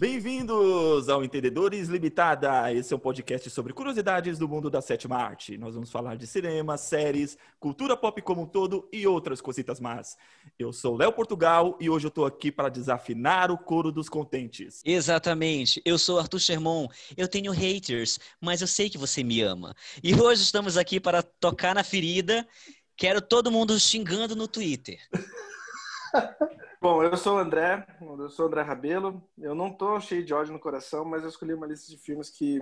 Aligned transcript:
Bem-vindos 0.00 1.10
ao 1.10 1.22
Entendedores 1.22 1.88
Limitada. 1.88 2.72
Esse 2.72 2.94
é 2.94 2.96
um 2.96 2.98
podcast 2.98 3.50
sobre 3.50 3.74
curiosidades 3.74 4.38
do 4.38 4.48
mundo 4.48 4.70
da 4.70 4.80
sétima 4.80 5.18
arte. 5.18 5.58
Nós 5.58 5.74
vamos 5.74 5.90
falar 5.90 6.16
de 6.16 6.26
cinema, 6.26 6.78
séries, 6.78 7.36
cultura 7.58 7.94
pop 7.94 8.22
como 8.22 8.40
um 8.40 8.46
todo 8.46 8.88
e 8.90 9.06
outras 9.06 9.42
cositas 9.42 9.78
más. 9.78 10.16
Eu 10.58 10.72
sou 10.72 10.96
Léo 10.96 11.12
Portugal 11.12 11.76
e 11.78 11.90
hoje 11.90 12.06
eu 12.06 12.10
tô 12.10 12.24
aqui 12.24 12.50
para 12.50 12.70
desafinar 12.70 13.50
o 13.50 13.58
coro 13.58 13.92
dos 13.92 14.08
contentes. 14.08 14.80
Exatamente. 14.86 15.82
Eu 15.84 15.98
sou 15.98 16.18
Arthur 16.18 16.40
Sherman. 16.40 16.88
Eu 17.14 17.28
tenho 17.28 17.52
haters, 17.52 18.18
mas 18.40 18.62
eu 18.62 18.66
sei 18.66 18.88
que 18.88 18.96
você 18.96 19.22
me 19.22 19.42
ama. 19.42 19.76
E 20.02 20.14
hoje 20.14 20.40
estamos 20.40 20.78
aqui 20.78 20.98
para 20.98 21.22
tocar 21.22 21.74
na 21.74 21.84
ferida. 21.84 22.48
Quero 22.96 23.20
todo 23.20 23.52
mundo 23.52 23.78
xingando 23.78 24.34
no 24.34 24.48
Twitter. 24.48 24.98
Bom, 26.82 27.02
eu 27.02 27.14
sou 27.14 27.36
o 27.36 27.38
André, 27.38 27.86
eu 28.00 28.30
sou 28.30 28.46
o 28.46 28.48
André 28.48 28.62
Rabelo. 28.62 29.22
Eu 29.36 29.54
não 29.54 29.70
tô 29.70 30.00
cheio 30.00 30.24
de 30.24 30.32
ódio 30.32 30.54
no 30.54 30.58
coração, 30.58 31.04
mas 31.04 31.22
eu 31.22 31.28
escolhi 31.28 31.52
uma 31.52 31.66
lista 31.66 31.90
de 31.90 31.98
filmes 31.98 32.30
que 32.30 32.58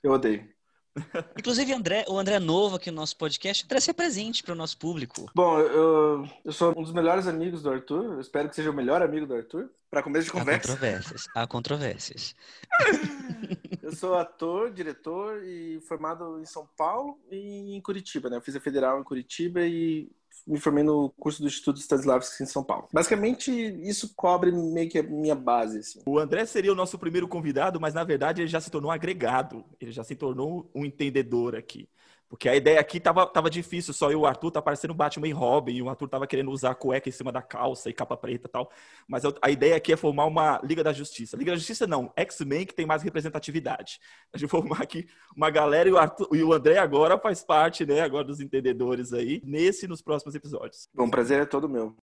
eu 0.00 0.12
odeio. 0.12 0.48
Inclusive, 1.36 1.72
André, 1.72 2.04
o 2.08 2.16
André 2.16 2.38
novo 2.38 2.76
aqui 2.76 2.92
no 2.92 2.98
nosso 2.98 3.16
podcast, 3.16 3.64
André, 3.64 3.80
se 3.80 3.92
presente 3.92 4.44
para 4.44 4.52
o 4.52 4.56
nosso 4.56 4.78
público. 4.78 5.28
Bom, 5.34 5.58
eu, 5.58 6.28
eu 6.44 6.52
sou 6.52 6.70
um 6.78 6.82
dos 6.84 6.92
melhores 6.92 7.26
amigos 7.26 7.62
do 7.62 7.70
Arthur. 7.70 8.04
Eu 8.04 8.20
espero 8.20 8.48
que 8.48 8.54
seja 8.54 8.70
o 8.70 8.74
melhor 8.74 9.02
amigo 9.02 9.26
do 9.26 9.34
Arthur. 9.34 9.68
Para 9.90 10.00
começo 10.00 10.26
de 10.26 10.32
conversa. 10.32 10.58
Há 10.58 10.60
controvérsias. 10.60 11.26
Há 11.34 11.46
controvérsias. 11.48 12.34
eu 13.82 13.92
sou 13.92 14.14
ator, 14.14 14.70
diretor 14.70 15.42
e 15.42 15.80
formado 15.80 16.38
em 16.40 16.44
São 16.44 16.68
Paulo 16.76 17.18
e 17.28 17.74
em 17.74 17.80
Curitiba, 17.80 18.30
né? 18.30 18.36
Eu 18.36 18.42
fiz 18.42 18.54
a 18.54 18.60
federal 18.60 19.00
em 19.00 19.04
Curitiba 19.04 19.62
e 19.62 20.08
me 20.48 20.58
formei 20.58 20.82
no 20.82 21.10
curso 21.18 21.42
do 21.42 21.46
Instituto 21.46 21.78
Stanislavski 21.78 22.42
em 22.42 22.46
São 22.46 22.64
Paulo. 22.64 22.88
Basicamente, 22.92 23.52
isso 23.52 24.14
cobre 24.16 24.50
meio 24.50 24.88
que 24.88 24.98
a 24.98 25.02
minha 25.02 25.34
base. 25.34 25.78
Assim. 25.78 26.00
O 26.06 26.18
André 26.18 26.46
seria 26.46 26.72
o 26.72 26.74
nosso 26.74 26.98
primeiro 26.98 27.28
convidado, 27.28 27.78
mas 27.78 27.92
na 27.92 28.02
verdade 28.02 28.40
ele 28.40 28.48
já 28.48 28.60
se 28.60 28.70
tornou 28.70 28.90
agregado. 28.90 29.64
Ele 29.80 29.92
já 29.92 30.02
se 30.02 30.14
tornou 30.14 30.70
um 30.74 30.84
entendedor 30.84 31.54
aqui. 31.54 31.88
Porque 32.28 32.48
a 32.48 32.54
ideia 32.54 32.78
aqui 32.78 33.00
tava, 33.00 33.26
tava 33.26 33.48
difícil, 33.48 33.94
só 33.94 34.10
eu 34.10 34.12
e 34.12 34.16
o 34.16 34.26
Arthur 34.26 34.50
tá 34.50 34.60
parecendo 34.60 34.92
Batman 34.92 35.28
e 35.28 35.32
Robin, 35.32 35.72
e 35.72 35.82
o 35.82 35.88
Arthur 35.88 36.08
tava 36.08 36.26
querendo 36.26 36.50
usar 36.50 36.74
cueca 36.74 37.08
em 37.08 37.12
cima 37.12 37.32
da 37.32 37.40
calça 37.40 37.88
e 37.88 37.92
capa 37.92 38.16
preta 38.16 38.46
e 38.46 38.50
tal. 38.50 38.70
Mas 39.06 39.22
a 39.40 39.50
ideia 39.50 39.76
aqui 39.76 39.92
é 39.92 39.96
formar 39.96 40.26
uma 40.26 40.60
Liga 40.62 40.84
da 40.84 40.92
Justiça. 40.92 41.36
Liga 41.38 41.52
da 41.52 41.56
Justiça 41.56 41.86
não, 41.86 42.12
X-Men 42.14 42.66
que 42.66 42.74
tem 42.74 42.84
mais 42.84 43.02
representatividade. 43.02 43.98
A 44.32 44.36
gente 44.36 44.50
formar 44.50 44.82
aqui 44.82 45.06
uma 45.34 45.48
galera 45.48 45.88
e 45.88 45.92
o, 45.92 45.96
Arthur, 45.96 46.28
e 46.32 46.42
o 46.42 46.52
André 46.52 46.76
agora 46.76 47.18
faz 47.18 47.42
parte, 47.42 47.86
né, 47.86 48.02
agora 48.02 48.24
dos 48.24 48.40
entendedores 48.40 49.14
aí, 49.14 49.40
nesse 49.44 49.86
e 49.86 49.88
nos 49.88 50.02
próximos 50.02 50.34
episódios. 50.34 50.88
Bom, 50.94 51.08
prazer 51.08 51.40
é 51.40 51.46
todo 51.46 51.68
meu. 51.68 51.96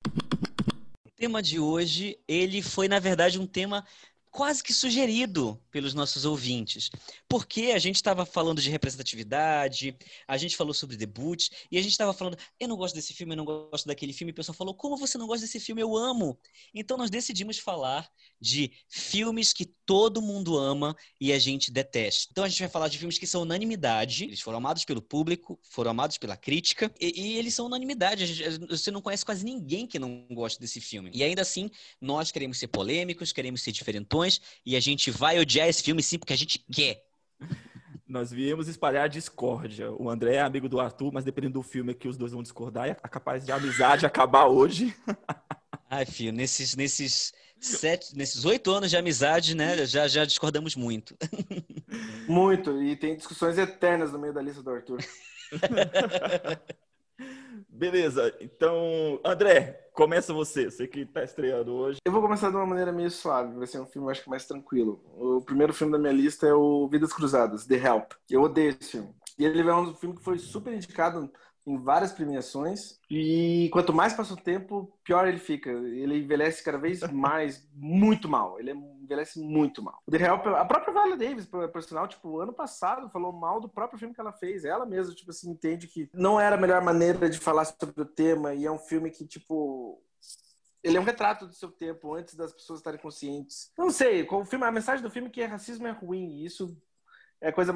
O 1.04 1.10
tema 1.14 1.42
de 1.42 1.60
hoje, 1.60 2.18
ele 2.26 2.62
foi, 2.62 2.88
na 2.88 2.98
verdade, 2.98 3.38
um 3.38 3.46
tema 3.46 3.84
quase 4.34 4.64
que 4.64 4.74
sugerido 4.74 5.62
pelos 5.70 5.94
nossos 5.94 6.24
ouvintes. 6.24 6.90
Porque 7.28 7.70
a 7.72 7.78
gente 7.78 7.94
estava 7.94 8.26
falando 8.26 8.60
de 8.60 8.68
representatividade, 8.68 9.96
a 10.26 10.36
gente 10.36 10.56
falou 10.56 10.74
sobre 10.74 10.96
debut, 10.96 11.50
e 11.70 11.78
a 11.78 11.80
gente 11.80 11.92
estava 11.92 12.12
falando, 12.12 12.36
eu 12.58 12.66
não 12.66 12.76
gosto 12.76 12.96
desse 12.96 13.14
filme, 13.14 13.32
eu 13.32 13.36
não 13.36 13.44
gosto 13.44 13.86
daquele 13.86 14.12
filme, 14.12 14.30
e 14.30 14.34
o 14.34 14.34
pessoal 14.34 14.56
falou, 14.56 14.74
como 14.74 14.96
você 14.96 15.16
não 15.16 15.28
gosta 15.28 15.46
desse 15.46 15.60
filme? 15.60 15.80
Eu 15.80 15.96
amo. 15.96 16.36
Então 16.74 16.96
nós 16.96 17.10
decidimos 17.10 17.60
falar 17.60 18.10
de 18.40 18.72
filmes 18.88 19.52
que 19.52 19.66
todo 19.86 20.20
mundo 20.20 20.58
ama 20.58 20.96
e 21.20 21.32
a 21.32 21.38
gente 21.38 21.70
detesta. 21.70 22.26
Então 22.32 22.42
a 22.42 22.48
gente 22.48 22.58
vai 22.58 22.68
falar 22.68 22.88
de 22.88 22.98
filmes 22.98 23.18
que 23.18 23.28
são 23.28 23.42
unanimidade, 23.42 24.24
eles 24.24 24.40
foram 24.40 24.58
amados 24.58 24.84
pelo 24.84 25.00
público, 25.00 25.60
foram 25.70 25.92
amados 25.92 26.18
pela 26.18 26.36
crítica, 26.36 26.92
e, 27.00 27.20
e 27.20 27.38
eles 27.38 27.54
são 27.54 27.66
unanimidade. 27.66 28.42
Você 28.68 28.90
não 28.90 29.00
conhece 29.00 29.24
quase 29.24 29.44
ninguém 29.44 29.86
que 29.86 30.00
não 30.00 30.26
gosta 30.32 30.58
desse 30.58 30.80
filme. 30.80 31.12
E 31.14 31.22
ainda 31.22 31.42
assim, 31.42 31.70
nós 32.00 32.32
queremos 32.32 32.58
ser 32.58 32.66
polêmicos, 32.66 33.30
queremos 33.30 33.62
ser 33.62 33.70
diferentões, 33.70 34.23
e 34.64 34.76
a 34.76 34.80
gente 34.80 35.10
vai 35.10 35.38
odiar 35.38 35.68
esse 35.68 35.82
filme 35.82 36.02
sim 36.02 36.18
porque 36.18 36.32
a 36.32 36.38
gente 36.38 36.64
quer. 36.72 37.02
Nós 38.06 38.30
viemos 38.30 38.68
espalhar 38.68 39.08
discórdia. 39.08 39.90
O 39.90 40.10
André 40.10 40.36
é 40.36 40.40
amigo 40.40 40.68
do 40.68 40.78
Arthur, 40.78 41.10
mas 41.12 41.24
dependendo 41.24 41.54
do 41.54 41.62
filme 41.62 41.92
é 41.92 41.94
que 41.94 42.06
os 42.06 42.16
dois 42.16 42.32
vão 42.32 42.42
discordar, 42.42 42.88
é 42.88 42.94
capaz 42.94 43.44
de 43.44 43.50
amizade 43.50 44.06
acabar 44.06 44.46
hoje. 44.46 44.94
Ai, 45.90 46.06
filho, 46.06 46.32
nesses, 46.32 46.76
nesses 46.76 47.32
sete, 47.60 48.16
nesses 48.16 48.44
oito 48.44 48.70
anos 48.70 48.90
de 48.90 48.96
amizade, 48.96 49.54
né, 49.54 49.84
já, 49.86 50.06
já 50.06 50.24
discordamos 50.24 50.76
muito. 50.76 51.16
Muito, 52.28 52.82
e 52.82 52.96
tem 52.96 53.16
discussões 53.16 53.58
eternas 53.58 54.12
no 54.12 54.18
meio 54.18 54.32
da 54.32 54.42
lista 54.42 54.62
do 54.62 54.70
Arthur. 54.70 54.98
Beleza, 57.68 58.34
então, 58.40 59.20
André, 59.24 59.83
começa 59.94 60.34
você, 60.34 60.68
você 60.70 60.86
que 60.86 61.00
está 61.00 61.22
estreando 61.22 61.72
hoje. 61.72 61.98
Eu 62.04 62.12
vou 62.12 62.20
começar 62.20 62.50
de 62.50 62.56
uma 62.56 62.66
maneira 62.66 62.92
meio 62.92 63.10
suave, 63.10 63.56
vai 63.56 63.66
ser 63.66 63.78
um 63.78 63.86
filme, 63.86 64.10
acho 64.10 64.24
que 64.24 64.28
mais 64.28 64.44
tranquilo. 64.44 65.00
O 65.16 65.40
primeiro 65.40 65.72
filme 65.72 65.92
da 65.92 65.98
minha 65.98 66.12
lista 66.12 66.46
é 66.46 66.52
o 66.52 66.86
Vidas 66.88 67.12
Cruzadas, 67.12 67.64
The 67.64 67.76
Help. 67.76 68.12
Eu 68.28 68.42
odeio 68.42 68.70
esse 68.70 68.90
filme. 68.90 69.14
E 69.38 69.44
ele 69.44 69.62
é 69.62 69.74
um 69.74 69.94
filme 69.94 70.16
que 70.16 70.22
foi 70.22 70.38
super 70.38 70.74
indicado 70.74 71.30
em 71.66 71.78
várias 71.78 72.12
premiações. 72.12 72.98
E 73.10 73.68
quanto 73.72 73.92
mais 73.92 74.12
passa 74.12 74.34
o 74.34 74.40
tempo, 74.40 74.92
pior 75.02 75.26
ele 75.26 75.38
fica. 75.38 75.70
Ele 75.70 76.18
envelhece 76.18 76.62
cada 76.62 76.78
vez 76.78 77.00
mais, 77.12 77.66
muito 77.74 78.28
mal. 78.28 78.58
Ele 78.58 78.72
envelhece 78.72 79.40
muito 79.40 79.82
mal. 79.82 80.00
O 80.06 80.10
The 80.10 80.18
Help, 80.18 80.46
a 80.46 80.64
própria 80.64 80.92
Viola 80.92 81.16
Davis, 81.16 81.46
por 81.46 81.82
sinal, 81.82 82.08
tipo, 82.08 82.38
ano 82.38 82.52
passado 82.52 83.08
falou 83.10 83.32
mal 83.32 83.60
do 83.60 83.68
próprio 83.68 83.98
filme 83.98 84.14
que 84.14 84.20
ela 84.20 84.32
fez. 84.32 84.64
Ela 84.64 84.86
mesma, 84.86 85.14
tipo 85.14 85.30
assim, 85.30 85.50
entende 85.50 85.86
que 85.86 86.08
não 86.12 86.40
era 86.40 86.56
a 86.56 86.60
melhor 86.60 86.82
maneira 86.82 87.28
de 87.28 87.38
falar 87.38 87.64
sobre 87.64 88.02
o 88.02 88.06
tema 88.06 88.54
e 88.54 88.66
é 88.66 88.70
um 88.70 88.78
filme 88.78 89.10
que, 89.10 89.26
tipo, 89.26 90.02
ele 90.82 90.98
é 90.98 91.00
um 91.00 91.04
retrato 91.04 91.46
do 91.46 91.54
seu 91.54 91.70
tempo 91.70 92.14
antes 92.14 92.34
das 92.34 92.52
pessoas 92.52 92.80
estarem 92.80 93.00
conscientes. 93.00 93.72
Não 93.76 93.90
sei, 93.90 94.22
o 94.30 94.44
filme, 94.44 94.66
a 94.66 94.70
mensagem 94.70 95.02
do 95.02 95.10
filme 95.10 95.28
é 95.28 95.30
que 95.30 95.44
racismo 95.44 95.86
é 95.86 95.90
ruim, 95.90 96.28
e 96.28 96.44
isso 96.44 96.76
é 97.44 97.52
coisa. 97.52 97.74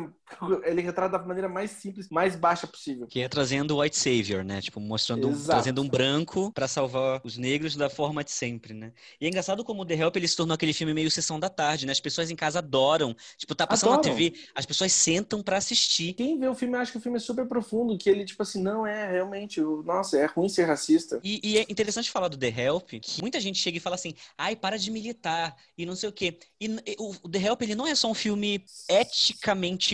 Ele 0.65 0.81
retrata 0.81 1.19
da 1.19 1.25
maneira 1.25 1.49
mais 1.49 1.71
simples, 1.73 2.09
mais 2.09 2.35
baixa 2.35 2.67
possível. 2.67 3.07
Que 3.07 3.21
é 3.21 3.29
trazendo 3.29 3.77
o 3.77 3.83
white 3.83 3.97
savior, 3.99 4.43
né? 4.43 4.63
Tipo, 4.63 4.81
mostrando, 4.81 5.29
um, 5.29 5.45
trazendo 5.45 5.83
um 5.83 5.89
branco 5.89 6.51
para 6.53 6.67
salvar 6.67 7.21
os 7.23 7.37
negros 7.37 7.77
da 7.77 7.91
forma 7.91 8.25
de 8.25 8.31
sempre, 8.31 8.73
né? 8.73 8.93
E 9.21 9.27
é 9.27 9.29
engraçado 9.29 9.63
como 9.63 9.83
o 9.83 9.85
The 9.85 9.95
Help 9.95 10.17
ele 10.17 10.27
se 10.27 10.37
tornou 10.37 10.55
aquele 10.55 10.73
filme 10.73 10.95
meio 10.95 11.11
sessão 11.11 11.39
da 11.39 11.51
tarde, 11.51 11.85
né? 11.85 11.93
As 11.93 12.01
pessoas 12.01 12.31
em 12.31 12.37
casa 12.37 12.61
adoram. 12.61 13.15
Tipo, 13.37 13.55
tá 13.55 13.67
passando 13.67 13.93
adoram. 13.93 14.09
na 14.09 14.17
TV, 14.17 14.35
as 14.55 14.65
pessoas 14.65 14.91
sentam 14.91 15.43
para 15.43 15.59
assistir. 15.59 16.15
Quem 16.15 16.39
vê 16.39 16.49
o 16.49 16.55
filme 16.55 16.75
acha 16.77 16.91
que 16.91 16.99
o 16.99 17.01
filme 17.01 17.19
é 17.19 17.21
super 17.21 17.47
profundo, 17.47 17.99
que 17.99 18.09
ele, 18.09 18.25
tipo 18.25 18.43
assim, 18.43 18.63
não 18.63 18.87
é 18.87 19.13
realmente. 19.13 19.61
Nossa, 19.61 20.17
é 20.17 20.25
ruim 20.25 20.49
ser 20.49 20.65
racista. 20.65 21.21
E, 21.23 21.41
e 21.43 21.59
é 21.59 21.67
interessante 21.69 22.11
falar 22.11 22.29
do 22.29 22.39
The 22.39 22.49
Help, 22.49 22.89
que 23.03 23.21
muita 23.21 23.39
gente 23.39 23.59
chega 23.59 23.77
e 23.77 23.81
fala 23.81 23.97
assim, 23.97 24.15
ai, 24.39 24.57
para 24.57 24.79
de 24.79 24.91
militar, 24.91 25.55
e 25.77 25.85
não 25.85 25.95
sei 25.95 26.09
o 26.09 26.13
quê. 26.13 26.39
E, 26.59 26.67
e 26.67 26.97
o, 26.99 27.29
The 27.29 27.39
Help, 27.39 27.63
ele 27.63 27.75
não 27.75 27.87
é 27.87 27.95
só 27.95 28.11
um 28.11 28.15
filme 28.15 28.65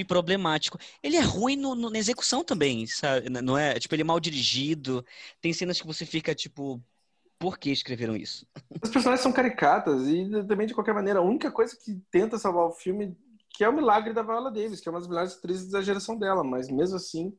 problemático. 0.06 0.78
Ele 1.02 1.16
é 1.16 1.20
ruim 1.20 1.56
no, 1.56 1.74
no, 1.74 1.90
na 1.90 1.98
execução 1.98 2.44
também, 2.44 2.86
sabe? 2.86 3.28
Não 3.28 3.56
é? 3.56 3.78
Tipo, 3.78 3.94
ele 3.94 4.02
é 4.02 4.04
mal 4.04 4.20
dirigido. 4.20 5.04
Tem 5.40 5.52
cenas 5.52 5.80
que 5.80 5.86
você 5.86 6.04
fica, 6.04 6.34
tipo, 6.34 6.82
por 7.38 7.58
que 7.58 7.70
escreveram 7.70 8.16
isso? 8.16 8.46
Os 8.82 8.90
personagens 8.90 9.22
são 9.22 9.32
caricatas 9.32 10.06
e 10.08 10.28
também, 10.46 10.66
de 10.66 10.74
qualquer 10.74 10.94
maneira, 10.94 11.18
a 11.20 11.22
única 11.22 11.50
coisa 11.50 11.76
que 11.76 12.00
tenta 12.10 12.38
salvar 12.38 12.64
o 12.66 12.72
filme 12.72 13.16
que 13.50 13.62
é 13.62 13.68
o 13.68 13.72
milagre 13.72 14.12
da 14.12 14.22
Viola 14.22 14.50
Davis, 14.50 14.80
que 14.80 14.88
é 14.88 14.90
uma 14.92 14.98
das 14.98 15.08
melhores 15.08 15.36
atrizes 15.36 15.70
da 15.70 15.80
geração 15.80 16.18
dela, 16.18 16.42
mas 16.42 16.68
mesmo 16.68 16.96
assim 16.96 17.32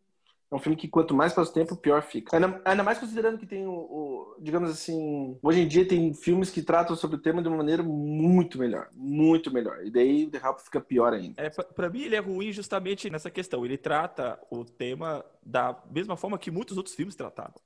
é 0.51 0.55
um 0.55 0.59
filme 0.59 0.75
que 0.75 0.87
quanto 0.87 1.15
mais 1.15 1.33
passa 1.33 1.49
o 1.49 1.53
tempo, 1.53 1.75
pior 1.75 2.01
fica. 2.03 2.35
Ainda, 2.35 2.61
ainda 2.63 2.83
mais 2.83 2.99
considerando 2.99 3.37
que 3.37 3.47
tem 3.47 3.65
o, 3.65 3.71
o, 3.71 4.35
digamos 4.39 4.69
assim, 4.69 5.37
hoje 5.41 5.61
em 5.61 5.67
dia 5.67 5.87
tem 5.87 6.13
filmes 6.13 6.51
que 6.51 6.61
tratam 6.61 6.95
sobre 6.95 7.17
o 7.17 7.21
tema 7.21 7.41
de 7.41 7.47
uma 7.47 7.57
maneira 7.57 7.81
muito 7.81 8.59
melhor, 8.59 8.89
muito 8.93 9.51
melhor. 9.51 9.85
E 9.85 9.89
daí 9.89 10.25
o 10.25 10.29
The 10.29 10.37
Help 10.37 10.59
fica 10.59 10.79
pior 10.79 11.13
ainda. 11.13 11.41
É, 11.41 11.49
para 11.49 11.89
mim 11.89 12.03
ele 12.03 12.15
é 12.15 12.19
ruim 12.19 12.51
justamente 12.51 13.09
nessa 13.09 13.31
questão. 13.31 13.65
Ele 13.65 13.77
trata 13.77 14.39
o 14.51 14.63
tema 14.63 15.25
da 15.43 15.81
mesma 15.89 16.15
forma 16.15 16.37
que 16.37 16.51
muitos 16.51 16.77
outros 16.77 16.95
filmes 16.95 17.15
tratavam. 17.15 17.59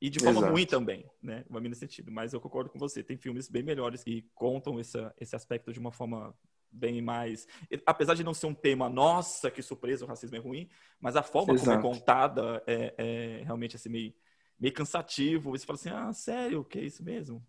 E 0.00 0.10
de 0.10 0.18
forma 0.18 0.40
Exato. 0.40 0.52
ruim 0.52 0.66
também, 0.66 1.06
né? 1.22 1.44
Vai 1.48 1.62
nesse 1.62 1.80
sentido. 1.80 2.10
Mas 2.10 2.34
eu 2.34 2.40
concordo 2.40 2.68
com 2.68 2.78
você. 2.78 3.02
Tem 3.02 3.16
filmes 3.16 3.48
bem 3.48 3.62
melhores 3.62 4.04
que 4.04 4.26
contam 4.34 4.78
essa, 4.78 5.14
esse 5.18 5.34
aspecto 5.34 5.72
de 5.72 5.78
uma 5.78 5.92
forma 5.92 6.34
bem 6.74 7.00
mais. 7.00 7.46
Apesar 7.86 8.14
de 8.14 8.24
não 8.24 8.34
ser 8.34 8.46
um 8.46 8.54
tema, 8.54 8.88
nossa, 8.88 9.50
que 9.50 9.62
surpresa, 9.62 10.04
o 10.04 10.08
racismo 10.08 10.36
é 10.36 10.40
ruim, 10.40 10.68
mas 11.00 11.16
a 11.16 11.22
forma 11.22 11.54
Exato. 11.54 11.80
como 11.80 11.94
é 11.94 11.98
contada 11.98 12.62
é, 12.66 12.94
é, 12.98 13.42
realmente 13.44 13.76
assim, 13.76 13.88
meio, 13.88 14.14
meio 14.58 14.74
cansativo. 14.74 15.50
Você 15.50 15.64
fala 15.64 15.78
assim, 15.78 15.90
ah, 15.90 16.12
sério, 16.12 16.64
que 16.64 16.78
é 16.78 16.84
isso 16.84 17.02
mesmo? 17.02 17.44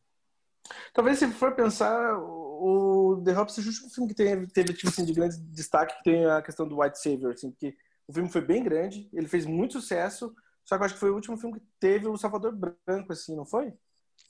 Talvez 0.93 1.19
se 1.19 1.27
for 1.31 1.53
pensar, 1.53 2.17
o 2.17 3.21
The 3.23 3.39
Hop 3.39 3.49
seja 3.49 3.67
o 3.67 3.71
último 3.71 3.89
filme 3.89 4.09
que 4.09 4.15
teve, 4.15 4.47
teve 4.47 4.73
tipo 4.73 4.89
assim, 4.89 5.05
de 5.05 5.13
grande 5.13 5.39
destaque, 5.39 5.97
que 5.97 6.03
tem 6.03 6.25
a 6.25 6.41
questão 6.41 6.67
do 6.67 6.81
White 6.81 6.99
Savior, 6.99 7.33
assim, 7.33 7.51
porque 7.51 7.75
o 8.07 8.13
filme 8.13 8.29
foi 8.29 8.41
bem 8.41 8.63
grande, 8.63 9.09
ele 9.13 9.27
fez 9.27 9.45
muito 9.45 9.79
sucesso, 9.79 10.33
só 10.63 10.75
que 10.75 10.81
eu 10.81 10.85
acho 10.85 10.93
que 10.95 10.99
foi 10.99 11.11
o 11.11 11.15
último 11.15 11.37
filme 11.37 11.59
que 11.59 11.65
teve 11.79 12.07
o 12.07 12.17
Salvador 12.17 12.55
Branco, 12.55 13.11
assim, 13.11 13.35
não 13.35 13.45
foi? 13.45 13.73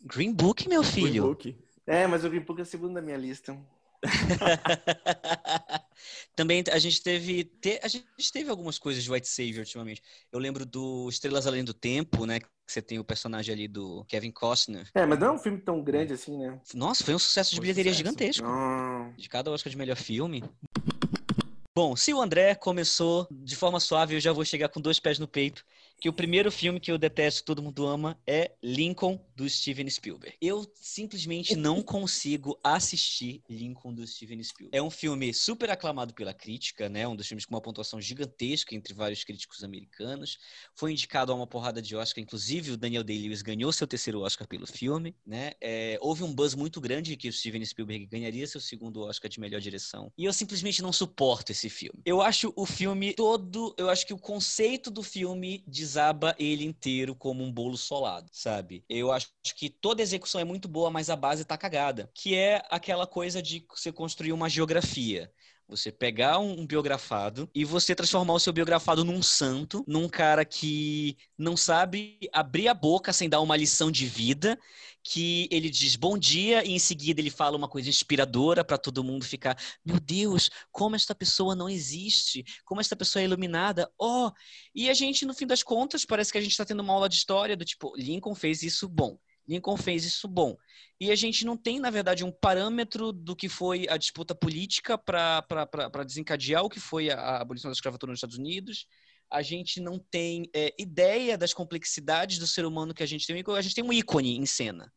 Green 0.03 0.33
Book, 0.33 0.68
meu 0.68 0.83
filho. 0.83 1.09
Green 1.09 1.21
Book. 1.21 1.65
É, 1.88 2.07
mas 2.07 2.25
o 2.25 2.30
Green 2.30 2.42
Book 2.42 2.59
é 2.59 2.63
o 2.63 2.65
segundo 2.65 2.95
da 2.95 3.01
minha 3.01 3.18
lista. 3.18 3.57
Também 6.36 6.63
a 6.72 6.80
gente 6.80 7.02
teve 7.02 7.46
te, 7.46 7.80
a 7.81 7.88
gente 7.88 8.06
teve 8.31 8.50
algumas 8.50 8.78
coisas 8.78 9.04
de 9.04 9.12
White 9.12 9.28
Savior 9.28 9.60
ultimamente. 9.60 10.02
Eu 10.31 10.40
lembro 10.40 10.66
do 10.66 11.07
Estrelas 11.10 11.48
Além 11.48 11.63
do 11.63 11.74
Tempo, 11.74 12.25
né? 12.25 12.40
que 12.40 12.48
você 12.68 12.81
tem 12.81 13.00
o 13.00 13.04
personagem 13.04 13.54
ali 13.54 13.68
do 13.68 14.04
Kevin 14.06 14.31
Costner. 14.31 14.90
É, 14.94 15.06
mas 15.06 15.19
não 15.19 15.28
é 15.28 15.31
um 15.31 15.38
filme 15.38 15.60
tão 15.62 15.84
grande 15.84 16.13
assim, 16.13 16.38
né? 16.38 16.60
Nossa, 16.74 17.04
foi 17.04 17.13
um 17.13 17.19
sucesso 17.19 17.52
de 17.52 17.57
Foi 17.57 17.62
bilheteria 17.62 17.94
sucesso. 17.94 18.10
gigantesco. 18.10 18.48
Ah, 18.48 19.12
De 19.18 19.30
cada 19.30 19.52
Oscar 19.52 19.69
de 19.69 19.78
melhor 19.78 19.96
filme. 19.96 20.44
Bom, 21.78 21.96
se 21.96 22.13
o 22.13 22.22
André 22.22 22.56
começou 22.56 23.28
de 23.30 23.56
forma 23.56 23.80
suave, 23.80 24.16
eu 24.16 24.19
já 24.19 24.31
vou 24.31 24.46
chegar 24.46 24.69
com 24.69 24.80
dois 24.80 25.00
pés 25.00 25.19
no 25.19 25.28
peito. 25.28 25.63
Que 26.00 26.09
o 26.09 26.13
primeiro 26.13 26.51
filme 26.51 26.80
que 26.80 26.92
eu 26.92 26.97
detesto, 26.97 27.44
todo 27.44 27.62
mundo 27.62 27.86
ama, 27.88 28.19
é 28.27 28.51
Lincoln, 28.62 29.19
do 29.36 29.50
Steven 29.50 29.89
Spielberg. 29.89 30.36
Eu 30.42 30.65
simplesmente 30.75 31.56
não 31.57 31.81
consigo 31.81 32.59
assistir 32.63 33.42
Lincoln, 33.50 33.94
do 33.94 34.06
Steven 34.07 34.42
Spielberg. 34.42 34.77
É 34.77 34.81
um 34.81 34.89
filme 34.89 35.33
super 35.33 35.69
aclamado 35.69 36.13
pela 36.13 36.33
crítica, 36.33 36.88
né? 36.88 37.07
Um 37.07 37.15
dos 37.15 37.27
filmes 37.27 37.45
com 37.45 37.53
uma 37.53 37.62
pontuação 37.62 38.00
gigantesca 38.00 38.75
entre 38.75 38.94
vários 38.94 39.24
críticos 39.24 39.63
americanos. 39.63 40.38
Foi 40.75 40.92
indicado 40.92 41.31
a 41.31 41.36
uma 41.36 41.47
porrada 41.47 41.81
de 41.81 41.95
Oscar, 41.95 42.24
inclusive 42.24 42.71
o 42.71 42.77
Daniel 42.77 43.03
Day-Lewis 43.03 43.42
ganhou 43.42 43.71
seu 43.71 43.88
terceiro 43.88 44.21
Oscar 44.21 44.47
pelo 44.47 44.65
filme, 44.65 45.15
né? 45.25 45.53
É, 45.59 45.97
houve 46.01 46.24
um 46.24 46.33
buzz 46.33 46.56
muito 46.56 46.80
grande 46.80 47.18
que 47.18 47.27
o 47.27 47.33
Steven 47.33 47.63
Spielberg 47.65 48.06
ganharia 48.06 48.47
seu 48.47 48.62
segundo 48.62 49.01
Oscar 49.01 49.30
de 49.30 49.39
melhor 49.39 49.59
direção. 49.59 50.12
E 50.18 50.25
eu 50.25 50.33
simplesmente 50.33 50.81
não 50.81 50.94
suporto 50.94 51.51
esse 51.51 51.69
filme. 51.69 52.01
Eu 52.06 52.21
acho 52.21 52.53
o 52.56 52.65
filme 52.65 53.13
todo, 53.13 53.75
eu 53.77 53.89
acho 53.89 54.06
que 54.06 54.13
o 54.13 54.18
conceito 54.18 54.89
do 54.89 55.03
filme 55.03 55.63
desaba 55.86 56.36
ele 56.40 56.66
inteiro 56.66 57.14
como 57.16 57.44
um 57.44 57.52
bolo 57.52 57.78
solado, 57.78 58.28
sabe? 58.32 58.84
Eu 58.90 59.12
acho 59.12 59.28
que 59.56 59.70
toda 59.70 60.02
execução 60.02 60.42
é 60.42 60.44
muito 60.44 60.68
boa, 60.68 60.90
mas 60.90 61.12
a 61.12 61.16
base 61.16 61.46
tá 61.46 61.56
cagada, 61.56 62.10
que 62.14 62.34
é 62.36 62.64
aquela 62.72 63.06
coisa 63.06 63.40
de 63.42 63.64
você 63.70 63.92
construir 63.92 64.34
uma 64.34 64.50
geografia. 64.50 65.32
Você 65.68 65.92
pegar 65.92 66.38
um, 66.40 66.62
um 66.62 66.68
biografado 66.68 67.50
e 67.54 67.66
você 67.66 67.96
transformar 67.96 68.34
o 68.34 68.40
seu 68.40 68.54
biografado 68.54 69.04
num 69.04 69.22
santo, 69.22 69.84
num 69.88 70.08
cara 70.08 70.46
que 70.46 71.18
não 71.38 71.58
sabe 71.58 72.20
abrir 72.31 72.68
a 72.68 72.74
boca 72.74 73.12
sem 73.12 73.28
dar 73.28 73.42
uma 73.42 73.58
lição 73.58 73.90
de 73.92 74.06
vida, 74.06 74.60
que 75.07 75.48
ele 75.52 75.69
diz 75.69 75.96
bom 75.96 76.18
dia 76.18 76.66
e 76.66 76.72
em 76.72 76.80
seguida 76.80 77.22
ele 77.22 77.30
fala 77.30 77.56
uma 77.56 77.69
coisa 77.69 77.88
inspiradora 77.88 78.66
para 78.66 78.75
todo 78.75 79.04
mundo 79.04 79.24
ficar, 79.24 79.56
meu 79.86 80.00
Deus, 80.00 80.50
como 80.72 80.96
esta 80.96 81.13
pessoa 81.13 81.56
não 81.56 81.69
existe, 81.69 82.44
como 82.66 82.81
esta 82.81 82.96
pessoa 82.96 83.22
é 83.22 83.25
iluminada, 83.25 83.88
oh! 84.00 84.31
E 84.74 84.90
a 84.90 84.96
gente, 84.96 85.24
no 85.24 85.36
fim 85.36 85.46
das 85.46 85.62
contas, 85.62 86.04
parece 86.04 86.31
que 86.31 86.40
a 86.40 86.42
gente 86.42 86.52
está 86.52 86.66
tendo 86.66 86.80
uma 86.80 86.92
aula 86.92 87.07
de 87.07 87.16
história 87.16 87.56
do 87.56 87.63
tipo, 87.63 87.96
Lincoln 87.96 88.34
fez 88.34 88.63
isso 88.63 88.90
bom. 88.90 89.16
Lincoln 89.48 89.78
fez 89.78 90.06
isso 90.06 90.28
bom. 90.28 90.57
E 91.00 91.12
a 91.12 91.16
gente 91.16 91.46
não 91.46 91.56
tem, 91.56 91.80
na 91.80 91.92
verdade, 91.92 92.24
um 92.24 92.31
parâmetro 92.31 93.13
do 93.13 93.36
que 93.36 93.48
foi 93.48 93.86
a 93.88 93.98
disputa 93.98 94.34
política 94.34 94.98
para 94.98 96.04
desencadear 96.04 96.63
o 96.63 96.69
que 96.69 96.80
foi 96.80 97.12
a, 97.12 97.19
a 97.19 97.42
abolição 97.42 97.69
da 97.69 97.75
escravatura 97.75 98.12
nos 98.12 98.18
Estados 98.18 98.40
Unidos. 98.40 98.88
A 99.30 99.42
gente 99.42 99.80
não 99.80 100.00
tem 100.00 100.50
é, 100.54 100.74
ideia 100.77 101.38
das 101.38 101.54
complexidades 101.54 102.38
do 102.38 102.48
ser 102.48 102.66
humano 102.66 102.94
que 102.94 103.04
a 103.04 103.06
gente 103.06 103.25
tem. 103.25 103.44
A 103.56 103.62
gente 103.62 103.75
tem 103.75 103.83
um 103.83 103.94
ícone 103.94 104.38
em 104.38 104.45
cena. 104.45 104.92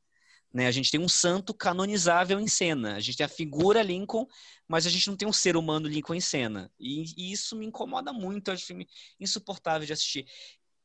Né? 0.52 0.66
A 0.66 0.70
gente 0.70 0.90
tem 0.90 1.00
um 1.00 1.08
santo 1.08 1.52
canonizável 1.52 2.40
em 2.40 2.48
cena. 2.48 2.96
A 2.96 3.00
gente 3.00 3.16
tem 3.16 3.26
a 3.26 3.28
figura 3.28 3.82
Lincoln, 3.82 4.26
mas 4.66 4.86
a 4.86 4.90
gente 4.90 5.08
não 5.08 5.16
tem 5.16 5.28
um 5.28 5.32
ser 5.32 5.56
humano 5.56 5.88
Lincoln 5.88 6.14
em 6.14 6.20
cena. 6.20 6.70
E, 6.78 7.04
e 7.16 7.32
isso 7.32 7.56
me 7.56 7.66
incomoda 7.66 8.12
muito. 8.12 8.50
Acho 8.50 8.66
filme 8.66 8.88
insuportável 9.20 9.86
de 9.86 9.92
assistir. 9.92 10.26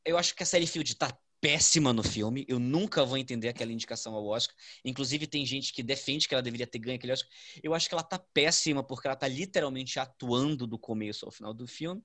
Eu 0.04 0.18
acho 0.18 0.34
que 0.34 0.42
a 0.42 0.46
série 0.46 0.66
Field 0.66 0.94
tá 0.96 1.16
péssima 1.40 1.92
no 1.92 2.02
filme. 2.02 2.44
Eu 2.48 2.58
nunca 2.58 3.04
vou 3.04 3.18
entender 3.18 3.48
aquela 3.48 3.72
indicação 3.72 4.14
ao 4.14 4.26
Oscar. 4.26 4.56
Inclusive, 4.84 5.26
tem 5.26 5.44
gente 5.44 5.72
que 5.72 5.82
defende 5.82 6.26
que 6.26 6.34
ela 6.34 6.42
deveria 6.42 6.66
ter 6.66 6.78
ganho 6.78 6.96
aquele 6.96 7.12
Oscar. 7.12 7.30
Eu 7.62 7.74
acho 7.74 7.88
que 7.88 7.94
ela 7.94 8.02
tá 8.02 8.18
péssima 8.18 8.82
porque 8.82 9.06
ela 9.06 9.16
tá 9.16 9.28
literalmente 9.28 9.98
atuando 9.98 10.66
do 10.66 10.78
começo 10.78 11.26
ao 11.26 11.30
final 11.30 11.52
do 11.52 11.66
filme. 11.66 12.02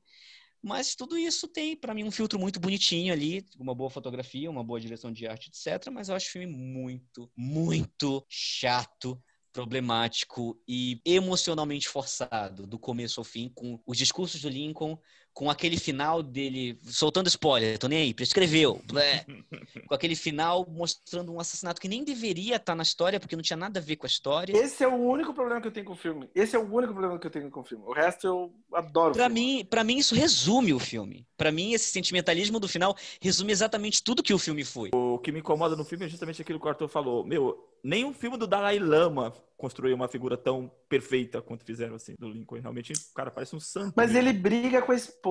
Mas 0.62 0.94
tudo 0.96 1.18
isso 1.18 1.48
tem, 1.48 1.76
para 1.76 1.94
mim, 1.94 2.04
um 2.04 2.12
filtro 2.12 2.38
muito 2.38 2.60
bonitinho 2.60 3.14
ali, 3.14 3.46
uma 3.58 3.74
boa 3.74 3.90
fotografia, 3.90 4.50
uma 4.50 4.64
boa 4.64 4.80
direção 4.80 5.12
de 5.12 5.26
arte, 5.26 5.50
etc. 5.50 5.90
Mas 5.92 6.10
eu 6.10 6.16
acho 6.16 6.28
o 6.28 6.32
filme 6.32 6.48
muito, 6.48 7.32
muito 7.36 8.26
chato, 8.30 9.22
problemático 9.52 10.62
e 10.68 11.02
emocionalmente 11.06 11.88
forçado, 11.88 12.68
do 12.68 12.78
começo 12.78 13.20
ao 13.20 13.24
fim, 13.24 13.50
com 13.56 13.82
os 13.86 13.98
discursos 13.98 14.42
do 14.42 14.50
Lincoln, 14.50 15.00
com 15.40 15.50
aquele 15.50 15.78
final 15.78 16.22
dele 16.22 16.78
soltando 16.84 17.28
spoiler, 17.28 17.80
tô 17.80 17.88
nem 17.88 18.00
aí, 18.00 18.14
prescreveu, 18.14 18.82
blé, 18.84 19.26
com 19.88 19.96
aquele 19.96 20.14
final 20.14 20.68
mostrando 20.70 21.32
um 21.32 21.40
assassinato 21.40 21.80
que 21.80 21.88
nem 21.88 22.04
deveria 22.04 22.58
estar 22.58 22.76
na 22.76 22.84
história, 22.84 23.22
porque 23.22 23.38
não 23.38 23.42
tinha 23.42 23.56
nada 23.56 23.80
a 23.80 23.82
ver 23.82 23.96
com 23.96 24.06
a 24.06 24.10
história. 24.10 24.52
esse 24.52 24.84
é 24.84 24.88
o 24.90 24.96
único 24.96 25.34
problema 25.34 25.62
que 25.62 25.68
eu 25.68 25.72
tenho 25.72 25.86
com 25.86 25.94
o 25.94 25.96
filme. 25.96 26.30
Esse 26.36 26.58
é 26.58 26.60
o 26.60 26.70
único 26.70 26.92
problema 26.92 27.18
que 27.18 27.26
eu 27.26 27.32
tenho 27.32 27.50
com 27.50 27.62
o 27.62 27.64
filme. 27.64 27.86
O 27.88 27.94
resto 27.94 28.28
eu 28.28 28.54
adoro. 28.74 29.14
filme. 29.14 29.30
mim, 29.30 29.64
para 29.66 29.82
mim 29.82 29.98
isso 29.98 30.14
resume 30.14 30.74
o 30.74 30.80
filme. 30.80 31.26
Pra 31.38 31.54
mim 31.54 31.72
esse 31.72 31.90
sentimentalismo 31.90 32.60
do 32.60 32.68
final 32.68 32.94
resume 33.22 33.54
exatamente 33.54 34.04
tudo 34.04 34.22
que 34.22 34.34
o 34.34 34.38
filme 34.38 34.66
foi. 34.66 34.90
O 34.94 35.20
que 35.20 35.32
me 35.32 35.40
incomoda 35.40 35.74
no 35.74 35.86
filme 35.86 36.06
é 36.06 36.10
justamente 36.10 36.42
aquilo 36.42 36.60
que 36.60 36.66
o 36.66 36.70
Arthur 36.70 36.90
falou. 36.90 37.26
Meu, 37.26 37.66
nenhum 37.82 38.14
filme 38.14 38.38
do 38.38 38.46
Dalai 38.46 38.78
Lama 38.78 39.34
construiu 39.60 39.94
uma 39.94 40.08
figura 40.08 40.38
tão 40.38 40.72
perfeita 40.88 41.42
quanto 41.42 41.66
fizeram 41.66 41.96
assim 41.96 42.16
do 42.18 42.30
Lincoln. 42.30 42.60
Realmente, 42.60 42.94
o 42.94 43.14
cara 43.14 43.30
parece 43.30 43.56
um 43.56 43.60
santo. 43.60 43.94
Mas 43.96 44.14
mesmo. 44.14 44.30
ele 44.30 44.38
briga 44.38 44.82
com 44.82 44.94
a 44.94 44.96
esposa. 44.96 45.29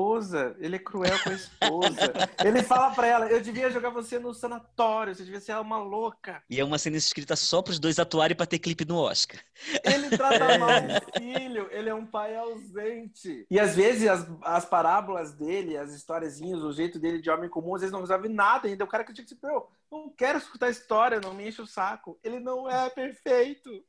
Ele 0.58 0.76
é 0.76 0.78
cruel 0.78 1.18
com 1.22 1.30
a 1.30 1.34
esposa. 1.34 2.12
ele 2.44 2.62
fala 2.62 2.94
pra 2.94 3.06
ela: 3.06 3.26
Eu 3.26 3.40
devia 3.40 3.70
jogar 3.70 3.90
você 3.90 4.18
no 4.18 4.32
sanatório. 4.32 5.14
Você 5.14 5.24
devia 5.24 5.40
ser 5.40 5.56
uma 5.58 5.78
louca. 5.78 6.42
E 6.48 6.60
é 6.60 6.64
uma 6.64 6.78
cena 6.78 6.96
escrita 6.96 7.36
só 7.36 7.62
pros 7.62 7.78
dois 7.78 7.98
atuarem 7.98 8.36
pra 8.36 8.46
ter 8.46 8.58
clipe 8.58 8.84
no 8.84 8.96
Oscar. 8.96 9.40
Ele 9.84 10.10
trata 10.16 10.56
mal 10.58 10.70
o 10.70 11.18
filho. 11.18 11.68
Ele 11.70 11.88
é 11.88 11.94
um 11.94 12.06
pai 12.06 12.36
ausente. 12.36 13.46
E 13.50 13.58
às 13.58 13.74
vezes 13.74 14.08
as, 14.08 14.26
as 14.42 14.64
parábolas 14.64 15.32
dele, 15.32 15.76
as 15.76 15.92
historiezinhas, 15.94 16.62
o 16.62 16.72
jeito 16.72 16.98
dele 16.98 17.20
de 17.20 17.30
homem 17.30 17.48
comum, 17.48 17.74
às 17.74 17.80
vezes 17.80 17.92
não 17.92 18.00
resolve 18.00 18.28
nada 18.28 18.68
ainda. 18.68 18.84
O 18.84 18.88
cara 18.88 19.04
que 19.04 19.12
tinha 19.12 19.26
que 19.26 19.36
eu 19.42 19.68
não 19.90 20.10
quero 20.10 20.38
escutar 20.38 20.70
história, 20.70 21.20
não 21.20 21.34
me 21.34 21.48
enche 21.48 21.62
o 21.62 21.66
saco. 21.66 22.18
Ele 22.22 22.38
não 22.38 22.68
é 22.68 22.88
perfeito. 22.90 23.82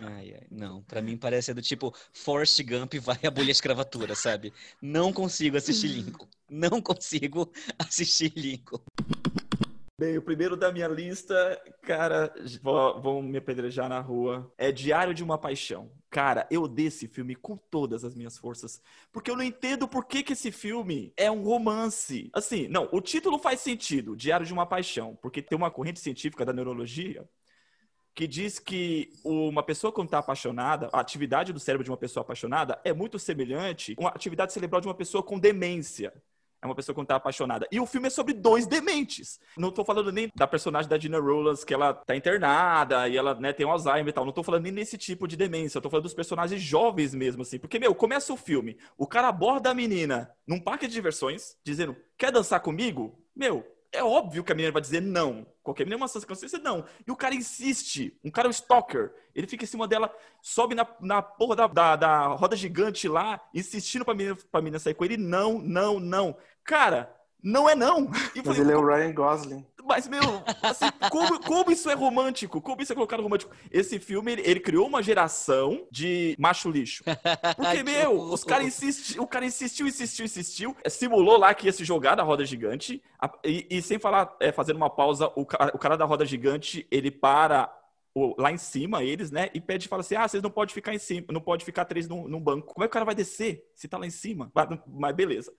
Ai, 0.00 0.34
ai, 0.34 0.46
não, 0.50 0.82
pra 0.82 1.02
mim 1.02 1.16
parece 1.16 1.52
do 1.52 1.62
tipo 1.62 1.94
Forrest 2.12 2.62
Gump 2.62 2.94
vai 2.94 3.18
abolir 3.24 3.48
a 3.48 3.52
escravatura, 3.52 4.14
sabe? 4.14 4.52
Não 4.80 5.12
consigo 5.12 5.56
assistir 5.56 5.88
Lincoln. 5.88 6.28
Não 6.48 6.80
consigo 6.80 7.50
assistir 7.78 8.32
Lincoln. 8.36 8.80
Bem, 9.98 10.18
o 10.18 10.22
primeiro 10.22 10.56
da 10.56 10.72
minha 10.72 10.88
lista, 10.88 11.62
cara, 11.82 12.34
vão 12.60 13.00
vão 13.00 13.22
me 13.22 13.38
apedrejar 13.38 13.88
na 13.88 14.00
rua. 14.00 14.52
É 14.58 14.72
Diário 14.72 15.14
de 15.14 15.22
uma 15.22 15.38
Paixão. 15.38 15.92
Cara, 16.10 16.46
eu 16.50 16.62
odeio 16.62 16.88
esse 16.88 17.06
filme 17.06 17.36
com 17.36 17.56
todas 17.56 18.04
as 18.04 18.14
minhas 18.14 18.36
forças. 18.36 18.82
Porque 19.12 19.30
eu 19.30 19.36
não 19.36 19.44
entendo 19.44 19.86
por 19.86 20.04
que, 20.04 20.22
que 20.22 20.32
esse 20.32 20.50
filme 20.50 21.12
é 21.16 21.30
um 21.30 21.42
romance. 21.42 22.30
Assim, 22.32 22.66
não, 22.68 22.88
o 22.90 23.00
título 23.00 23.38
faz 23.38 23.60
sentido, 23.60 24.16
Diário 24.16 24.44
de 24.44 24.52
uma 24.52 24.66
Paixão. 24.66 25.16
Porque 25.22 25.40
tem 25.40 25.56
uma 25.56 25.70
corrente 25.70 26.00
científica 26.00 26.44
da 26.44 26.52
neurologia 26.52 27.24
que 28.14 28.26
diz 28.26 28.58
que 28.58 29.10
uma 29.24 29.62
pessoa 29.62 29.92
quando 29.92 30.08
está 30.08 30.18
apaixonada, 30.18 30.88
a 30.92 31.00
atividade 31.00 31.52
do 31.52 31.60
cérebro 31.60 31.84
de 31.84 31.90
uma 31.90 31.96
pessoa 31.96 32.22
apaixonada 32.22 32.80
é 32.84 32.92
muito 32.92 33.18
semelhante 33.18 33.96
à 34.00 34.08
atividade 34.08 34.52
cerebral 34.52 34.80
de 34.80 34.88
uma 34.88 34.94
pessoa 34.94 35.22
com 35.22 35.38
demência. 35.38 36.12
É 36.62 36.66
uma 36.66 36.76
pessoa 36.76 36.94
quando 36.94 37.08
tá 37.08 37.16
apaixonada. 37.16 37.66
E 37.72 37.80
o 37.80 37.86
filme 37.86 38.06
é 38.06 38.10
sobre 38.10 38.32
dois 38.32 38.68
dementes. 38.68 39.40
Não 39.56 39.72
tô 39.72 39.84
falando 39.84 40.12
nem 40.12 40.30
da 40.32 40.46
personagem 40.46 40.88
da 40.88 40.96
Gina 40.96 41.18
Rowlands, 41.18 41.64
que 41.64 41.74
ela 41.74 41.92
tá 41.92 42.14
internada 42.14 43.08
e 43.08 43.16
ela 43.16 43.34
né, 43.34 43.52
tem 43.52 43.66
um 43.66 43.70
Alzheimer 43.72 44.06
e 44.06 44.12
tal. 44.12 44.24
Não 44.24 44.32
tô 44.32 44.44
falando 44.44 44.62
nem 44.62 44.72
desse 44.72 44.96
tipo 44.96 45.26
de 45.26 45.36
demência. 45.36 45.80
Tô 45.80 45.90
falando 45.90 46.04
dos 46.04 46.14
personagens 46.14 46.62
jovens 46.62 47.12
mesmo, 47.16 47.42
assim. 47.42 47.58
Porque, 47.58 47.80
meu, 47.80 47.92
começa 47.96 48.32
o 48.32 48.36
filme, 48.36 48.78
o 48.96 49.08
cara 49.08 49.26
aborda 49.26 49.70
a 49.70 49.74
menina 49.74 50.30
num 50.46 50.60
parque 50.60 50.86
de 50.86 50.92
diversões, 50.92 51.56
dizendo, 51.64 51.96
quer 52.16 52.30
dançar 52.30 52.60
comigo? 52.60 53.18
Meu, 53.34 53.66
é 53.92 54.02
óbvio 54.02 54.42
que 54.42 54.50
a 54.50 54.54
menina 54.54 54.72
vai 54.72 54.80
dizer 54.80 55.02
não. 55.02 55.46
Qualquer 55.62 55.84
menina 55.84 56.02
é 56.02 56.04
uma 56.04 56.26
consciência, 56.26 56.58
não. 56.58 56.84
E 57.06 57.10
o 57.10 57.16
cara 57.16 57.34
insiste. 57.34 58.18
Um 58.24 58.30
cara 58.30 58.48
é 58.48 58.50
um 58.50 58.52
stalker. 58.52 59.12
Ele 59.34 59.46
fica 59.46 59.64
em 59.64 59.68
cima 59.68 59.86
dela, 59.86 60.12
sobe 60.40 60.74
na, 60.74 60.86
na 61.00 61.22
porra 61.22 61.54
da, 61.56 61.66
da, 61.66 61.96
da 61.96 62.26
roda 62.28 62.56
gigante 62.56 63.06
lá, 63.06 63.40
insistindo 63.54 64.04
pra 64.04 64.14
menina, 64.14 64.36
pra 64.50 64.60
menina 64.62 64.78
sair 64.78 64.94
com 64.94 65.04
ele. 65.04 65.16
Não, 65.16 65.58
não, 65.58 66.00
não. 66.00 66.36
Cara, 66.64 67.14
não 67.42 67.68
é 67.68 67.74
não. 67.74 68.04
E 68.34 68.38
Mas 68.38 68.44
falei, 68.44 68.60
ele 68.62 68.72
é 68.72 68.76
o 68.76 68.86
Ryan 68.86 69.12
Gosling. 69.12 69.66
Mas, 69.92 70.08
meu, 70.08 70.42
assim, 70.62 70.86
como, 71.10 71.38
como 71.40 71.70
isso 71.70 71.90
é 71.90 71.94
romântico? 71.94 72.62
Como 72.62 72.80
isso 72.80 72.92
é 72.92 72.94
colocado 72.94 73.22
romântico? 73.22 73.54
Esse 73.70 73.98
filme, 73.98 74.32
ele, 74.32 74.42
ele 74.46 74.58
criou 74.58 74.86
uma 74.86 75.02
geração 75.02 75.86
de 75.90 76.34
macho 76.38 76.70
lixo. 76.70 77.04
Porque, 77.04 77.76
Que 77.76 77.82
meu, 77.82 78.18
os 78.18 78.42
cara 78.42 78.64
insisti, 78.64 79.20
o 79.20 79.26
cara 79.26 79.44
insistiu, 79.44 79.86
insistiu, 79.86 80.24
insistiu, 80.24 80.76
é, 80.82 80.88
simulou 80.88 81.36
lá 81.36 81.52
que 81.52 81.66
ia 81.66 81.72
se 81.72 81.84
jogar 81.84 82.14
da 82.14 82.22
roda 82.22 82.42
gigante, 82.42 83.02
e, 83.44 83.66
e 83.68 83.82
sem 83.82 83.98
falar, 83.98 84.34
é, 84.40 84.50
fazendo 84.50 84.76
uma 84.76 84.88
pausa, 84.88 85.30
o 85.36 85.44
cara, 85.44 85.72
o 85.74 85.78
cara 85.78 85.96
da 85.96 86.06
roda 86.06 86.24
gigante, 86.24 86.86
ele 86.90 87.10
para 87.10 87.70
lá 88.36 88.52
em 88.52 88.58
cima, 88.58 89.02
eles, 89.02 89.30
né, 89.30 89.48
e 89.54 89.60
pede, 89.60 89.88
fala 89.88 90.00
assim, 90.00 90.14
ah, 90.14 90.28
vocês 90.28 90.42
não 90.42 90.50
podem 90.50 90.74
ficar 90.74 90.94
em 90.94 90.98
cima, 90.98 91.26
não 91.30 91.40
pode 91.40 91.64
ficar 91.64 91.84
três 91.84 92.08
num, 92.08 92.28
num 92.28 92.40
banco. 92.40 92.74
Como 92.74 92.84
é 92.84 92.86
que 92.86 92.90
o 92.90 92.92
cara 92.92 93.04
vai 93.04 93.14
descer 93.14 93.64
se 93.74 93.88
tá 93.88 93.96
lá 93.96 94.06
em 94.06 94.10
cima? 94.10 94.52
Mas, 94.86 95.14
beleza. 95.14 95.52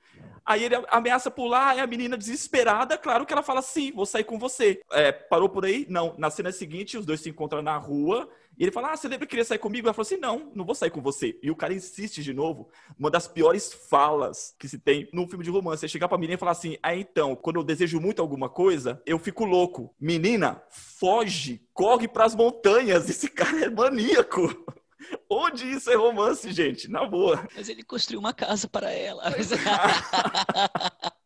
Aí 0.46 0.64
ele 0.64 0.76
ameaça 0.90 1.32
pular, 1.32 1.78
é 1.78 1.82
a 1.82 1.88
menina 1.88 2.18
desesperada, 2.18 2.98
claro 2.98 3.26
que 3.26 3.34
ela 3.34 3.44
fala 3.44 3.62
sim, 3.62 3.92
vou 3.92 4.06
sair 4.06 4.24
com 4.24 4.38
você. 4.38 4.82
É, 4.92 5.12
parou 5.12 5.50
por 5.50 5.66
aí? 5.66 5.86
Não. 5.90 6.16
Na 6.18 6.30
cena 6.30 6.52
seguinte, 6.52 6.98
os 6.98 7.06
dois 7.06 7.22
se 7.22 7.30
encontram 7.30 7.62
na 7.62 7.78
rua 7.78 8.30
E 8.58 8.64
ele 8.64 8.72
fala, 8.72 8.92
ah, 8.92 8.98
você 8.98 9.08
lembra 9.08 9.26
que 9.26 9.32
queria 9.32 9.46
sair 9.46 9.58
comigo? 9.58 9.88
Ela 9.88 9.94
falou 9.94 10.06
assim, 10.06 10.18
não, 10.18 10.52
não 10.54 10.66
vou 10.66 10.76
sair 10.76 10.92
com 10.92 11.02
você. 11.02 11.38
E 11.42 11.50
o 11.50 11.56
cara 11.56 11.74
insiste 11.74 12.22
de 12.22 12.34
novo. 12.34 12.70
Uma 12.98 13.10
das 13.10 13.28
piores 13.28 13.74
falas 13.90 14.56
que 14.60 14.68
se 14.68 14.78
tem 14.78 15.10
num 15.12 15.28
filme 15.28 15.44
de 15.44 15.50
romance 15.50 15.84
é 15.84 15.88
chegar 15.88 16.08
pra 16.08 16.18
menina 16.18 16.36
e 16.36 16.40
falar 16.40 16.52
assim, 16.52 16.78
ah, 16.84 16.96
então, 16.96 17.36
quando 17.36 17.58
eu 17.58 17.64
desejo 17.64 18.00
muito 18.00 18.22
alguma 18.22 18.50
coisa, 18.50 19.02
eu 19.06 19.18
fico 19.18 19.46
louco. 19.46 19.94
Menina, 20.00 20.62
foge, 20.70 21.66
corre 21.74 22.08
pras 22.08 22.36
montanhas. 22.36 23.10
Esse 23.10 23.28
cara 23.28 23.66
é 23.66 23.70
maníaco. 23.70 24.42
Onde 25.30 25.70
isso 25.70 25.90
é 25.90 25.96
romance, 25.96 26.52
gente? 26.52 26.90
Na 26.90 27.06
boa. 27.06 27.48
Mas 27.56 27.68
ele 27.68 27.84
construiu 27.84 28.20
uma 28.20 28.34
casa 28.34 28.68
para 28.68 28.92
ela. 28.92 29.24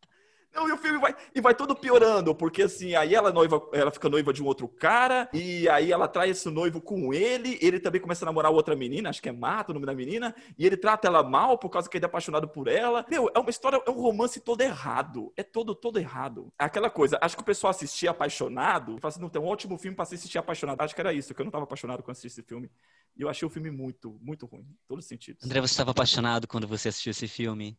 Não, 0.58 0.68
e 0.68 0.72
o 0.72 0.76
filme 0.76 0.98
vai, 0.98 1.14
e 1.32 1.40
vai 1.40 1.54
todo 1.54 1.76
piorando, 1.76 2.34
porque 2.34 2.62
assim, 2.62 2.96
aí 2.96 3.14
ela 3.14 3.30
noiva, 3.30 3.64
ela 3.72 3.92
fica 3.92 4.08
noiva 4.08 4.32
de 4.32 4.42
um 4.42 4.46
outro 4.46 4.66
cara, 4.66 5.30
e 5.32 5.68
aí 5.68 5.92
ela 5.92 6.08
traz 6.08 6.32
esse 6.32 6.50
noivo 6.50 6.80
com 6.80 7.14
ele, 7.14 7.56
ele 7.62 7.78
também 7.78 8.00
começa 8.00 8.24
a 8.24 8.26
namorar 8.26 8.50
outra 8.50 8.74
menina, 8.74 9.08
acho 9.08 9.22
que 9.22 9.28
é 9.28 9.32
Mata 9.32 9.70
o 9.70 9.74
nome 9.74 9.86
da 9.86 9.94
menina, 9.94 10.34
e 10.58 10.66
ele 10.66 10.76
trata 10.76 11.06
ela 11.06 11.22
mal 11.22 11.56
por 11.58 11.68
causa 11.68 11.88
que 11.88 11.96
ele 11.96 12.04
é 12.04 12.08
apaixonado 12.08 12.48
por 12.48 12.66
ela. 12.66 13.06
Meu, 13.08 13.30
é 13.32 13.38
uma 13.38 13.50
história, 13.50 13.80
é 13.86 13.90
um 13.90 14.00
romance 14.00 14.40
todo 14.40 14.60
errado. 14.60 15.32
É 15.36 15.44
todo, 15.44 15.76
todo 15.76 15.96
errado. 15.96 16.52
É 16.58 16.64
aquela 16.64 16.90
coisa, 16.90 17.16
acho 17.22 17.36
que 17.36 17.42
o 17.42 17.46
pessoal 17.46 17.70
assistia 17.70 18.10
apaixonado, 18.10 18.98
fala 18.98 19.12
assim, 19.12 19.20
não, 19.20 19.28
tem 19.28 19.40
um 19.40 19.46
ótimo 19.46 19.78
filme 19.78 19.94
pra 19.94 20.02
assistir 20.02 20.38
apaixonado. 20.38 20.80
Acho 20.80 20.92
que 20.92 21.00
era 21.00 21.12
isso, 21.12 21.32
que 21.32 21.40
eu 21.40 21.44
não 21.44 21.52
tava 21.52 21.64
apaixonado 21.64 22.02
quando 22.02 22.16
assisti 22.16 22.40
esse 22.40 22.42
filme. 22.42 22.68
E 23.16 23.22
eu 23.22 23.28
achei 23.28 23.46
o 23.46 23.50
filme 23.50 23.70
muito, 23.70 24.18
muito 24.20 24.44
ruim, 24.44 24.62
em 24.62 24.78
todos 24.88 25.04
os 25.04 25.08
sentidos. 25.08 25.44
André, 25.44 25.60
você 25.60 25.72
estava 25.72 25.92
apaixonado 25.92 26.48
quando 26.48 26.66
você 26.66 26.88
assistiu 26.88 27.12
esse 27.12 27.28
filme? 27.28 27.78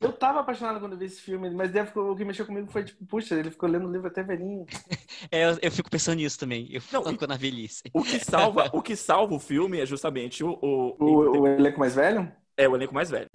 Eu 0.00 0.12
tava 0.12 0.40
apaixonado 0.40 0.80
quando 0.80 0.92
eu 0.92 0.98
vi 0.98 1.06
esse 1.06 1.20
filme, 1.20 1.50
mas 1.50 1.70
deve, 1.70 1.96
o 1.98 2.14
que 2.16 2.24
mexeu 2.24 2.46
comigo 2.46 2.70
foi 2.70 2.84
tipo, 2.84 3.04
puxa, 3.06 3.34
ele 3.34 3.50
ficou 3.50 3.68
lendo 3.68 3.88
o 3.88 3.92
livro 3.92 4.06
até 4.08 4.22
velhinho. 4.22 4.64
É, 5.30 5.44
eu, 5.44 5.58
eu 5.62 5.72
fico 5.72 5.90
pensando 5.90 6.16
nisso 6.16 6.38
também. 6.38 6.68
Eu 6.70 6.80
Não, 6.92 7.04
fico 7.04 7.26
na 7.26 7.36
velhice. 7.36 7.82
O 7.92 8.02
que 8.02 8.18
salva, 8.20 8.70
o 8.72 8.80
que 8.82 8.94
salva 8.94 9.34
o 9.34 9.40
filme 9.40 9.80
é 9.80 9.86
justamente 9.86 10.44
o, 10.44 10.50
o, 10.62 10.96
O, 11.00 11.40
o 11.42 11.46
elenco 11.46 11.78
mais 11.80 11.94
velho? 11.94 12.30
é 12.56 12.68
o 12.68 12.74
elenco 12.76 12.94
mais 12.94 13.10
velho. 13.10 13.28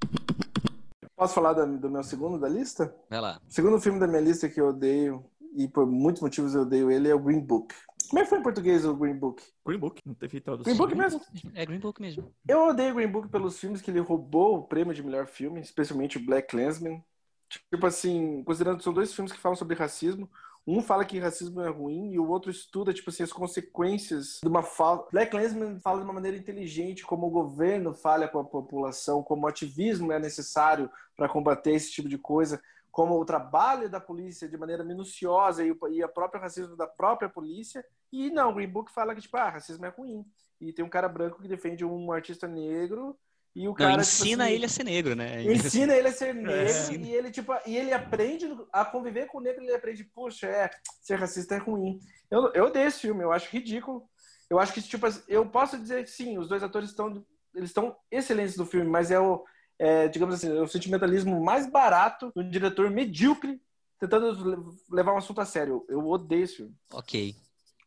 Posso 1.16 1.34
falar 1.36 1.54
da- 1.54 1.66
do 1.66 1.90
meu 1.90 2.04
segundo 2.04 2.40
da 2.40 2.50
lista? 2.50 2.94
Vai 3.10 3.22
lá. 3.22 3.40
O 3.48 3.54
segundo 3.54 3.80
filme 3.80 4.00
da 4.00 4.08
minha 4.08 4.22
lista 4.22 4.50
que 4.50 4.60
eu 4.60 4.68
odeio, 4.70 5.24
e 5.56 5.68
por 5.68 5.86
muitos 5.86 6.22
motivos 6.22 6.56
eu 6.56 6.62
odeio 6.62 6.90
ele, 6.92 7.10
é 7.10 7.16
o 7.16 7.20
Green 7.20 7.40
Book. 7.40 7.74
Como 8.10 8.20
é 8.20 8.24
que 8.24 8.30
foi 8.30 8.40
em 8.40 8.44
português 8.44 8.86
o 8.86 8.96
Green 8.96 9.16
Book? 9.16 9.44
Green 9.66 9.80
Book, 9.80 10.02
não 10.06 10.14
teve 10.14 10.40
tradução. 10.40 10.72
Green 10.72 10.78
Book 10.78 10.96
mesmo? 10.96 11.22
É 11.54 11.66
Green 11.66 11.80
Book 11.80 12.02
mesmo. 12.02 12.34
Eu 12.48 12.68
odeio 12.68 12.96
Green 12.96 13.08
Book 13.08 13.28
pelos 13.30 13.60
filmes 13.60 13.82
que 13.82 13.92
ele 13.92 14.00
roubou 14.00 14.58
o 14.58 14.64
prêmio 14.64 14.94
de 14.94 15.04
melhor 15.04 15.28
filme, 15.28 15.60
especialmente 15.62 16.18
o 16.18 16.26
Black 16.26 16.50
Klansman. 16.50 17.04
Tipo 17.50 17.86
assim, 17.86 18.44
considerando 18.44 18.78
que 18.78 18.84
são 18.84 18.94
dois 18.94 19.14
filmes 19.14 19.32
que 19.32 19.40
falam 19.40 19.56
sobre 19.56 19.76
racismo, 19.76 20.30
um 20.66 20.82
fala 20.82 21.04
que 21.04 21.20
racismo 21.20 21.62
é 21.62 21.70
ruim 21.70 22.14
e 22.14 22.20
o 22.20 22.28
outro 22.28 22.50
estuda, 22.50 22.94
tipo 22.94 23.10
assim, 23.10 23.24
as 23.24 23.34
consequências 23.34 24.40
de 24.42 24.48
uma 24.48 24.64
falta. 24.64 25.10
Black 25.12 25.32
Klansman 25.32 25.78
fala 25.80 26.00
de 26.00 26.06
uma 26.06 26.14
maneira 26.14 26.38
inteligente 26.38 27.06
como 27.06 27.28
o 27.28 27.32
governo 27.32 27.94
falha 27.94 28.28
com 28.28 28.40
a 28.40 28.46
população, 28.46 29.22
como 29.22 29.44
o 29.44 29.48
ativismo 29.48 30.12
é 30.12 30.20
necessário 30.20 30.90
para 31.18 31.28
combater 31.28 31.74
esse 31.74 31.92
tipo 31.92 32.08
de 32.08 32.18
coisa, 32.18 32.62
como 32.94 33.20
o 33.20 33.26
trabalho 33.26 33.90
da 33.90 34.00
polícia 34.00 34.48
de 34.48 34.56
maneira 34.56 34.84
minuciosa 34.84 35.66
e 35.66 35.72
o 35.72 35.78
e 35.90 36.04
a 36.04 36.08
própria 36.08 36.40
racismo 36.40 36.78
da 36.78 36.86
própria 36.86 37.28
polícia. 37.28 37.84
E 38.12 38.30
não, 38.30 38.52
o 38.52 38.54
Green 38.54 38.70
Book 38.70 38.92
fala 38.94 39.16
que, 39.16 39.22
tipo, 39.22 39.36
ah, 39.36 39.50
racismo 39.50 39.84
é 39.84 39.90
ruim. 39.90 40.24
E 40.62 40.72
tem 40.72 40.86
um 40.86 40.90
cara 40.90 41.10
branco 41.10 41.42
que 41.42 41.48
defende 41.48 41.84
um 41.84 42.12
artista 42.12 42.48
negro 42.48 43.18
e 43.56 43.62
o 43.68 43.72
Não, 43.72 43.74
cara. 43.74 44.02
ensina 44.02 44.30
tipo 44.30 44.42
assim, 44.44 44.54
ele 44.54 44.66
a 44.66 44.70
ser 44.70 44.84
negro, 44.84 45.16
né? 45.16 45.42
Ensina 45.44 45.96
ele 45.96 46.08
a 46.08 46.12
ser 46.12 46.36
negro 46.36 46.52
É. 46.54 46.94
e 46.96 47.16
ele 47.16 47.32
tipo 47.32 47.52
e 47.66 47.76
ele 47.76 47.92
aprende 47.92 48.46
a 48.72 48.86
conviver 48.86 49.26
com 49.26 49.40
o 49.40 49.42
negro, 49.42 49.64
ele 49.64 49.74
aprende, 49.74 50.04
puxa, 50.04 50.46
é, 50.46 50.70
ser 51.02 51.16
racista 51.16 51.56
é 51.56 51.58
ruim. 51.58 52.00
Eu, 52.30 52.54
eu 52.54 52.66
odeio 52.66 52.88
esse 52.88 53.00
filme, 53.00 53.24
eu 53.24 53.32
acho 53.32 53.50
ridículo. 53.50 54.08
Eu 54.52 54.60
acho 54.60 54.72
que 54.72 54.84
tipo 54.84 55.08
eu 55.28 55.48
posso 55.48 55.80
dizer 55.80 56.04
que 56.04 56.12
sim, 56.12 56.38
os 56.38 56.48
dois 56.48 56.62
atores 56.62 56.90
estão 56.92 57.26
eles 57.56 57.70
estão 57.70 57.96
excelentes 58.12 58.56
no 58.56 58.68
filme, 58.68 58.88
mas 58.88 59.10
é 59.10 59.20
o 59.20 59.44
é, 59.80 60.08
digamos 60.08 60.36
assim, 60.36 60.56
é 60.56 60.62
o 60.62 60.68
sentimentalismo 60.68 61.44
mais 61.44 61.70
barato 61.70 62.32
de 62.36 62.42
um 62.42 62.50
diretor 62.50 62.90
medíocre 62.90 63.62
tentando 64.00 64.32
le- 64.50 64.58
levar 64.92 65.14
um 65.14 65.18
assunto 65.18 65.40
a 65.42 65.46
sério. 65.46 65.86
Eu 65.90 66.06
odeio 66.08 66.44
esse 66.44 66.58
filme. 66.58 66.74
Ok. 66.94 67.36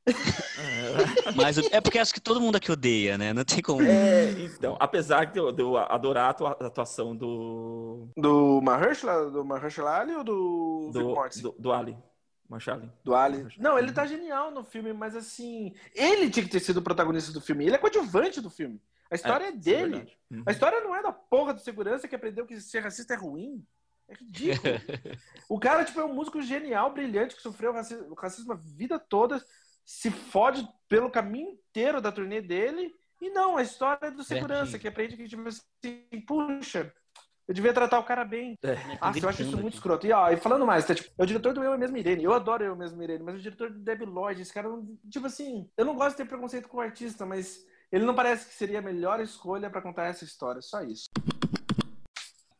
Mas 1.37 1.59
é 1.59 1.81
porque 1.81 1.99
acho 1.99 2.14
que 2.14 2.21
todo 2.21 2.40
mundo 2.40 2.57
aqui 2.57 2.71
odeia, 2.71 3.19
né? 3.19 3.33
Não 3.33 3.45
tem 3.45 3.61
como. 3.61 3.83
É, 3.83 4.31
então, 4.33 4.76
apesar 4.78 5.25
de 5.26 5.38
eu, 5.38 5.50
de 5.52 5.62
eu 5.62 5.76
adorar 5.76 6.26
a 6.26 6.31
atua- 6.31 6.57
a 6.61 6.66
atuação 6.66 7.14
do. 7.14 8.09
Do 8.16 8.61
Mahershala, 8.62 9.31
do 9.31 9.45
Mahershala 9.45 9.99
Ali 10.00 10.14
ou 10.14 10.25
do, 10.25 10.90
do, 10.93 11.14
do, 11.43 11.57
do 11.59 11.73
Ali. 11.73 11.97
Marshall. 12.49 12.91
Do 13.05 13.15
Ali. 13.15 13.47
Não, 13.59 13.79
ele 13.79 13.93
tá 13.93 14.07
genial 14.07 14.50
no 14.50 14.65
filme, 14.65 14.93
mas 14.93 15.17
assim, 15.17 15.75
ele 15.95 16.31
tinha 16.31 16.45
que 16.45 16.50
ter 16.50 16.61
sido 16.61 16.79
o 16.79 16.83
protagonista 16.83 17.33
do 17.33 17.41
filme. 17.41 17.65
Ele 17.67 17.75
é 17.75 17.79
coadjuvante 17.79 18.41
do 18.41 18.50
filme. 18.50 18.81
A 19.11 19.15
história 19.15 19.47
é, 19.47 19.49
isso 19.50 19.59
dele. 19.59 19.91
verdade. 19.91 20.19
Uhum. 20.31 20.43
a 20.47 20.50
história 20.50 20.81
não 20.81 20.95
é 20.95 21.03
da 21.03 21.12
porra 21.12 21.55
do 21.55 21.61
segurança 21.61 22.09
que 22.09 22.17
aprendeu 22.17 22.47
que 22.47 22.61
ser 22.61 22.81
racista 22.81 23.15
é 23.15 23.17
ruim. 23.17 23.65
É 24.09 24.15
ridículo. 24.15 24.75
o 25.49 25.59
cara, 25.59 25.85
tipo, 25.85 26.00
é 26.00 26.05
um 26.05 26.15
músico 26.15 26.41
genial, 26.41 26.93
brilhante, 26.93 27.35
que 27.35 27.43
sofreu 27.43 27.73
racismo, 27.73 28.15
racismo 28.15 28.53
a 28.53 28.57
vida 28.57 28.99
toda, 28.99 29.45
se 29.85 30.11
fode 30.11 30.67
pelo 30.88 31.11
caminho 31.11 31.50
inteiro 31.50 32.00
da 32.00 32.12
turnê 32.12 32.41
dele. 32.41 32.95
E 33.21 33.31
não, 33.31 33.57
a 33.57 33.62
história 33.62 34.07
é 34.07 34.11
do 34.11 34.23
segurança, 34.23 34.73
Verdinho. 34.73 34.81
que 34.81 34.88
aprende 34.88 35.17
que, 35.17 35.29
tipo 35.29 35.49
assim, 35.49 36.21
puxa, 36.26 36.93
eu 37.49 37.55
devia 37.55 37.73
tratar 37.73 37.99
o 37.99 38.05
cara 38.05 38.25
bem. 38.25 38.59
Ah, 39.00 39.12
eu 39.17 39.29
acho 39.29 39.43
isso 39.43 39.57
muito 39.57 39.75
escroto. 39.75 40.07
E, 40.07 40.12
ó, 40.12 40.31
e 40.31 40.37
falando 40.37 40.67
mais, 40.67 40.85
tá, 40.85 40.95
tipo, 40.95 41.11
é 41.17 41.23
o 41.23 41.26
diretor 41.26 41.55
do 41.55 41.62
Eu 41.62 41.75
é 41.75 41.79
Mesmo 41.79 41.97
Irene. 41.97 42.25
Eu 42.25 42.35
adoro 42.35 42.65
Eu 42.65 42.73
é 42.73 42.76
Mesmo 42.76 43.03
Irene, 43.03 43.23
mas 43.23 43.37
o 43.37 43.41
diretor 43.41 43.71
do 43.71 43.79
Debbie 43.79 44.05
Lloyd, 44.05 44.43
esse 44.43 44.53
cara, 44.53 44.69
tipo 45.09 45.26
assim, 45.26 45.69
eu 45.76 45.85
não 45.85 45.95
gosto 45.95 46.17
de 46.17 46.25
ter 46.25 46.29
preconceito 46.29 46.69
com 46.69 46.79
o 46.79 46.81
artista, 46.81 47.25
mas 47.25 47.65
ele 47.93 48.05
não 48.05 48.15
parece 48.15 48.47
que 48.47 48.55
seria 48.55 48.81
a 48.81 48.83
melhor 48.83 49.21
escolha 49.21 49.71
pra 49.71 49.81
contar 49.81 50.07
essa 50.07 50.25
história. 50.25 50.61
Só 50.61 50.83
isso. 50.83 51.09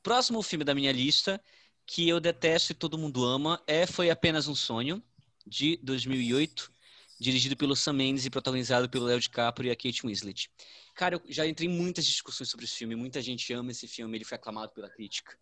Próximo 0.03 0.41
filme 0.43 0.65
da 0.65 0.75
minha 0.75 0.93
lista, 0.93 1.41
que 1.85 2.09
eu 2.09 2.21
detesto 2.21 2.71
e 2.71 2.75
todo 2.75 2.99
mundo 2.99 3.25
ama, 3.25 3.61
é 3.67 3.87
Foi 3.87 4.09
Apenas 4.09 4.47
um 4.47 4.55
Sonho, 4.55 5.03
de 5.45 5.79
2008, 5.83 6.73
dirigido 7.19 7.57
pelo 7.57 7.75
Sam 7.75 7.95
Mendes 7.95 8.25
e 8.25 8.31
protagonizado 8.31 8.89
pelo 8.89 9.07
Léo 9.07 9.21
DiCaprio 9.21 9.69
e 9.69 9.71
a 9.71 9.77
Kate 9.77 10.03
Winslet. 10.07 10.51
Cara, 10.95 11.17
eu 11.17 11.23
já 11.33 11.47
entrei 11.47 11.69
em 11.69 11.73
muitas 11.73 12.05
discussões 12.05 12.49
sobre 12.49 12.65
esse 12.65 12.75
filme, 12.75 12.95
muita 12.95 13.21
gente 13.21 13.53
ama 13.53 13.71
esse 13.71 13.87
filme, 13.87 14.17
ele 14.17 14.25
foi 14.25 14.37
aclamado 14.37 14.73
pela 14.73 14.89
crítica. 14.89 15.37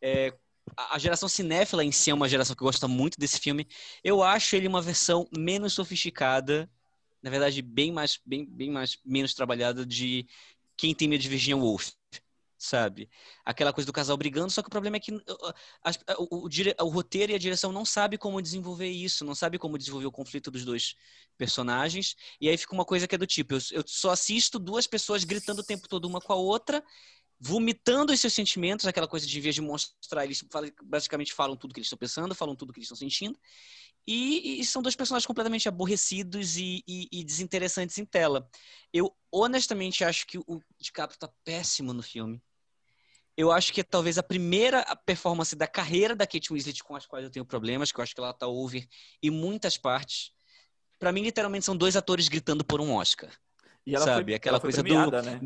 É, 0.00 0.32
a 0.76 0.96
a 0.96 0.98
geração 0.98 1.28
cinéfila 1.28 1.84
em 1.84 1.92
si 1.92 2.10
é 2.10 2.14
uma 2.14 2.28
geração 2.28 2.54
que 2.54 2.62
gosta 2.64 2.86
muito 2.86 3.18
desse 3.18 3.38
filme. 3.38 3.66
Eu 4.02 4.22
acho 4.22 4.54
ele 4.56 4.68
uma 4.68 4.82
versão 4.82 5.28
menos 5.36 5.72
sofisticada, 5.72 6.70
na 7.22 7.30
verdade, 7.30 7.62
bem 7.62 7.92
mais, 7.92 8.20
bem, 8.24 8.44
bem 8.44 8.70
mais 8.70 8.98
menos 9.04 9.34
trabalhada 9.34 9.86
de 9.86 10.26
Quem 10.76 10.94
Tem 10.94 11.08
Medo 11.08 11.22
de 11.22 11.28
Virginia 11.28 11.56
Woolf, 11.56 11.92
sabe? 12.64 13.10
Aquela 13.44 13.72
coisa 13.72 13.86
do 13.86 13.92
casal 13.92 14.16
brigando, 14.16 14.50
só 14.50 14.62
que 14.62 14.68
o 14.68 14.70
problema 14.70 14.96
é 14.96 15.00
que 15.00 15.12
uh, 15.12 15.22
as- 15.82 15.98
o, 16.18 16.44
o 16.44 16.48
dire- 16.48 16.74
o 16.80 16.88
roteiro 16.88 17.32
e 17.32 17.34
a 17.34 17.38
direção 17.38 17.72
não 17.72 17.84
sabe 17.84 18.16
como 18.18 18.40
desenvolver 18.40 18.88
isso, 18.88 19.24
não 19.24 19.34
sabe 19.34 19.58
como 19.58 19.78
desenvolver 19.78 20.06
o 20.06 20.12
conflito 20.12 20.50
dos 20.50 20.64
dois 20.64 20.94
personagens, 21.36 22.14
e 22.40 22.48
aí 22.48 22.56
fica 22.56 22.74
uma 22.74 22.84
coisa 22.84 23.06
que 23.08 23.14
é 23.14 23.18
do 23.18 23.26
tipo, 23.26 23.54
eu, 23.54 23.60
eu 23.72 23.84
só 23.86 24.10
assisto 24.10 24.58
duas 24.58 24.86
pessoas 24.86 25.24
gritando 25.24 25.60
o 25.60 25.64
tempo 25.64 25.88
todo 25.88 26.04
uma 26.06 26.20
com 26.20 26.32
a 26.32 26.36
outra, 26.36 26.82
vomitando 27.40 28.12
os 28.12 28.20
seus 28.20 28.32
sentimentos, 28.34 28.86
aquela 28.86 29.08
coisa 29.08 29.26
de 29.26 29.38
em 29.38 29.40
vez 29.42 29.54
de 29.54 29.60
mostrar, 29.60 30.24
eles 30.24 30.44
basicamente 30.84 31.32
falam 31.34 31.56
tudo 31.56 31.74
que 31.74 31.80
eles 31.80 31.86
estão 31.86 31.98
pensando, 31.98 32.34
falam 32.34 32.56
tudo 32.56 32.72
que 32.72 32.78
eles 32.80 32.86
estão 32.86 32.96
sentindo, 32.96 33.38
e, 34.06 34.60
e 34.60 34.64
são 34.64 34.82
dois 34.82 34.96
personagens 34.96 35.26
completamente 35.26 35.68
aborrecidos 35.68 36.56
e, 36.56 36.82
e- 36.86 37.08
e 37.12 37.24
desinteressantes 37.24 37.98
em 37.98 38.04
tela. 38.04 38.48
Eu 38.92 39.14
honestamente 39.30 40.04
acho 40.04 40.26
que 40.26 40.38
o 40.38 40.60
DiCaprio 40.80 41.18
tá 41.18 41.28
péssimo 41.44 41.92
no 41.92 42.02
filme. 42.02 42.42
Eu 43.36 43.50
acho 43.50 43.72
que 43.72 43.80
é 43.80 43.84
talvez 43.84 44.18
a 44.18 44.22
primeira 44.22 44.84
performance 45.06 45.56
da 45.56 45.66
carreira 45.66 46.14
da 46.14 46.26
Kate 46.26 46.52
Winslet 46.52 46.82
com 46.84 46.94
as 46.94 47.06
quais 47.06 47.24
eu 47.24 47.30
tenho 47.30 47.46
problemas, 47.46 47.90
que 47.90 47.98
eu 47.98 48.02
acho 48.02 48.14
que 48.14 48.20
ela 48.20 48.32
tá 48.32 48.46
over 48.46 48.86
em 49.22 49.30
muitas 49.30 49.78
partes. 49.78 50.32
Pra 50.98 51.12
mim, 51.12 51.22
literalmente, 51.22 51.64
são 51.64 51.76
dois 51.76 51.96
atores 51.96 52.28
gritando 52.28 52.64
por 52.64 52.80
um 52.80 52.94
Oscar. 52.94 53.30
E 53.86 53.94
ela 53.96 54.04
Sabe, 54.04 54.32
foi, 54.32 54.34
aquela 54.34 54.54
ela 54.56 54.60
foi 54.60 54.68
coisa 54.70 54.82
do- 54.82 54.88
premiada, 54.88 55.22
né? 55.22 55.40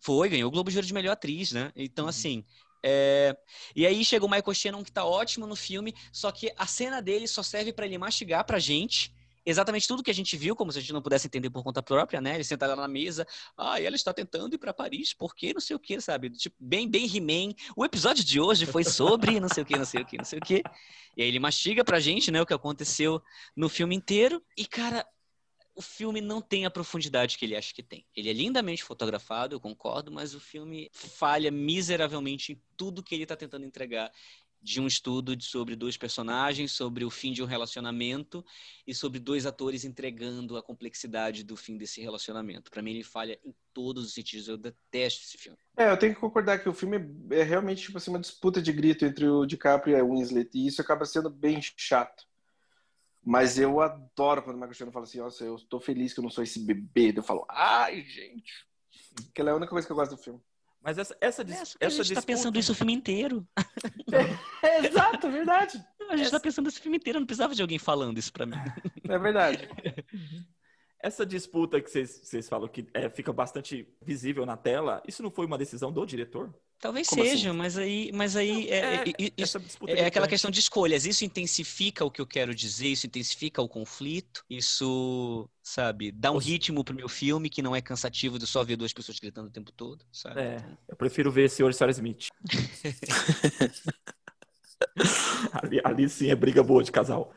Foi, 0.00 0.28
ganhou 0.28 0.48
o 0.48 0.50
Globo 0.50 0.70
de 0.70 0.76
Ouro 0.76 0.86
de 0.86 0.94
melhor 0.94 1.12
atriz, 1.12 1.50
né? 1.52 1.72
Então, 1.74 2.04
Uhum. 2.04 2.10
assim. 2.10 2.44
é, 2.84 3.36
E 3.74 3.84
aí 3.86 4.04
chega 4.04 4.24
o 4.24 4.30
Michael 4.30 4.54
Shannon, 4.54 4.84
que 4.84 4.92
tá 4.92 5.04
ótimo 5.04 5.46
no 5.46 5.56
filme, 5.56 5.92
só 6.12 6.30
que 6.30 6.52
a 6.56 6.66
cena 6.66 7.02
dele 7.02 7.26
só 7.26 7.42
serve 7.42 7.72
pra 7.72 7.86
ele 7.86 7.98
mastigar 7.98 8.44
pra 8.44 8.58
gente 8.60 9.12
exatamente 9.48 9.88
tudo 9.88 10.02
que 10.02 10.10
a 10.10 10.14
gente 10.14 10.36
viu, 10.36 10.54
como 10.54 10.70
se 10.70 10.78
a 10.78 10.80
gente 10.80 10.92
não 10.92 11.02
pudesse 11.02 11.26
entender 11.26 11.50
por 11.50 11.62
conta 11.62 11.82
própria, 11.82 12.20
né? 12.20 12.34
Ele 12.34 12.44
senta 12.44 12.66
lá 12.66 12.76
na 12.76 12.88
mesa, 12.88 13.26
ah, 13.56 13.80
ela 13.80 13.96
está 13.96 14.12
tentando 14.12 14.54
ir 14.54 14.58
pra 14.58 14.74
Paris, 14.74 15.14
por 15.14 15.34
quê? 15.34 15.52
Não 15.54 15.60
sei 15.60 15.74
o 15.74 15.78
quê, 15.78 16.00
sabe? 16.00 16.30
Tipo, 16.30 16.56
bem, 16.60 16.88
bem 16.88 17.04
He-Man. 17.04 17.54
O 17.76 17.84
episódio 17.84 18.22
de 18.22 18.40
hoje 18.40 18.66
foi 18.66 18.84
sobre 18.84 19.40
não 19.40 19.48
sei 19.48 19.62
o 19.62 19.66
quê, 19.66 19.76
não 19.76 19.84
sei 19.84 20.02
o 20.02 20.06
quê, 20.06 20.16
não 20.18 20.24
sei 20.24 20.38
o 20.38 20.42
quê. 20.42 20.62
E 21.16 21.22
aí 21.22 21.28
ele 21.28 21.40
mastiga 21.40 21.84
pra 21.84 21.98
gente, 21.98 22.30
né, 22.30 22.40
o 22.40 22.46
que 22.46 22.54
aconteceu 22.54 23.22
no 23.56 23.68
filme 23.68 23.96
inteiro. 23.96 24.42
E, 24.56 24.66
cara, 24.66 25.06
o 25.74 25.80
filme 25.80 26.20
não 26.20 26.40
tem 26.40 26.66
a 26.66 26.70
profundidade 26.70 27.38
que 27.38 27.44
ele 27.44 27.54
acha 27.54 27.72
que 27.72 27.84
tem. 27.84 28.04
Ele 28.14 28.28
é 28.28 28.32
lindamente 28.32 28.82
fotografado, 28.82 29.54
eu 29.54 29.60
concordo, 29.60 30.10
mas 30.10 30.34
o 30.34 30.40
filme 30.40 30.90
falha 30.92 31.52
miseravelmente 31.52 32.52
em 32.52 32.62
tudo 32.76 33.02
que 33.02 33.14
ele 33.14 33.22
está 33.22 33.36
tentando 33.36 33.64
entregar. 33.64 34.12
De 34.60 34.80
um 34.80 34.86
estudo 34.86 35.40
sobre 35.42 35.76
dois 35.76 35.96
personagens, 35.96 36.72
sobre 36.72 37.04
o 37.04 37.10
fim 37.10 37.32
de 37.32 37.42
um 37.42 37.46
relacionamento 37.46 38.44
e 38.86 38.94
sobre 38.94 39.18
dois 39.18 39.46
atores 39.46 39.84
entregando 39.84 40.56
a 40.56 40.62
complexidade 40.62 41.44
do 41.44 41.56
fim 41.56 41.76
desse 41.76 42.00
relacionamento. 42.00 42.70
Para 42.70 42.82
mim, 42.82 42.90
ele 42.90 43.04
falha 43.04 43.38
em 43.44 43.54
todos 43.72 44.04
os 44.04 44.14
sentidos. 44.14 44.48
Eu 44.48 44.56
detesto 44.56 45.22
esse 45.22 45.38
filme. 45.38 45.58
É, 45.76 45.90
eu 45.90 45.96
tenho 45.96 46.14
que 46.14 46.20
concordar 46.20 46.58
que 46.58 46.68
o 46.68 46.74
filme 46.74 46.98
é 47.30 47.42
realmente 47.42 47.82
tipo 47.82 47.98
assim, 47.98 48.10
uma 48.10 48.20
disputa 48.20 48.60
de 48.60 48.72
grito 48.72 49.04
entre 49.04 49.28
o 49.28 49.46
DiCaprio 49.46 49.96
e 49.96 50.00
a 50.00 50.04
Winslet, 50.04 50.50
e 50.54 50.66
isso 50.66 50.80
acaba 50.80 51.04
sendo 51.04 51.30
bem 51.30 51.60
chato. 51.76 52.26
Mas 53.22 53.58
eu 53.58 53.80
adoro 53.80 54.42
quando 54.42 54.56
o 54.56 54.60
Michael 54.60 54.90
fala 54.90 55.04
assim, 55.04 55.18
nossa, 55.18 55.44
eu 55.44 55.58
tô 55.68 55.78
feliz 55.78 56.14
que 56.14 56.20
eu 56.20 56.22
não 56.22 56.30
sou 56.30 56.42
esse 56.42 56.60
bebê. 56.60 57.12
Eu 57.14 57.22
falo, 57.22 57.44
ai, 57.48 58.02
gente. 58.02 58.66
Que 59.34 59.42
é 59.42 59.48
a 59.50 59.54
única 59.54 59.70
coisa 59.70 59.86
que 59.86 59.92
eu 59.92 59.96
gosto 59.96 60.16
do 60.16 60.22
filme. 60.22 60.40
Mas 60.82 60.96
essa, 60.96 61.16
essa, 61.20 61.42
É, 61.42 61.44
que 61.44 61.50
a 61.50 61.54
essa 61.54 61.96
gente 61.96 61.96
tá 61.96 62.02
disputa... 62.02 62.22
pensando 62.26 62.58
isso 62.58 62.72
o 62.72 62.74
filme 62.74 62.92
inteiro. 62.92 63.46
É, 64.62 64.86
exato, 64.86 65.30
verdade. 65.30 65.84
A 66.08 66.16
gente 66.16 66.30
tá 66.30 66.40
pensando 66.40 66.68
isso 66.68 66.78
o 66.78 66.82
filme 66.82 66.96
inteiro. 66.96 67.18
Eu 67.18 67.20
não 67.20 67.26
precisava 67.26 67.54
de 67.54 67.62
alguém 67.62 67.78
falando 67.78 68.18
isso 68.18 68.32
pra 68.32 68.46
mim. 68.46 68.56
É 69.08 69.18
verdade. 69.18 69.68
Essa 71.00 71.24
disputa 71.24 71.80
que 71.80 71.88
vocês 71.88 72.48
falam 72.48 72.68
que 72.68 72.86
é, 72.92 73.08
fica 73.08 73.32
bastante 73.32 73.86
visível 74.04 74.44
na 74.44 74.56
tela, 74.56 75.00
isso 75.06 75.22
não 75.22 75.30
foi 75.30 75.46
uma 75.46 75.56
decisão 75.56 75.92
do 75.92 76.04
diretor? 76.04 76.52
Talvez 76.80 77.08
Como 77.08 77.22
seja, 77.24 77.48
assim? 77.50 77.58
mas 77.58 77.76
aí, 77.78 78.10
mas 78.12 78.36
aí 78.36 78.68
é, 78.68 78.78
é- 78.78 79.04
é- 79.08 79.32
essa 79.36 79.58
disputa 79.58 79.92
é 79.92 80.06
aquela 80.06 80.28
questão 80.28 80.50
de 80.50 80.60
escolhas. 80.60 81.06
Isso 81.06 81.24
intensifica 81.24 82.04
o 82.04 82.10
que 82.10 82.20
eu 82.20 82.26
quero 82.26 82.54
dizer, 82.54 82.88
isso 82.88 83.06
intensifica 83.06 83.60
o 83.60 83.68
conflito, 83.68 84.44
isso, 84.48 85.48
sabe, 85.62 86.12
dá 86.12 86.30
um 86.30 86.38
ritmo 86.38 86.84
pro 86.84 86.94
meu 86.94 87.08
filme 87.08 87.50
que 87.50 87.62
não 87.62 87.74
é 87.74 87.80
cansativo 87.80 88.38
de 88.38 88.46
só 88.46 88.62
ver 88.62 88.76
duas 88.76 88.92
pessoas 88.92 89.18
gritando 89.18 89.48
o 89.48 89.52
tempo 89.52 89.72
todo, 89.72 90.04
sabe? 90.12 90.40
É, 90.40 90.64
eu 90.88 90.96
prefiro 90.96 91.32
ver 91.32 91.48
Senhor 91.50 91.72
Sarah 91.74 91.92
Smith. 91.92 92.28
ali, 95.52 95.80
ali 95.82 96.08
sim 96.08 96.30
é 96.30 96.36
briga 96.36 96.62
boa 96.62 96.82
de 96.82 96.92
casal. 96.92 97.32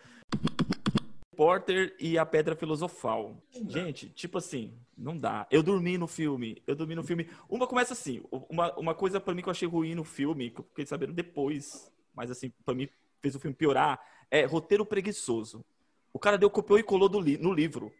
Porter 1.45 1.95
e 2.00 2.19
a 2.19 2.25
Pedra 2.25 2.55
Filosofal. 2.55 3.36
Gente, 3.67 4.07
tipo 4.10 4.38
assim, 4.38 4.75
não 4.95 5.17
dá. 5.17 5.48
Eu 5.50 5.63
dormi 5.63 5.98
no 5.98 6.05
filme, 6.07 6.62
eu 6.67 6.75
dormi 6.75 6.93
no 6.93 7.03
filme. 7.03 7.27
Uma 7.50 7.65
começa 7.65 7.93
assim, 7.93 8.21
uma, 8.48 8.71
uma 8.77 8.93
coisa 8.93 9.19
pra 9.19 9.33
mim 9.33 9.41
que 9.41 9.50
eu 9.50 9.51
achei 9.51 9.67
ruim 9.67 9.95
no 9.95 10.03
filme, 10.03 10.51
que 10.51 10.60
eu 10.60 10.63
fiquei 10.65 10.86
sabendo 10.86 11.13
depois, 11.13 11.91
mas 12.13 12.29
assim, 12.29 12.51
pra 12.63 12.75
mim 12.75 12.88
fez 13.24 13.33
o 13.33 13.39
filme 13.39 13.55
piorar, 13.55 14.00
é 14.29 14.45
roteiro 14.45 14.86
preguiçoso. 14.86 15.65
O 16.13 16.19
cara 16.19 16.38
deu, 16.38 16.48
copiou 16.48 16.77
e 16.77 16.83
colou 16.83 17.10
do 17.10 17.19
li- 17.19 17.39
no 17.39 17.51
livro. 17.51 17.91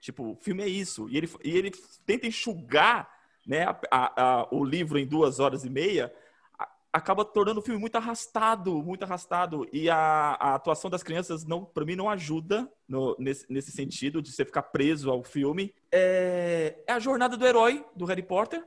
Tipo, 0.00 0.32
o 0.32 0.34
filme 0.34 0.64
é 0.64 0.68
isso. 0.68 1.08
E 1.08 1.16
ele, 1.16 1.30
e 1.44 1.56
ele 1.56 1.70
tenta 2.04 2.26
enxugar 2.26 3.08
né, 3.46 3.62
a- 3.62 3.80
a- 3.92 4.22
a- 4.40 4.48
o 4.50 4.64
livro 4.64 4.98
em 4.98 5.06
duas 5.06 5.38
horas 5.38 5.64
e 5.64 5.70
meia, 5.70 6.12
acaba 6.98 7.24
tornando 7.24 7.60
o 7.60 7.62
filme 7.62 7.80
muito 7.80 7.96
arrastado, 7.96 8.82
muito 8.82 9.02
arrastado. 9.04 9.66
E 9.72 9.88
a, 9.88 9.96
a 9.96 10.54
atuação 10.54 10.90
das 10.90 11.02
crianças, 11.02 11.44
não, 11.44 11.64
para 11.64 11.84
mim, 11.84 11.96
não 11.96 12.08
ajuda 12.10 12.70
no- 12.86 13.16
nesse, 13.18 13.46
nesse 13.50 13.70
sentido 13.72 14.20
de 14.20 14.30
você 14.32 14.44
ficar 14.44 14.62
preso 14.64 15.10
ao 15.10 15.22
filme. 15.22 15.74
É, 15.90 16.82
é 16.86 16.92
a 16.92 16.98
jornada 16.98 17.36
do 17.36 17.46
herói 17.46 17.84
do 17.96 18.04
Harry 18.04 18.22
Potter. 18.22 18.64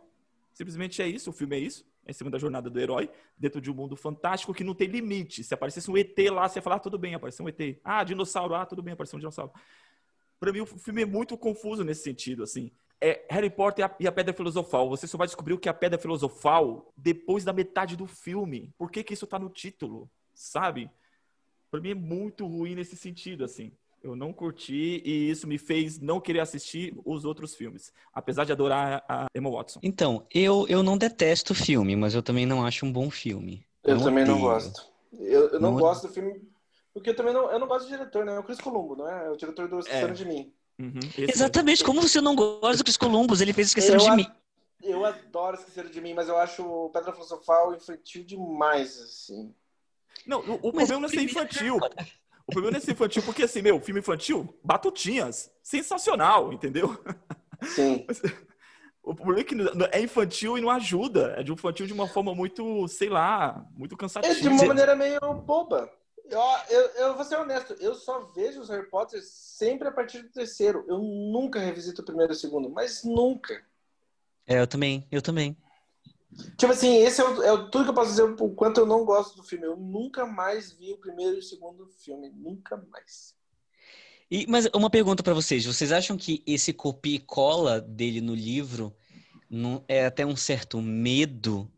Simplesmente 0.53 1.01
é 1.01 1.07
isso, 1.07 1.29
o 1.29 1.33
filme 1.33 1.55
é 1.55 1.59
isso. 1.59 1.85
É 2.05 2.11
em 2.11 2.13
cima 2.13 2.31
da 2.31 2.39
jornada 2.39 2.69
do 2.69 2.79
herói, 2.79 3.09
dentro 3.37 3.61
de 3.61 3.69
um 3.69 3.75
mundo 3.75 3.95
fantástico 3.95 4.53
que 4.53 4.63
não 4.63 4.73
tem 4.73 4.87
limite. 4.87 5.43
Se 5.43 5.53
aparecesse 5.53 5.89
um 5.91 5.95
ET 5.97 6.17
lá, 6.31 6.49
você 6.49 6.57
ia 6.57 6.63
falar, 6.63 6.77
ah, 6.77 6.79
tudo 6.79 6.97
bem, 6.97 7.13
apareceu 7.13 7.45
um 7.45 7.49
ET. 7.49 7.79
Ah, 7.83 8.03
dinossauro, 8.03 8.55
ah, 8.55 8.65
tudo 8.65 8.81
bem, 8.81 8.93
apareceu 8.93 9.17
um 9.17 9.19
dinossauro. 9.19 9.51
Pra 10.39 10.51
mim, 10.51 10.61
o 10.61 10.65
filme 10.65 11.03
é 11.03 11.05
muito 11.05 11.37
confuso 11.37 11.83
nesse 11.83 12.01
sentido, 12.03 12.41
assim. 12.43 12.71
É 13.01 13.25
Harry 13.29 13.49
Potter 13.49 13.89
e 13.99 14.07
a, 14.07 14.11
Pedra 14.11 14.33
Filosofal. 14.33 14.87
Você 14.89 15.07
só 15.07 15.17
vai 15.17 15.25
descobrir 15.25 15.53
o 15.53 15.57
que 15.57 15.67
é 15.67 15.71
a 15.71 15.73
Pedra 15.73 15.97
Filosofal 15.97 16.93
depois 16.95 17.43
da 17.43 17.51
metade 17.51 17.95
do 17.95 18.05
filme. 18.05 18.71
Por 18.77 18.91
que 18.91 19.03
que 19.03 19.13
isso 19.13 19.25
tá 19.25 19.39
no 19.39 19.49
título? 19.49 20.09
Sabe? 20.33 20.89
Pra 21.71 21.79
mim 21.79 21.91
é 21.91 21.95
muito 21.95 22.45
ruim 22.45 22.75
nesse 22.75 22.95
sentido, 22.95 23.43
assim. 23.43 23.71
Eu 24.03 24.15
não 24.15 24.33
curti 24.33 25.01
e 25.05 25.29
isso 25.29 25.47
me 25.47 25.57
fez 25.57 25.99
não 25.99 26.19
querer 26.19 26.39
assistir 26.39 26.93
os 27.05 27.23
outros 27.23 27.55
filmes. 27.55 27.91
Apesar 28.13 28.45
de 28.45 28.51
adorar 28.51 29.03
a 29.07 29.25
Emma 29.35 29.49
Watson. 29.49 29.79
Então, 29.81 30.25
eu, 30.33 30.65
eu 30.67 30.83
não 30.83 30.97
detesto 30.97 31.53
o 31.53 31.55
filme, 31.55 31.95
mas 31.95 32.13
eu 32.13 32.21
também 32.23 32.45
não 32.45 32.65
acho 32.65 32.85
um 32.85 32.91
bom 32.91 33.09
filme. 33.09 33.65
Eu 33.83 33.97
também 33.99 34.25
não 34.25 34.35
odeio. 34.35 34.49
gosto. 34.49 34.91
Eu, 35.13 35.49
eu 35.49 35.59
não, 35.59 35.71
Não 35.71 35.79
gosto 35.79 36.07
do 36.07 36.13
filme. 36.13 36.41
Porque 36.93 37.11
eu 37.11 37.15
também 37.15 37.33
não, 37.33 37.49
eu 37.51 37.59
não 37.59 37.67
gosto 37.67 37.85
do 37.85 37.91
diretor, 37.91 38.25
né? 38.25 38.35
É 38.35 38.39
o 38.39 38.43
Chris 38.43 38.59
Columbo, 38.59 38.95
não 38.95 39.07
é? 39.07 39.27
É 39.27 39.29
o 39.29 39.37
diretor 39.37 39.67
do 39.67 39.79
Esqueceram 39.79 40.13
de 40.13 40.25
Mim. 40.25 40.53
Uhum, 40.81 40.99
Exatamente, 41.17 41.83
como 41.83 42.01
você 42.01 42.19
não 42.19 42.35
gosta 42.35 42.77
do 42.77 42.83
Chris 42.83 42.97
Columbus? 42.97 43.39
Ele 43.41 43.53
fez 43.53 43.67
Esqueceram 43.67 43.99
Eu 43.99 44.05
de 44.05 44.09
a- 44.09 44.15
Mim. 44.15 44.27
Eu 44.83 45.05
adoro 45.05 45.55
Esqueceram 45.57 45.89
de 45.91 46.01
Mim, 46.01 46.13
mas 46.15 46.27
eu 46.27 46.37
acho 46.37 46.63
o 46.65 46.89
Pedra 46.89 47.13
Filosofal 47.13 47.75
infantil 47.75 48.23
demais, 48.23 48.99
assim. 48.99 49.53
Não, 50.25 50.39
o, 50.39 50.53
o 50.55 50.71
Mas 50.73 50.87
problema 50.87 51.01
não 51.01 51.05
é 51.05 51.09
ser 51.09 51.21
infantil. 51.21 51.77
O 52.47 52.51
problema 52.51 52.71
não 52.71 52.77
é 52.77 52.81
ser 52.81 52.91
infantil, 52.93 53.21
porque 53.23 53.43
assim, 53.43 53.61
meu, 53.61 53.79
filme 53.79 53.99
infantil, 53.99 54.57
batutinhas, 54.63 55.51
sensacional, 55.61 56.51
entendeu? 56.51 56.97
Sim. 57.63 58.05
O 59.03 59.15
problema 59.15 59.39
é 59.39 59.43
que 59.43 59.55
é 59.97 59.99
infantil 59.99 60.59
e 60.59 60.61
não 60.61 60.69
ajuda. 60.69 61.33
É 61.35 61.41
de 61.41 61.49
um 61.51 61.55
infantil 61.55 61.87
de 61.87 61.91
uma 61.93 62.07
forma 62.07 62.35
muito, 62.35 62.87
sei 62.87 63.09
lá, 63.09 63.65
muito 63.75 63.95
É 63.95 63.97
cansativa. 63.97 64.35
de 64.39 64.47
uma 64.47 64.63
maneira 64.63 64.95
meio 64.95 65.19
boba. 65.43 65.91
Eu, 66.31 66.39
eu, 66.69 66.87
eu 66.91 67.15
vou 67.15 67.25
ser 67.25 67.35
honesto, 67.37 67.73
eu 67.73 67.93
só 67.93 68.21
vejo 68.33 68.61
os 68.61 68.69
Harry 68.69 68.89
Potter 68.89 69.21
sempre 69.21 69.89
a 69.89 69.91
partir 69.91 70.21
do 70.21 70.29
terceiro. 70.29 70.85
Eu 70.87 70.99
nunca 70.99 71.59
revisito 71.59 72.01
o 72.01 72.05
primeiro 72.05 72.31
e 72.31 72.35
o 72.35 72.39
segundo, 72.39 72.69
mas 72.69 73.03
nunca. 73.03 73.61
É, 74.47 74.59
eu 74.61 74.65
também, 74.65 75.05
eu 75.11 75.21
também. 75.21 75.57
Tipo 76.57 76.71
assim, 76.71 76.95
esse 77.03 77.19
é, 77.19 77.25
o, 77.25 77.43
é 77.43 77.69
tudo 77.69 77.83
que 77.83 77.89
eu 77.89 77.93
posso 77.93 78.11
dizer 78.11 78.23
o 78.23 78.55
quanto 78.55 78.79
eu 78.79 78.85
não 78.85 79.03
gosto 79.03 79.35
do 79.35 79.43
filme. 79.43 79.65
Eu 79.65 79.75
nunca 79.75 80.25
mais 80.25 80.71
vi 80.71 80.93
o 80.93 80.97
primeiro 80.97 81.35
e 81.35 81.39
o 81.39 81.43
segundo 81.43 81.85
filme. 81.85 82.29
Nunca 82.29 82.77
mais. 82.77 83.35
E, 84.29 84.45
mas 84.47 84.67
uma 84.73 84.89
pergunta 84.89 85.21
pra 85.21 85.33
vocês: 85.33 85.65
vocês 85.65 85.91
acham 85.91 86.15
que 86.15 86.41
esse 86.47 86.71
copia 86.71 87.15
e 87.15 87.19
cola 87.19 87.81
dele 87.81 88.21
no 88.21 88.33
livro 88.33 88.95
não 89.49 89.83
é 89.85 90.05
até 90.05 90.25
um 90.25 90.37
certo 90.37 90.81
medo? 90.81 91.69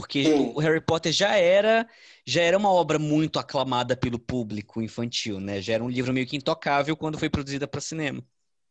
Porque 0.00 0.22
Sim. 0.24 0.52
o 0.54 0.60
Harry 0.60 0.80
Potter 0.80 1.12
já 1.12 1.36
era 1.36 1.86
já 2.26 2.40
era 2.42 2.56
uma 2.56 2.72
obra 2.72 2.98
muito 2.98 3.38
aclamada 3.38 3.94
pelo 3.94 4.18
público 4.18 4.80
infantil, 4.80 5.38
né? 5.38 5.60
Já 5.60 5.74
era 5.74 5.84
um 5.84 5.90
livro 5.90 6.12
meio 6.12 6.26
que 6.26 6.36
intocável 6.36 6.96
quando 6.96 7.18
foi 7.18 7.28
produzida 7.28 7.68
para 7.68 7.80
cinema. 7.82 8.24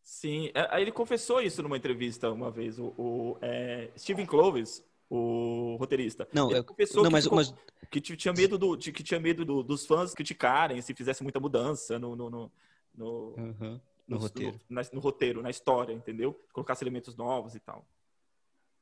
Sim, 0.03 0.49
é, 0.55 0.67
aí 0.71 0.81
ele 0.81 0.91
confessou 0.91 1.39
isso 1.39 1.61
numa 1.61 1.77
entrevista 1.77 2.31
uma 2.31 2.49
vez, 2.49 2.79
o, 2.79 2.87
o, 2.97 3.37
é, 3.43 3.89
Steven 3.95 4.25
Clovis, 4.25 4.83
o 5.07 5.75
roteirista. 5.79 6.27
Não, 6.33 6.49
ele 6.49 6.57
eu- 6.57 6.63
confessou 6.63 7.03
não, 7.03 7.09
que, 7.09 7.13
mas, 7.15 7.23
ficou- 7.25 7.37
mas 7.37 7.53
que 7.91 8.01
tinha 8.01 8.33
medo, 8.33 8.57
do, 8.57 8.75
que 8.77 9.03
tinha 9.03 9.19
medo 9.19 9.45
do- 9.45 9.61
dos 9.61 9.85
fãs 9.85 10.15
criticarem 10.15 10.81
se 10.81 10.95
fizesse 10.95 11.21
muita 11.21 11.39
mudança 11.39 11.99
no, 11.99 12.15
no, 12.15 12.29
no, 12.29 12.51
no- 12.95 13.35
Uhum, 13.37 13.53
no 13.61 13.81
no- 14.07 14.17
roteiro. 14.17 14.59
na- 14.67 14.81
no 14.91 14.99
roteiro, 14.99 15.41
na 15.43 15.51
história, 15.51 15.93
entendeu? 15.93 16.33
Colocasse 16.51 16.83
elementos 16.83 17.15
novos 17.15 17.53
e 17.53 17.59
tal. 17.59 17.85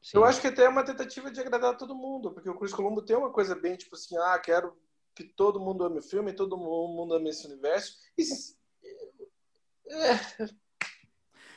Sim. 0.01 0.17
Eu 0.17 0.25
acho 0.25 0.39
que 0.39 0.47
até 0.47 0.63
é 0.63 0.69
uma 0.69 0.85
tentativa 0.85 1.29
de 1.29 1.39
agradar 1.39 1.77
todo 1.77 1.95
mundo, 1.95 2.31
porque 2.31 2.49
o 2.49 2.57
Chris 2.57 2.73
Columbo 2.73 3.01
tem 3.01 3.15
uma 3.17 3.31
coisa 3.31 3.55
bem 3.55 3.75
tipo 3.75 3.95
assim, 3.95 4.17
ah, 4.17 4.39
quero 4.39 4.77
que 5.15 5.23
todo 5.23 5.59
mundo 5.59 5.83
ame 5.83 5.99
o 5.99 6.03
filme, 6.03 6.31
todo 6.33 6.55
mundo 6.57 7.13
ame 7.15 7.29
esse 7.29 7.45
universo. 7.47 7.97
E 8.17 8.23
se- 8.23 8.55
é, 9.89 10.47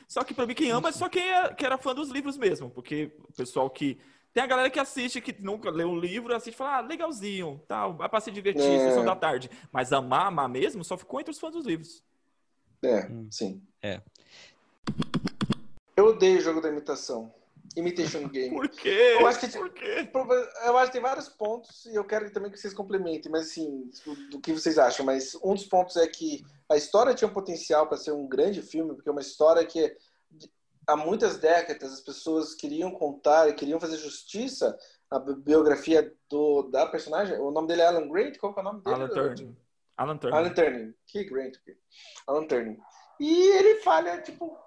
Só 0.07 0.23
que 0.23 0.33
pra 0.33 0.45
mim 0.45 0.53
quem 0.53 0.71
ama 0.71 0.89
é 0.89 0.91
só 0.91 1.07
quem, 1.07 1.23
é, 1.31 1.53
que 1.53 1.65
era 1.65 1.77
fã 1.77 1.93
dos 1.95 2.09
livros 2.09 2.37
mesmo, 2.37 2.69
porque 2.69 3.15
o 3.29 3.33
pessoal 3.33 3.69
que 3.69 4.01
tem 4.33 4.43
a 4.43 4.47
galera 4.47 4.69
que 4.69 4.79
assiste 4.79 5.21
que 5.21 5.41
nunca 5.41 5.69
leu 5.69 5.87
um 5.89 5.99
livro, 5.99 6.33
assiste 6.35 6.55
e 6.55 6.57
fala, 6.57 6.77
ah, 6.77 6.81
legalzinho, 6.81 7.63
tal, 7.67 7.95
vai 7.95 8.09
pra 8.09 8.19
se 8.19 8.31
divertir, 8.31 8.63
É. 8.75 8.79
sessão 8.79 9.03
da 9.05 9.15
tarde. 9.15 9.49
Mas 9.71 9.93
amar, 9.93 10.27
amar 10.27 10.49
mesmo, 10.49 10.83
só 10.83 10.97
ficou 10.97 11.19
entre 11.19 11.31
os 11.31 11.39
fãs 11.39 11.53
dos 11.53 11.65
livros. 11.65 12.03
é, 12.83 13.05
Hum. 13.07 13.27
sim. 13.31 13.61
É. 13.81 14.01
Eu 15.95 16.05
odeio 16.07 16.39
o 16.39 16.41
jogo 16.41 16.59
da 16.61 16.69
imitação. 16.69 17.33
Imitation 17.75 18.27
Game. 18.27 18.55
Por 18.55 18.67
quê? 18.69 19.15
Eu 19.19 19.27
acho 19.27 19.39
que- 19.39 19.57
Por 19.57 19.69
quê? 19.71 20.09
Eu 20.65 20.77
acho 20.77 20.87
que 20.87 20.93
tem 20.93 21.01
vários 21.01 21.29
pontos 21.29 21.85
e 21.85 21.95
eu 21.95 22.03
quero 22.03 22.29
também 22.31 22.51
que 22.51 22.57
vocês 22.57 22.73
complementem, 22.73 23.31
mas 23.31 23.43
assim, 23.49 23.89
do 24.29 24.39
que 24.41 24.51
vocês 24.53 24.77
acham. 24.77 25.05
Mas 25.05 25.35
um 25.43 25.53
dos 25.53 25.65
pontos 25.65 25.95
é 25.95 26.05
que 26.07 26.43
a 26.69 26.75
história 26.75 27.13
tinha 27.13 27.29
um 27.29 27.33
potencial 27.33 27.87
para 27.87 27.97
ser 27.97 28.11
um 28.11 28.27
grande 28.27 28.61
filme, 28.61 28.93
porque 28.93 29.07
é 29.09 29.11
uma 29.11 29.21
história 29.21 29.65
que 29.65 29.95
há 30.87 30.95
muitas 30.97 31.37
décadas 31.37 31.93
as 31.93 32.01
pessoas 32.01 32.53
queriam 32.55 32.91
contar 32.91 33.47
e 33.47 33.53
queriam 33.53 33.79
fazer 33.79 33.97
justiça 33.97 34.77
à 35.09 35.19
bi- 35.19 35.35
biografia 35.35 36.13
do, 36.29 36.63
da 36.63 36.85
personagem. 36.87 37.37
O 37.39 37.51
nome 37.51 37.67
dele 37.67 37.81
é 37.81 37.85
Alan 37.87 38.07
Grant? 38.09 38.37
Qual 38.37 38.53
que 38.53 38.59
é 38.59 38.63
o 38.63 38.65
nome 38.65 38.81
dele? 38.83 38.95
Alan 38.95 39.07
Turner. 39.09 39.47
Alan 39.97 40.17
Turner. 40.17 40.39
Alan 40.39 40.53
Turner. 40.53 40.95
Que 41.07 41.23
Grant. 41.25 41.55
Alan 42.27 42.47
Turner. 42.47 42.77
E 43.19 43.49
ele 43.51 43.75
falha, 43.81 44.19
tipo, 44.21 44.57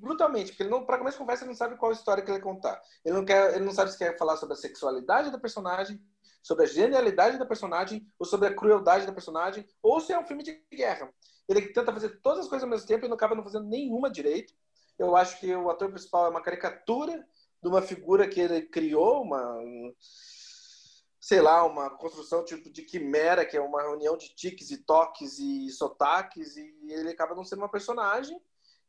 brutalmente, 0.00 0.50
porque 0.50 0.62
ele 0.62 0.70
não, 0.70 0.84
para 0.84 0.98
começo 0.98 1.16
de 1.16 1.20
conversa, 1.20 1.44
ele 1.44 1.50
não 1.50 1.56
sabe 1.56 1.76
qual 1.76 1.92
história 1.92 2.22
que 2.22 2.30
ele 2.30 2.40
contar. 2.40 2.80
Ele 3.04 3.14
não, 3.14 3.24
quer, 3.24 3.54
ele 3.54 3.64
não 3.64 3.72
sabe 3.72 3.92
se 3.92 3.98
quer 3.98 4.16
falar 4.16 4.36
sobre 4.36 4.54
a 4.54 4.56
sexualidade 4.56 5.30
da 5.30 5.38
personagem, 5.38 6.00
sobre 6.42 6.64
a 6.64 6.68
genialidade 6.68 7.38
da 7.38 7.44
personagem, 7.46 8.06
ou 8.18 8.26
sobre 8.26 8.48
a 8.48 8.54
crueldade 8.54 9.06
da 9.06 9.12
personagem, 9.12 9.66
ou 9.82 10.00
se 10.00 10.12
é 10.12 10.18
um 10.18 10.26
filme 10.26 10.42
de 10.42 10.62
guerra. 10.72 11.12
Ele 11.48 11.72
tenta 11.72 11.92
fazer 11.92 12.20
todas 12.20 12.40
as 12.40 12.48
coisas 12.48 12.64
ao 12.64 12.70
mesmo 12.70 12.86
tempo 12.86 13.04
e 13.04 13.08
não 13.08 13.16
acaba 13.16 13.34
não 13.34 13.42
fazendo 13.42 13.68
nenhuma 13.68 14.10
direito. 14.10 14.54
Eu 14.98 15.16
acho 15.16 15.38
que 15.40 15.54
o 15.54 15.70
ator 15.70 15.90
principal 15.90 16.26
é 16.26 16.30
uma 16.30 16.42
caricatura 16.42 17.26
de 17.62 17.68
uma 17.68 17.82
figura 17.82 18.28
que 18.28 18.40
ele 18.40 18.62
criou, 18.62 19.22
uma 19.22 19.60
sei 21.20 21.40
lá, 21.40 21.64
uma 21.66 21.90
construção 21.90 22.44
tipo 22.44 22.70
de 22.70 22.82
quimera, 22.82 23.44
que 23.44 23.56
é 23.56 23.60
uma 23.60 23.82
reunião 23.82 24.16
de 24.16 24.34
tiques 24.34 24.70
e 24.70 24.78
toques 24.78 25.38
e 25.38 25.68
sotaques, 25.70 26.56
e 26.56 26.74
ele 26.88 27.10
acaba 27.10 27.34
não 27.34 27.44
sendo 27.44 27.58
uma 27.58 27.70
personagem. 27.70 28.40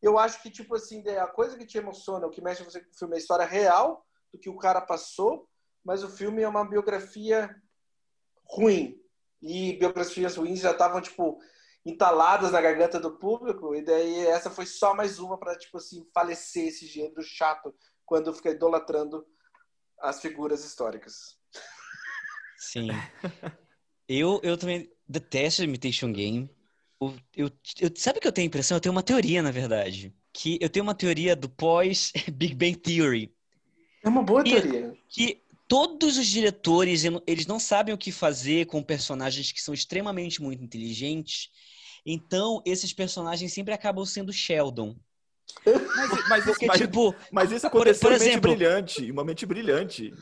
Eu 0.02 0.18
acho 0.18 0.42
que, 0.42 0.50
tipo 0.50 0.76
assim, 0.76 1.08
a 1.10 1.28
coisa 1.28 1.58
que 1.58 1.66
te 1.66 1.78
emociona, 1.78 2.26
o 2.26 2.30
que 2.30 2.42
mexe 2.42 2.64
você 2.64 2.82
com 2.82 2.90
o 2.90 2.98
filme 2.98 3.14
é 3.14 3.18
a 3.18 3.20
história 3.20 3.46
real 3.46 4.06
do 4.34 4.40
que 4.40 4.50
o 4.50 4.58
cara 4.58 4.82
passou, 4.82 5.48
mas 5.84 6.04
o 6.04 6.10
filme 6.10 6.42
é 6.42 6.48
uma 6.48 6.68
biografia 6.68 7.56
ruim. 8.44 9.00
E 9.42 9.74
biografias 9.74 10.36
ruins 10.36 10.60
já 10.60 10.72
estavam, 10.72 11.02
tipo, 11.02 11.40
entaladas 11.86 12.52
na 12.52 12.62
garganta 12.62 13.00
do 13.00 13.18
público, 13.18 13.76
e 13.76 13.84
daí 13.84 14.28
essa 14.28 14.50
foi 14.50 14.66
só 14.66 14.94
mais 14.94 15.20
uma 15.20 15.38
para, 15.38 15.58
tipo 15.58 15.78
assim, 15.78 16.08
falecer 16.14 16.68
esse 16.68 16.86
gênero 16.86 17.22
chato 17.22 17.74
quando 18.06 18.34
fica 18.34 18.52
idolatrando 18.52 19.26
as 20.00 20.22
figuras 20.22 20.64
históricas. 20.64 21.38
Sim. 22.58 22.90
eu, 24.08 24.40
eu 24.44 24.58
também 24.58 24.92
detesto 25.08 25.64
Imitation 25.64 26.12
Game. 26.14 26.50
Eu, 27.36 27.52
eu, 27.80 27.92
sabe 27.96 28.20
que 28.20 28.28
eu 28.28 28.32
tenho 28.32 28.46
a 28.46 28.48
impressão? 28.48 28.78
Eu 28.78 28.82
tenho 28.82 28.94
uma 28.94 29.02
teoria, 29.02 29.42
na 29.42 29.50
verdade. 29.50 30.14
Que 30.32 30.60
eu 30.62 30.70
tenho 30.70 30.84
uma 30.84 30.94
teoria 30.94 31.36
do 31.36 31.50
pós 31.50 32.14
Big 32.32 32.54
Bang 32.54 32.76
Theory. 32.76 33.34
É 34.04 34.10
uma 34.10 34.22
boa 34.22 34.44
teoria. 34.44 34.94
Que 35.10 35.42
todos 35.68 36.18
os 36.18 36.28
diretores, 36.28 37.04
eles 37.26 37.48
não 37.48 37.60
sabem 37.60 37.94
o 37.94 37.98
que 37.98 38.12
fazer 38.12 38.66
com 38.66 38.84
personagens 38.84 39.52
que 39.52 39.62
são 39.62 39.74
extremamente 39.74 40.42
muito 40.42 40.64
inteligentes. 40.64 41.50
Então, 42.06 42.62
esses 42.66 42.94
personagens 42.94 43.52
sempre 43.52 43.74
acabam 43.74 44.06
sendo 44.06 44.32
Sheldon. 44.32 44.96
Mas, 45.66 46.30
mas, 46.30 46.46
Porque, 46.46 46.66
mas, 46.66 46.80
tipo, 46.80 47.14
mas 47.30 47.52
isso 47.52 47.68
aconteceu 47.68 48.00
por, 48.00 48.08
por 48.08 48.14
exemplo, 48.14 48.52
mente 48.52 48.58
brilhante, 48.58 49.12
uma 49.12 49.24
mente 49.24 49.46
brilhante. 49.46 50.14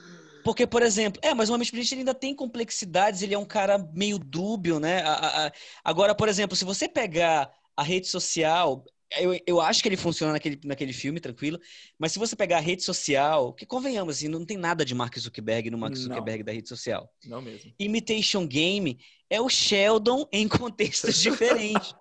Porque, 0.43 0.65
por 0.65 0.81
exemplo, 0.81 1.19
é, 1.23 1.33
mas 1.33 1.49
o 1.49 1.53
Homem 1.53 1.67
Brilhante 1.69 1.95
ainda 1.95 2.13
tem 2.13 2.33
complexidades, 2.33 3.21
ele 3.21 3.33
é 3.33 3.37
um 3.37 3.45
cara 3.45 3.77
meio 3.93 4.17
dúbio, 4.17 4.79
né? 4.79 5.01
A, 5.01 5.47
a, 5.47 5.51
agora, 5.83 6.15
por 6.15 6.27
exemplo, 6.27 6.55
se 6.55 6.65
você 6.65 6.87
pegar 6.87 7.51
a 7.75 7.83
rede 7.83 8.07
social, 8.07 8.83
eu, 9.17 9.39
eu 9.47 9.61
acho 9.61 9.81
que 9.81 9.89
ele 9.89 9.97
funciona 9.97 10.33
naquele, 10.33 10.59
naquele 10.63 10.93
filme, 10.93 11.19
tranquilo, 11.19 11.59
mas 11.97 12.11
se 12.11 12.19
você 12.19 12.35
pegar 12.35 12.57
a 12.57 12.61
rede 12.61 12.83
social, 12.83 13.53
que 13.53 13.65
convenhamos, 13.65 14.17
assim, 14.17 14.27
não 14.27 14.45
tem 14.45 14.57
nada 14.57 14.85
de 14.85 14.93
Mark 14.93 15.17
Zuckerberg 15.17 15.69
no 15.71 15.77
Mark 15.77 15.95
Zuckerberg 15.95 16.39
não, 16.39 16.45
da 16.45 16.51
rede 16.51 16.69
social. 16.69 17.09
Não 17.25 17.41
mesmo. 17.41 17.73
Imitation 17.79 18.45
Game 18.45 18.99
é 19.29 19.41
o 19.41 19.49
Sheldon 19.49 20.27
em 20.31 20.47
contextos 20.47 21.17
diferentes. 21.21 21.93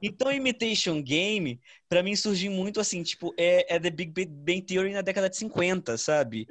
Então, 0.00 0.30
Imitation 0.32 1.02
Game, 1.02 1.60
para 1.88 2.02
mim, 2.02 2.14
surgiu 2.16 2.52
muito 2.52 2.80
assim, 2.80 3.02
tipo, 3.02 3.34
é, 3.38 3.74
é 3.74 3.80
The 3.80 3.90
Big 3.90 4.12
Bang 4.26 4.62
Theory 4.62 4.92
na 4.92 5.02
década 5.02 5.28
de 5.28 5.36
50, 5.36 5.96
sabe? 5.96 6.46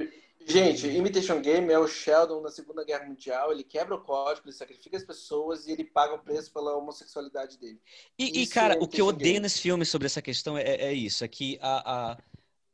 Gente, 0.45 0.87
Imitation 0.87 1.41
Game 1.41 1.71
é 1.71 1.79
o 1.79 1.87
Sheldon 1.87 2.41
na 2.41 2.49
Segunda 2.49 2.83
Guerra 2.83 3.05
Mundial. 3.05 3.51
Ele 3.51 3.63
quebra 3.63 3.95
o 3.95 4.01
código, 4.01 4.47
ele 4.47 4.55
sacrifica 4.55 4.97
as 4.97 5.03
pessoas 5.03 5.67
e 5.67 5.71
ele 5.71 5.83
paga 5.83 6.13
o 6.13 6.19
preço 6.19 6.51
pela 6.51 6.75
homossexualidade 6.75 7.57
dele. 7.57 7.79
E, 8.19 8.41
e 8.41 8.47
cara, 8.47 8.75
é 8.75 8.79
o 8.79 8.87
que 8.87 9.01
eu 9.01 9.07
odeio 9.07 9.33
Game. 9.33 9.39
nesse 9.39 9.61
filme 9.61 9.85
sobre 9.85 10.05
essa 10.05 10.21
questão 10.21 10.57
é, 10.57 10.63
é 10.63 10.93
isso: 10.93 11.23
é 11.23 11.27
que 11.27 11.57
a, 11.61 12.11
a, 12.11 12.17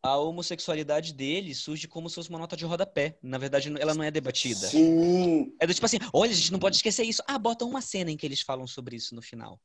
a, 0.01 0.17
homossexualidade 0.17 1.13
dele 1.13 1.53
surge 1.53 1.87
como 1.87 2.09
se 2.09 2.15
fosse 2.15 2.29
uma 2.29 2.39
nota 2.39 2.57
de 2.57 2.65
rodapé. 2.65 3.17
Na 3.21 3.37
verdade, 3.37 3.71
ela 3.79 3.93
não 3.93 4.03
é 4.03 4.09
debatida. 4.09 4.67
Sim. 4.67 5.53
É 5.59 5.67
do 5.67 5.73
tipo 5.73 5.85
assim: 5.85 5.99
olha, 6.11 6.31
a 6.31 6.35
gente 6.35 6.51
não 6.51 6.59
pode 6.59 6.75
esquecer 6.75 7.03
isso. 7.03 7.21
Ah, 7.27 7.37
bota 7.37 7.65
uma 7.65 7.81
cena 7.81 8.09
em 8.09 8.17
que 8.17 8.25
eles 8.25 8.41
falam 8.41 8.65
sobre 8.65 8.95
isso 8.95 9.13
no 9.13 9.21
final. 9.21 9.59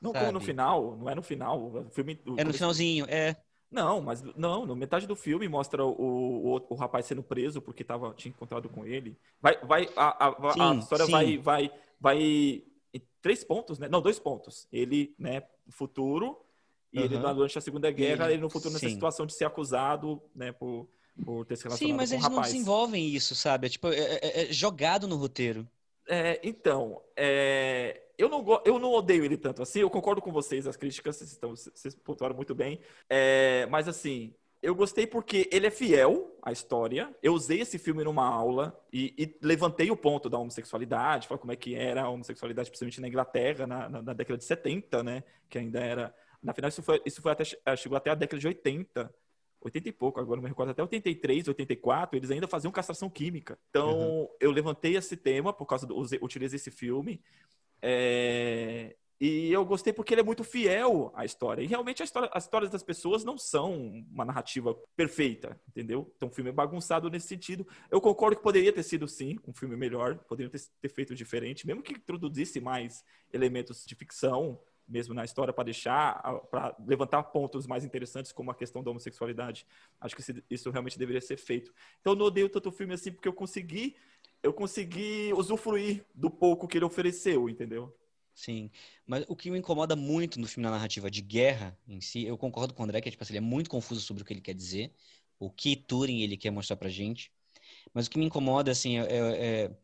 Não, 0.00 0.12
Sabe? 0.12 0.26
como 0.26 0.38
no 0.38 0.40
final, 0.44 0.96
não 0.98 1.08
é 1.08 1.14
no 1.14 1.22
final. 1.22 1.86
O 1.86 1.90
filme, 1.90 2.20
é 2.36 2.44
no 2.44 2.52
finalzinho, 2.52 3.06
é. 3.08 3.34
Não, 3.74 4.00
mas 4.00 4.22
não, 4.36 4.64
no 4.64 4.76
metade 4.76 5.04
do 5.04 5.16
filme 5.16 5.48
mostra 5.48 5.84
o, 5.84 5.90
o, 5.90 6.66
o 6.70 6.74
rapaz 6.76 7.06
sendo 7.06 7.24
preso 7.24 7.60
porque 7.60 7.82
tava, 7.82 8.14
tinha 8.14 8.30
encontrado 8.30 8.68
com 8.68 8.86
ele. 8.86 9.16
Vai, 9.42 9.58
vai, 9.64 9.88
a, 9.96 10.28
a, 10.28 10.52
sim, 10.52 10.60
a 10.60 10.74
história 10.76 11.06
sim. 11.06 11.10
vai, 11.10 11.38
vai, 11.38 11.72
vai 12.00 12.18
em 12.22 13.02
três 13.20 13.42
pontos, 13.42 13.80
né? 13.80 13.88
Não, 13.88 14.00
dois 14.00 14.20
pontos. 14.20 14.68
Ele, 14.72 15.12
né, 15.18 15.42
no 15.66 15.72
futuro, 15.72 16.40
e 16.92 17.00
uhum. 17.00 17.04
ele 17.04 17.18
durante 17.18 17.58
a 17.58 17.60
Segunda 17.60 17.90
Guerra, 17.90 18.26
ele, 18.26 18.34
ele 18.34 18.42
no 18.42 18.48
futuro 18.48 18.78
sim. 18.78 18.86
nessa 18.86 18.94
situação 18.94 19.26
de 19.26 19.34
ser 19.34 19.44
acusado, 19.44 20.22
né, 20.32 20.52
por, 20.52 20.88
por 21.24 21.44
ter 21.44 21.56
se 21.56 21.64
relacionado 21.64 21.90
Sim, 21.90 21.96
mas 21.96 22.12
eles 22.12 22.22
rapaz. 22.22 22.46
não 22.46 22.52
desenvolvem 22.52 23.08
isso, 23.08 23.34
sabe? 23.34 23.66
É, 23.66 23.70
tipo, 23.70 23.88
é, 23.88 24.20
é, 24.22 24.50
é 24.50 24.52
jogado 24.52 25.08
no 25.08 25.16
roteiro. 25.16 25.68
É, 26.08 26.40
então, 26.42 27.02
é, 27.16 28.02
eu 28.18 28.28
não, 28.28 28.62
eu 28.64 28.78
não 28.78 28.92
odeio 28.92 29.24
ele 29.24 29.36
tanto 29.36 29.62
assim, 29.62 29.80
eu 29.80 29.90
concordo 29.90 30.20
com 30.20 30.30
vocês, 30.30 30.66
as 30.66 30.76
críticas, 30.76 31.16
vocês, 31.16 31.30
estão, 31.30 31.54
vocês 31.56 31.94
pontuaram 31.94 32.36
muito 32.36 32.54
bem. 32.54 32.80
É, 33.08 33.66
mas 33.70 33.88
assim, 33.88 34.34
eu 34.64 34.74
gostei 34.74 35.06
porque 35.06 35.46
ele 35.52 35.66
é 35.66 35.70
fiel 35.70 36.34
à 36.42 36.50
história. 36.50 37.14
Eu 37.22 37.34
usei 37.34 37.60
esse 37.60 37.78
filme 37.78 38.02
numa 38.02 38.26
aula 38.26 38.78
e, 38.90 39.14
e 39.18 39.38
levantei 39.42 39.90
o 39.90 39.96
ponto 39.96 40.30
da 40.30 40.38
homossexualidade, 40.38 41.28
falei 41.28 41.40
como 41.40 41.52
é 41.52 41.56
que 41.56 41.74
era 41.74 42.02
a 42.02 42.08
homossexualidade, 42.08 42.70
principalmente 42.70 43.00
na 43.00 43.08
Inglaterra, 43.08 43.66
na, 43.66 43.88
na, 43.90 44.02
na 44.02 44.12
década 44.14 44.38
de 44.38 44.44
70, 44.44 45.02
né? 45.02 45.22
Que 45.50 45.58
ainda 45.58 45.80
era. 45.80 46.14
Na 46.42 46.54
final, 46.54 46.70
isso, 46.70 46.82
foi, 46.82 47.02
isso 47.04 47.20
foi 47.20 47.32
até, 47.32 47.44
chegou 47.76 47.96
até 47.96 48.10
a 48.10 48.14
década 48.14 48.40
de 48.40 48.46
80. 48.46 49.14
80 49.64 49.88
e 49.88 49.92
pouco, 49.92 50.20
agora 50.20 50.36
não 50.36 50.42
me 50.42 50.48
recordo, 50.48 50.70
até 50.70 50.82
83, 50.82 51.48
84, 51.48 52.16
eles 52.16 52.30
ainda 52.30 52.46
faziam 52.46 52.70
castração 52.70 53.08
química. 53.08 53.58
Então, 53.70 53.98
uhum. 53.98 54.28
eu 54.38 54.50
levantei 54.50 54.96
esse 54.96 55.16
tema 55.16 55.52
por 55.52 55.66
causa 55.66 55.86
do. 55.86 55.98
Utilizei 56.22 56.56
esse 56.56 56.70
filme 56.70 57.20
é, 57.86 58.96
e 59.20 59.52
eu 59.52 59.64
gostei 59.64 59.92
porque 59.92 60.14
ele 60.14 60.22
é 60.22 60.24
muito 60.24 60.42
fiel 60.42 61.12
à 61.14 61.24
história. 61.24 61.62
E 61.62 61.66
realmente 61.66 62.02
história, 62.02 62.28
as 62.32 62.44
histórias 62.44 62.70
das 62.70 62.82
pessoas 62.82 63.24
não 63.24 63.38
são 63.38 64.04
uma 64.10 64.24
narrativa 64.24 64.74
perfeita, 64.96 65.60
entendeu? 65.68 66.12
Então 66.16 66.28
o 66.28 66.32
filme 66.32 66.50
é 66.50 66.52
bagunçado 66.52 67.08
nesse 67.08 67.28
sentido. 67.28 67.66
Eu 67.90 68.00
concordo 68.00 68.36
que 68.36 68.42
poderia 68.42 68.72
ter 68.72 68.82
sido, 68.82 69.06
sim, 69.06 69.38
um 69.46 69.52
filme 69.52 69.76
melhor, 69.76 70.18
poderia 70.18 70.50
ter, 70.50 70.60
ter 70.80 70.88
feito 70.88 71.14
diferente, 71.14 71.66
mesmo 71.66 71.82
que 71.82 71.92
introduzisse 71.92 72.60
mais 72.60 73.04
elementos 73.32 73.84
de 73.86 73.94
ficção, 73.94 74.58
mesmo 74.86 75.14
na 75.14 75.24
história, 75.24 75.52
para 75.52 75.64
deixar, 75.64 76.22
para 76.50 76.76
levantar 76.86 77.22
pontos 77.24 77.66
mais 77.66 77.84
interessantes, 77.84 78.32
como 78.32 78.50
a 78.50 78.54
questão 78.54 78.82
da 78.82 78.90
homossexualidade. 78.90 79.66
Acho 80.00 80.14
que 80.16 80.44
isso 80.50 80.70
realmente 80.70 80.98
deveria 80.98 81.20
ser 81.20 81.36
feito. 81.36 81.72
Então 82.00 82.12
eu 82.12 82.18
não 82.18 82.26
odeio 82.26 82.48
tanto 82.48 82.68
o 82.68 82.72
filme 82.72 82.94
assim, 82.94 83.12
porque 83.12 83.28
eu 83.28 83.32
consegui 83.32 83.96
eu 84.42 84.52
consegui 84.52 85.32
usufruir 85.32 86.04
do 86.14 86.30
pouco 86.30 86.68
que 86.68 86.76
ele 86.76 86.84
ofereceu, 86.84 87.48
entendeu? 87.48 87.96
Sim, 88.34 88.70
mas 89.06 89.24
o 89.28 89.34
que 89.34 89.50
me 89.50 89.58
incomoda 89.58 89.96
muito 89.96 90.38
no 90.38 90.46
filme 90.46 90.64
na 90.64 90.72
narrativa 90.72 91.10
de 91.10 91.22
guerra 91.22 91.78
em 91.88 92.00
si, 92.00 92.24
eu 92.24 92.36
concordo 92.36 92.74
com 92.74 92.82
o 92.82 92.84
André 92.84 93.00
que 93.00 93.10
tipo, 93.10 93.22
assim, 93.22 93.32
ele 93.32 93.38
é 93.38 93.40
muito 93.40 93.70
confuso 93.70 94.00
sobre 94.00 94.22
o 94.22 94.26
que 94.26 94.32
ele 94.34 94.40
quer 94.40 94.54
dizer, 94.54 94.92
o 95.38 95.50
que 95.50 95.74
Turing 95.76 96.20
ele 96.20 96.36
quer 96.36 96.50
mostrar 96.50 96.76
pra 96.76 96.88
gente, 96.90 97.32
mas 97.92 98.06
o 98.06 98.10
que 98.10 98.18
me 98.18 98.26
incomoda, 98.26 98.70
assim, 98.70 98.98
é, 98.98 99.02
é, 99.02 99.62
é... 99.64 99.76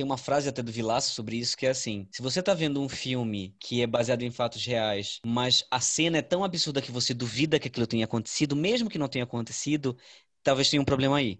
tem 0.00 0.06
uma 0.06 0.16
frase 0.16 0.48
até 0.48 0.62
do 0.62 0.72
Vilaço 0.72 1.12
sobre 1.12 1.36
isso, 1.36 1.54
que 1.56 1.66
é 1.66 1.70
assim, 1.70 2.08
se 2.10 2.22
você 2.22 2.42
tá 2.42 2.54
vendo 2.54 2.80
um 2.80 2.88
filme 2.88 3.54
que 3.60 3.82
é 3.82 3.86
baseado 3.86 4.22
em 4.22 4.30
fatos 4.30 4.64
reais, 4.64 5.20
mas 5.26 5.62
a 5.70 5.78
cena 5.78 6.16
é 6.18 6.22
tão 6.22 6.42
absurda 6.42 6.80
que 6.80 6.90
você 6.90 7.12
duvida 7.12 7.60
que 7.60 7.68
aquilo 7.68 7.86
tenha 7.86 8.06
acontecido, 8.06 8.56
mesmo 8.56 8.88
que 8.88 8.98
não 8.98 9.08
tenha 9.08 9.24
acontecido, 9.24 9.94
talvez 10.42 10.70
tenha 10.70 10.80
um 10.80 10.84
problema 10.86 11.18
aí. 11.18 11.38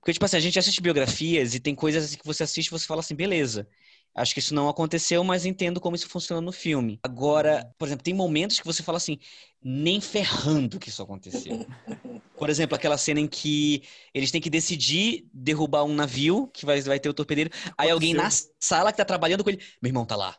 Porque, 0.00 0.12
tipo 0.14 0.24
assim, 0.24 0.36
a 0.36 0.40
gente 0.40 0.58
assiste 0.58 0.80
biografias 0.80 1.54
e 1.54 1.60
tem 1.60 1.74
coisas 1.74 2.04
assim 2.04 2.18
que 2.18 2.26
você 2.26 2.42
assiste 2.44 2.68
e 2.68 2.70
você 2.72 2.86
fala 2.86 3.00
assim, 3.00 3.14
beleza. 3.16 3.68
Acho 4.14 4.34
que 4.34 4.40
isso 4.40 4.54
não 4.54 4.68
aconteceu, 4.68 5.24
mas 5.24 5.46
entendo 5.46 5.80
como 5.80 5.96
isso 5.96 6.08
funciona 6.08 6.40
no 6.40 6.52
filme. 6.52 7.00
Agora, 7.02 7.72
por 7.78 7.86
exemplo, 7.86 8.04
tem 8.04 8.12
momentos 8.12 8.60
que 8.60 8.66
você 8.66 8.82
fala 8.82 8.98
assim, 8.98 9.18
nem 9.62 10.00
ferrando 10.00 10.78
que 10.78 10.88
isso 10.90 11.02
aconteceu. 11.02 11.66
Por 12.36 12.50
exemplo, 12.50 12.74
aquela 12.74 12.98
cena 12.98 13.20
em 13.20 13.28
que 13.28 13.84
eles 14.12 14.32
têm 14.32 14.40
que 14.40 14.50
decidir 14.50 15.28
derrubar 15.32 15.84
um 15.84 15.94
navio, 15.94 16.48
que 16.52 16.66
vai, 16.66 16.80
vai 16.80 16.98
ter 16.98 17.08
o 17.08 17.14
torpedeiro. 17.14 17.50
Aconteceu. 17.50 17.74
Aí 17.78 17.90
alguém 17.90 18.14
na 18.14 18.28
sala 18.58 18.90
que 18.90 18.98
tá 18.98 19.04
trabalhando 19.04 19.44
com 19.44 19.50
ele, 19.50 19.62
meu 19.80 19.90
irmão 19.90 20.04
tá 20.04 20.16
lá. 20.16 20.36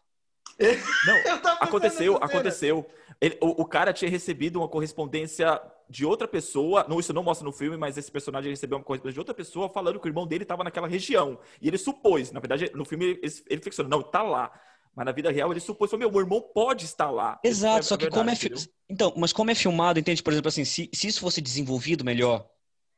Não, 1.07 1.41
aconteceu, 1.62 2.17
aconteceu. 2.17 2.86
Ele, 3.19 3.38
o, 3.41 3.62
o, 3.62 3.65
cara 3.65 3.93
tinha 3.93 4.10
recebido 4.10 4.60
uma 4.60 4.67
correspondência 4.67 5.62
de 5.89 6.06
outra 6.06 6.28
pessoa, 6.28 6.86
não, 6.88 6.99
isso 6.99 7.13
não 7.13 7.23
mostra 7.23 7.45
no 7.45 7.52
filme, 7.52 7.78
mas 7.78 7.97
esse 7.97 8.12
personagem 8.12 8.49
recebeu 8.49 8.78
uma 8.78 8.84
correspondência 8.84 9.13
de 9.13 9.19
outra 9.19 9.34
pessoa 9.34 9.69
falando 9.69 9.99
que 9.99 10.08
o 10.08 10.10
irmão 10.10 10.26
dele 10.26 10.43
estava 10.43 10.63
naquela 10.63 10.88
região. 10.88 11.38
E 11.62 11.67
ele 11.67 11.78
supôs, 11.78 12.32
na 12.32 12.39
verdade, 12.39 12.71
no 12.73 12.86
filme 12.86 13.19
ele, 13.21 13.34
ele 13.49 13.62
ficciona, 13.62 13.89
não, 13.89 14.02
tá 14.02 14.21
lá. 14.21 14.52
Mas 14.95 15.06
na 15.06 15.12
vida 15.12 15.32
real 15.32 15.52
ele 15.52 15.60
supôs, 15.60 15.91
meu, 15.93 16.12
meu 16.12 16.21
irmão 16.21 16.41
pode 16.41 16.86
estar 16.86 17.10
lá. 17.10 17.39
Exato, 17.43 17.80
é, 17.80 17.82
só 17.82 17.97
que 17.97 18.06
verdade, 18.06 18.49
como 18.49 18.58
é... 18.58 18.63
Então, 18.89 19.13
mas 19.17 19.34
como 19.34 19.52
é 19.52 19.56
filmado, 19.56 19.99
entende? 19.99 20.21
Por 20.21 20.32
exemplo, 20.34 20.49
assim, 20.49 20.65
se, 20.65 20.89
se 20.93 21.08
isso 21.08 21.19
fosse 21.19 21.41
desenvolvido 21.41 22.04
melhor, 22.04 22.47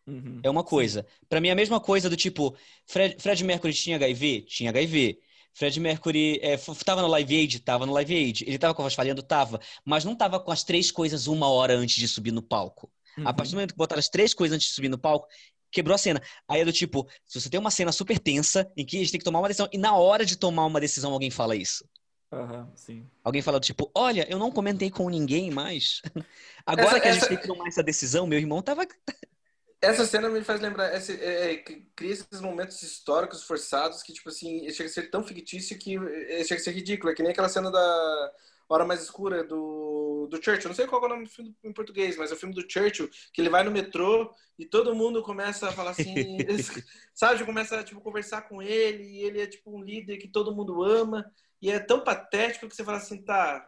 uhum, 0.05 0.39
é 0.43 0.49
uma 0.49 0.63
coisa. 0.63 1.05
Para 1.29 1.39
mim, 1.39 1.49
é 1.49 1.51
a 1.51 1.55
mesma 1.55 1.79
coisa 1.79 2.09
do 2.09 2.17
tipo, 2.17 2.55
Fred, 2.85 3.15
Fred 3.19 3.43
Mercury 3.43 3.73
tinha 3.73 3.95
HIV? 3.95 4.41
Tinha 4.41 4.71
HIV. 4.71 5.19
Fred 5.55 5.79
Mercury 5.79 6.37
é, 6.43 6.57
tava 6.83 7.01
no 7.01 7.07
Live 7.07 7.33
Aid? 7.33 7.59
Tava 7.61 7.85
no 7.85 7.93
Live 7.93 8.13
Aid. 8.13 8.43
Ele 8.45 8.59
tava 8.59 8.73
com 8.73 8.81
a 8.81 8.83
voz 8.83 8.93
falhando? 8.93 9.23
Tava. 9.23 9.59
Mas 9.85 10.03
não 10.03 10.13
tava 10.13 10.37
com 10.37 10.51
as 10.51 10.63
três 10.63 10.91
coisas 10.91 11.27
uma 11.27 11.47
hora 11.47 11.77
antes 11.77 11.95
de 11.95 12.07
subir 12.09 12.31
no 12.31 12.41
palco. 12.41 12.91
Uhum. 13.17 13.25
A 13.25 13.33
partir 13.33 13.51
do 13.51 13.55
momento 13.55 13.71
que 13.71 13.77
botaram 13.77 13.99
as 13.99 14.09
três 14.09 14.33
coisas 14.33 14.53
antes 14.53 14.67
de 14.67 14.73
subir 14.73 14.89
no 14.89 14.97
palco, 14.97 15.27
quebrou 15.71 15.95
a 15.95 15.97
cena. 15.97 16.21
Aí 16.45 16.59
é 16.59 16.65
do 16.65 16.73
tipo, 16.73 17.07
se 17.25 17.39
você 17.39 17.49
tem 17.49 17.57
uma 17.57 17.71
cena 17.71 17.93
super 17.93 18.19
tensa, 18.19 18.69
em 18.75 18.85
que 18.85 18.97
a 18.97 18.99
gente 18.99 19.11
tem 19.11 19.19
que 19.19 19.23
tomar 19.23 19.39
uma 19.39 19.47
decisão, 19.47 19.69
e 19.71 19.77
na 19.77 19.95
hora 19.95 20.25
de 20.25 20.37
tomar 20.37 20.65
uma 20.65 20.79
decisão 20.79 21.13
alguém 21.13 21.31
fala 21.31 21.55
isso. 21.55 21.87
Uhum, 22.33 22.67
sim. 22.75 23.09
Alguém 23.23 23.41
fala 23.41 23.57
do 23.57 23.63
tipo, 23.63 23.89
olha, 23.95 24.27
eu 24.29 24.37
não 24.37 24.51
comentei 24.51 24.89
com 24.89 25.09
ninguém 25.09 25.51
mais. 25.51 26.01
Agora 26.65 26.97
essa, 26.97 26.99
que 26.99 27.07
a 27.07 27.11
gente 27.13 27.21
essa... 27.21 27.29
tem 27.29 27.37
que 27.37 27.47
tomar 27.47 27.67
essa 27.67 27.81
decisão, 27.81 28.27
meu 28.27 28.39
irmão 28.39 28.61
tava 28.61 28.85
essa 29.81 30.05
cena 30.05 30.29
me 30.29 30.43
faz 30.43 30.61
lembrar, 30.61 30.95
esse, 30.95 31.13
é, 31.13 31.53
é, 31.53 31.57
cria 31.95 32.11
esses 32.11 32.41
momentos 32.41 32.81
históricos 32.81 33.43
forçados 33.43 34.01
que, 34.01 34.13
tipo 34.13 34.29
assim, 34.29 34.69
chega 34.71 34.89
a 34.89 34.93
ser 34.93 35.09
tão 35.09 35.23
fictício 35.23 35.77
que 35.77 35.97
é, 35.97 36.43
chega 36.43 36.59
a 36.59 36.63
ser 36.63 36.71
ridículo. 36.71 37.11
É 37.11 37.15
que 37.15 37.21
nem 37.21 37.31
aquela 37.31 37.49
cena 37.49 37.71
da 37.71 38.31
Hora 38.67 38.85
Mais 38.85 39.03
Escura 39.03 39.43
do, 39.43 40.27
do 40.29 40.43
Churchill. 40.43 40.69
Não 40.69 40.75
sei 40.75 40.87
qual 40.87 41.01
é 41.03 41.05
o 41.05 41.09
nome 41.09 41.25
do 41.25 41.29
filme 41.29 41.55
em 41.63 41.73
português, 41.73 42.17
mas 42.17 42.31
é 42.31 42.33
o 42.33 42.37
filme 42.37 42.55
do 42.55 42.65
Churchill, 42.67 43.09
que 43.31 43.41
ele 43.41 43.49
vai 43.49 43.63
no 43.63 43.71
metrô 43.71 44.33
e 44.57 44.65
todo 44.65 44.95
mundo 44.95 45.21
começa 45.21 45.69
a 45.69 45.71
falar 45.71 45.91
assim, 45.91 46.37
sabe? 47.13 47.45
Começa 47.45 47.79
a 47.79 47.83
tipo, 47.83 48.01
conversar 48.01 48.43
com 48.43 48.61
ele 48.61 49.03
e 49.03 49.19
ele 49.19 49.41
é 49.41 49.47
tipo 49.47 49.75
um 49.75 49.83
líder 49.83 50.17
que 50.17 50.27
todo 50.27 50.55
mundo 50.55 50.83
ama. 50.83 51.31
E 51.61 51.69
é 51.69 51.79
tão 51.79 52.03
patético 52.03 52.67
que 52.67 52.75
você 52.75 52.83
fala 52.83 52.97
assim, 52.97 53.21
tá. 53.21 53.65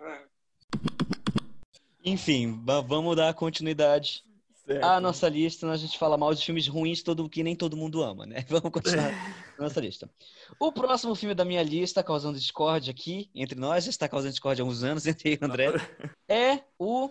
Enfim, 2.04 2.62
vamos 2.64 3.16
dar 3.16 3.34
continuidade 3.34 4.27
certo. 4.68 4.84
à 4.84 5.00
nossa 5.00 5.30
lista. 5.30 5.70
A 5.72 5.78
gente 5.78 5.98
fala 5.98 6.18
mal 6.18 6.34
de 6.34 6.44
filmes 6.44 6.68
ruins 6.68 7.02
todo, 7.02 7.30
que 7.30 7.44
nem 7.44 7.56
todo 7.56 7.78
mundo 7.78 8.04
ama, 8.04 8.26
né? 8.26 8.46
Vamos 8.50 8.72
continuar 8.72 9.12
na 9.58 9.66
nossa 9.66 9.80
lista. 9.80 10.10
O 10.60 10.72
próximo 10.72 11.16
filme 11.16 11.34
da 11.34 11.46
minha 11.46 11.64
lista, 11.64 12.04
causando 12.04 12.38
discórdia 12.38 12.92
aqui 12.92 13.30
entre 13.34 13.58
nós, 13.58 13.86
já 13.86 13.90
está 13.90 14.08
causando 14.08 14.32
discórdia 14.32 14.64
há 14.64 14.68
uns 14.68 14.84
anos 14.84 15.06
entre 15.08 15.30
eu 15.30 15.34
e 15.34 15.40
o 15.42 15.46
André, 15.46 15.74
é 16.28 16.60
o 16.78 17.10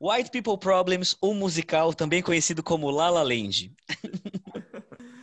White 0.00 0.30
People 0.30 0.58
Problems, 0.58 1.16
o 1.20 1.32
musical, 1.34 1.94
também 1.94 2.22
conhecido 2.22 2.62
como 2.62 2.90
La 2.90 3.10
La 3.10 3.22
Land. 3.22 3.72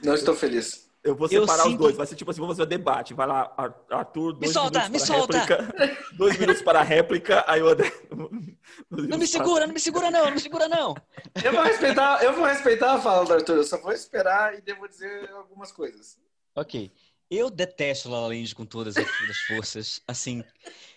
Não 0.04 0.14
estou 0.14 0.36
feliz. 0.36 0.90
Eu 1.06 1.16
vou 1.16 1.28
separar 1.28 1.60
eu 1.60 1.66
os 1.66 1.72
sinto... 1.72 1.78
dois. 1.78 1.96
Vai 1.96 2.08
ser 2.08 2.16
tipo 2.16 2.32
assim, 2.32 2.42
vamos 2.42 2.58
fazer 2.58 2.68
debate. 2.68 3.14
Vai 3.14 3.28
lá, 3.28 3.54
Arthur, 3.92 4.34
dois 4.34 4.40
me 4.40 4.48
solta, 4.48 4.80
minutos 4.90 5.02
me 5.04 5.08
para 5.08 5.18
solta. 5.18 5.38
réplica. 5.38 5.96
Dois 6.18 6.38
minutos 6.40 6.62
para 6.64 6.80
a 6.80 6.84
réplica, 6.84 7.46
aí 7.48 7.62
o 7.62 7.68
André... 7.68 7.92
Não 8.90 9.18
me 9.18 9.28
segura, 9.28 9.68
não 9.68 9.74
me 9.74 9.80
segura 9.80 10.10
não, 10.10 10.26
não 10.26 10.32
me 10.32 10.40
segura 10.40 10.68
não. 10.68 10.96
Eu 11.44 11.52
vou 11.52 11.64
respeitar, 11.64 12.24
eu 12.24 12.34
vou 12.34 12.46
respeitar 12.46 12.94
a 12.94 13.02
fala 13.02 13.26
do 13.26 13.34
Arthur, 13.34 13.58
eu 13.58 13.64
só 13.64 13.80
vou 13.80 13.92
esperar 13.92 14.58
e 14.58 14.62
devo 14.62 14.88
dizer 14.88 15.30
algumas 15.32 15.72
coisas. 15.72 16.18
Ok. 16.56 16.92
Eu 17.30 17.50
detesto 17.50 18.10
La 18.10 18.22
La 18.22 18.28
Land 18.28 18.56
com 18.56 18.66
todas 18.66 18.96
as 18.98 19.38
forças. 19.48 20.02
Assim, 20.08 20.44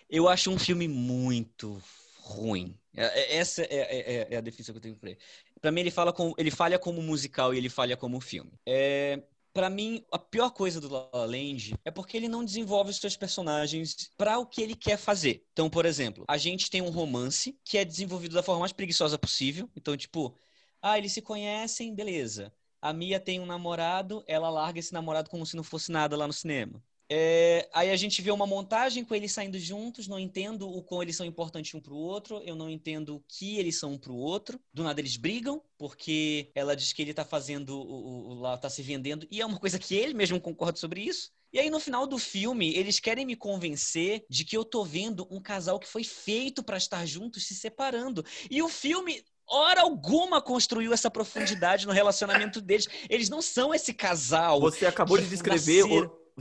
eu 0.09 0.27
acho 0.27 0.49
um 0.49 0.57
filme 0.57 0.87
muito 0.87 1.81
ruim. 2.21 2.75
É, 2.95 3.05
é, 3.05 3.35
essa 3.37 3.61
é, 3.63 3.67
é, 3.69 4.27
é 4.31 4.37
a 4.37 4.41
definição 4.41 4.73
que 4.73 4.77
eu 4.77 4.81
tenho 4.81 4.95
para 4.95 5.11
ele. 5.11 5.19
Para 5.61 5.71
mim, 5.71 5.81
ele, 5.81 5.91
fala 5.91 6.13
com, 6.13 6.33
ele 6.37 6.51
falha 6.51 6.79
como 6.79 7.01
musical 7.01 7.53
e 7.53 7.57
ele 7.57 7.69
falha 7.69 7.97
como 7.97 8.19
filme. 8.21 8.51
É, 8.65 9.21
para 9.59 9.69
mim, 9.69 10.05
a 10.09 10.17
pior 10.17 10.51
coisa 10.51 10.79
do 10.79 10.87
La 10.87 11.09
La 11.11 11.25
Land 11.25 11.75
é 11.83 11.91
porque 11.91 12.15
ele 12.15 12.29
não 12.29 12.45
desenvolve 12.45 12.91
os 12.91 12.95
seus 12.95 13.17
personagens 13.17 14.09
para 14.15 14.39
o 14.39 14.45
que 14.45 14.61
ele 14.61 14.73
quer 14.73 14.97
fazer. 14.97 15.45
Então, 15.51 15.69
por 15.69 15.85
exemplo, 15.85 16.23
a 16.29 16.37
gente 16.37 16.69
tem 16.69 16.81
um 16.81 16.89
romance 16.89 17.59
que 17.65 17.77
é 17.77 17.83
desenvolvido 17.83 18.35
da 18.35 18.41
forma 18.41 18.61
mais 18.61 18.71
preguiçosa 18.71 19.19
possível. 19.19 19.69
Então, 19.75 19.97
tipo, 19.97 20.33
ah, 20.81 20.97
eles 20.97 21.11
se 21.11 21.21
conhecem, 21.21 21.93
beleza. 21.93 22.53
A 22.81 22.93
Mia 22.93 23.19
tem 23.19 23.41
um 23.41 23.45
namorado, 23.45 24.23
ela 24.27 24.49
larga 24.49 24.79
esse 24.79 24.93
namorado 24.93 25.29
como 25.29 25.45
se 25.45 25.57
não 25.57 25.63
fosse 25.63 25.91
nada 25.91 26.15
lá 26.15 26.25
no 26.25 26.31
cinema. 26.31 26.81
É, 27.11 27.67
aí 27.73 27.89
a 27.89 27.95
gente 27.95 28.21
vê 28.21 28.29
uma 28.29 28.45
montagem 28.45 29.03
com 29.03 29.15
eles 29.15 29.31
saindo 29.31 29.57
juntos, 29.57 30.07
não 30.07 30.19
entendo 30.19 30.69
o 30.69 30.83
quão 30.83 31.01
eles 31.01 31.15
são 31.15 31.25
importantes 31.25 31.73
um 31.73 31.81
para 31.81 31.93
o 31.93 31.97
outro, 31.97 32.39
eu 32.45 32.55
não 32.55 32.69
entendo 32.69 33.15
o 33.15 33.23
que 33.27 33.57
eles 33.57 33.79
são 33.79 33.93
um 33.93 33.97
para 33.97 34.11
o 34.11 34.17
outro. 34.17 34.59
Do 34.71 34.83
nada 34.83 35.01
eles 35.01 35.17
brigam, 35.17 35.61
porque 35.77 36.51
ela 36.53 36.75
diz 36.75 36.93
que 36.93 37.01
ele 37.01 37.11
está 37.11 37.25
fazendo, 37.25 37.71
o, 37.79 38.29
o, 38.29 38.33
lá 38.35 38.53
está 38.53 38.69
se 38.69 38.83
vendendo, 38.83 39.27
e 39.31 39.41
é 39.41 39.45
uma 39.45 39.59
coisa 39.59 39.79
que 39.79 39.95
ele 39.95 40.13
mesmo 40.13 40.39
concorda 40.39 40.77
sobre 40.77 41.01
isso. 41.01 41.31
E 41.51 41.57
aí 41.57 41.71
no 41.71 41.79
final 41.79 42.05
do 42.05 42.19
filme, 42.19 42.75
eles 42.75 42.99
querem 42.99 43.25
me 43.25 43.35
convencer 43.35 44.23
de 44.29 44.45
que 44.45 44.55
eu 44.55 44.63
tô 44.63 44.85
vendo 44.85 45.27
um 45.31 45.41
casal 45.41 45.79
que 45.79 45.87
foi 45.87 46.03
feito 46.03 46.61
para 46.61 46.77
estar 46.77 47.03
juntos 47.07 47.47
se 47.47 47.55
separando. 47.55 48.23
E 48.51 48.61
o 48.61 48.69
filme 48.69 49.23
hora 49.47 49.81
alguma 49.81 50.39
construiu 50.39 50.93
essa 50.93 51.09
profundidade 51.09 51.87
no 51.87 51.91
relacionamento 51.91 52.61
deles. 52.61 52.87
Eles 53.09 53.29
não 53.29 53.41
são 53.41 53.73
esse 53.73 53.93
casal. 53.93 54.59
Você 54.59 54.85
acabou 54.85 55.17
de 55.17 55.27
descrever 55.27 55.85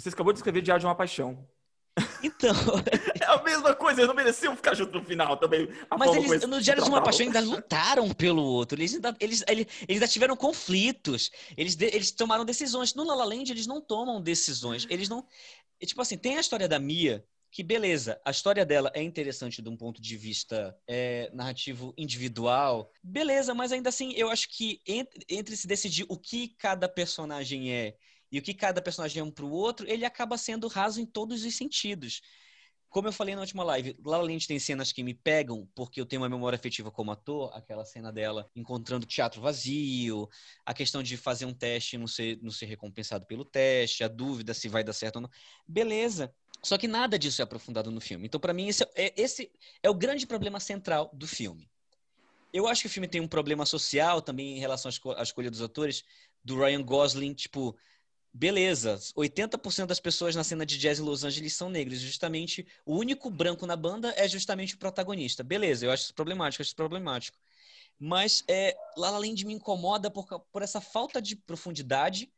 você 0.01 0.09
acabou 0.11 0.33
de 0.33 0.39
escrever 0.39 0.63
Diário 0.63 0.81
de 0.81 0.87
uma 0.87 0.95
Paixão. 0.95 1.47
Então. 2.23 2.55
é 3.21 3.25
a 3.25 3.43
mesma 3.43 3.75
coisa, 3.75 4.01
eles 4.01 4.09
não 4.09 4.15
mereciam 4.15 4.57
ficar 4.57 4.75
junto 4.75 4.99
no 4.99 5.05
final 5.05 5.37
também. 5.37 5.69
Mas 5.99 6.15
eles, 6.15 6.47
no 6.47 6.61
Diário 6.61 6.83
de 6.83 6.89
uma 6.89 7.03
Paixão, 7.03 7.27
ainda 7.27 7.41
lutaram 7.41 8.11
pelo 8.11 8.43
outro. 8.43 8.79
Eles 8.79 8.95
ainda, 8.95 9.17
eles, 9.21 9.45
eles, 9.49 9.67
eles 9.83 9.97
ainda 9.97 10.09
tiveram 10.09 10.37
conflitos. 10.37 11.31
Eles, 11.57 11.79
eles 11.81 12.11
tomaram 12.11 12.45
decisões. 12.45 12.95
No 12.95 13.05
La 13.05 13.15
La 13.15 13.25
Land, 13.25 13.51
eles 13.51 13.67
não 13.67 13.81
tomam 13.81 14.21
decisões. 14.21 14.87
Eles 14.89 15.09
não. 15.09 15.27
Tipo 15.85 16.03
assim, 16.03 16.17
tem 16.17 16.37
a 16.37 16.41
história 16.41 16.69
da 16.69 16.79
Mia, 16.79 17.25
que 17.51 17.63
beleza, 17.63 18.21
a 18.25 18.31
história 18.31 18.65
dela 18.65 18.91
é 18.95 19.03
interessante 19.03 19.63
de 19.63 19.69
um 19.69 19.77
ponto 19.77 20.03
de 20.03 20.17
vista 20.17 20.77
é, 20.87 21.31
narrativo 21.33 21.95
individual, 21.97 22.91
beleza, 23.03 23.55
mas 23.55 23.73
ainda 23.73 23.89
assim 23.89 24.13
eu 24.15 24.29
acho 24.29 24.49
que 24.51 24.83
entre, 24.87 25.25
entre 25.29 25.57
se 25.57 25.67
decidir 25.67 26.05
o 26.09 26.19
que 26.19 26.49
cada 26.59 26.89
personagem 26.89 27.73
é 27.73 27.95
e 28.31 28.39
o 28.39 28.43
que 28.43 28.55
cada 28.55 28.83
personagem 28.83 29.21
é 29.21 29.25
um 29.25 29.31
para 29.31 29.45
o 29.45 29.51
outro, 29.51 29.89
ele 29.89 30.05
acaba 30.05 30.37
sendo 30.37 30.69
raso 30.69 31.01
em 31.01 31.07
todos 31.07 31.45
os 31.45 31.55
sentidos. 31.57 32.21
Como 32.91 33.07
eu 33.07 33.13
falei 33.13 33.35
na 33.35 33.43
última 33.43 33.63
live, 33.65 33.95
La 34.03 34.17
La 34.17 34.23
Land 34.25 34.47
tem 34.47 34.59
cenas 34.59 34.93
que 34.93 35.03
me 35.03 35.13
pegam, 35.13 35.69
porque 35.75 36.01
eu 36.01 36.07
tenho 36.07 36.23
uma 36.23 36.29
memória 36.29 36.57
afetiva 36.57 36.91
como 36.91 37.13
ator, 37.13 37.51
aquela 37.55 37.85
cena 37.85 38.11
dela 38.11 38.51
encontrando 38.57 39.05
teatro 39.05 39.43
vazio, 39.43 40.27
a 40.65 40.73
questão 40.73 41.03
de 41.03 41.17
fazer 41.17 41.45
um 41.45 41.53
teste 41.53 41.97
e 41.97 41.99
não 41.99 42.07
ser, 42.07 42.39
não 42.43 42.51
ser 42.51 42.65
recompensado 42.65 43.27
pelo 43.27 43.45
teste, 43.45 44.03
a 44.03 44.09
dúvida 44.09 44.55
se 44.55 44.69
vai 44.69 44.83
dar 44.83 44.95
certo 44.95 45.17
ou 45.17 45.23
não. 45.23 45.31
Beleza. 45.67 46.35
Só 46.63 46.79
que 46.79 46.89
nada 46.89 47.19
disso 47.19 47.43
é 47.43 47.45
aprofundado 47.45 47.91
no 47.91 48.01
filme. 48.01 48.27
Então, 48.27 48.41
para 48.41 48.55
mim, 48.55 48.69
esse 48.69 48.83
é, 48.95 49.13
esse 49.17 49.53
é 49.83 49.91
o 49.91 49.95
grande 49.95 50.27
problema 50.27 50.59
central 50.59 51.11
do 51.13 51.27
filme. 51.27 51.71
Eu 52.53 52.67
acho 52.67 52.81
que 52.81 52.87
o 52.87 52.91
filme 52.91 53.07
tem 53.07 53.21
um 53.21 53.29
problema 53.29 53.67
social 53.67 54.23
também 54.23 54.57
em 54.57 54.61
relação 54.61 54.91
à 55.17 55.23
escolha 55.23 55.51
dos 55.51 55.61
atores, 55.61 56.03
do 56.43 56.59
Ryan 56.59 56.83
Gosling, 56.83 57.35
tipo, 57.35 57.77
Beleza, 58.33 58.99
80% 59.17 59.87
das 59.87 59.99
pessoas 59.99 60.37
na 60.37 60.45
cena 60.45 60.65
de 60.65 60.79
jazz 60.79 60.99
em 60.99 61.03
Los 61.03 61.25
Angeles 61.25 61.55
são 61.55 61.71
negros. 61.71 62.01
Justamente, 62.01 62.67
o 62.85 62.97
único 62.97 63.31
branco 63.31 63.67
na 63.67 63.75
banda 63.75 64.13
é 64.17 64.29
justamente 64.29 64.75
o 64.75 64.79
protagonista. 64.79 65.43
Beleza, 65.43 65.87
eu 65.87 65.91
acho 65.91 66.05
isso 66.05 66.15
problemático, 66.15 66.63
acho 66.63 66.69
isso 66.69 66.77
problemático. 66.77 67.39
Mas 67.99 68.45
é, 68.47 68.77
La 68.97 69.11
La 69.11 69.19
Land 69.19 69.45
me 69.45 69.55
incomoda 69.55 70.11
por, 70.11 70.27
por 70.53 70.63
essa 70.63 70.81
falta 70.81 71.21
de 71.21 71.35
profundidade. 71.35 72.31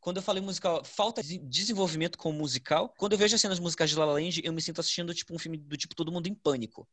Quando 0.00 0.16
eu 0.16 0.22
falei 0.22 0.42
musical, 0.42 0.84
falta 0.84 1.22
de 1.22 1.38
desenvolvimento 1.38 2.18
como 2.18 2.36
musical. 2.36 2.92
Quando 2.98 3.12
eu 3.12 3.18
vejo 3.18 3.34
as 3.34 3.40
cenas 3.40 3.60
musicais 3.60 3.90
de 3.90 3.96
La 3.96 4.04
La 4.04 4.14
Land, 4.14 4.42
eu 4.44 4.52
me 4.52 4.60
sinto 4.60 4.80
assistindo 4.80 5.14
tipo 5.14 5.34
um 5.34 5.38
filme 5.38 5.56
do 5.56 5.76
tipo 5.76 5.94
Todo 5.94 6.12
Mundo 6.12 6.26
em 6.26 6.34
Pânico, 6.34 6.86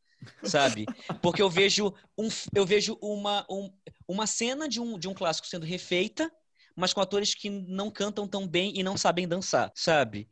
sabe? 0.44 0.86
Porque 1.20 1.42
eu 1.42 1.50
vejo, 1.50 1.92
um, 2.16 2.28
eu 2.54 2.64
vejo 2.64 2.96
uma, 3.02 3.44
um, 3.50 3.70
uma 4.06 4.26
cena 4.26 4.68
de 4.68 4.80
um, 4.80 4.98
de 4.98 5.08
um 5.08 5.14
clássico 5.14 5.48
sendo 5.48 5.66
refeita 5.66 6.32
mas 6.76 6.92
com 6.92 7.00
atores 7.00 7.34
que 7.34 7.50
não 7.50 7.90
cantam 7.90 8.26
tão 8.28 8.46
bem 8.46 8.72
e 8.78 8.82
não 8.82 8.96
sabem 8.96 9.26
dançar, 9.28 9.70
sabe? 9.74 10.28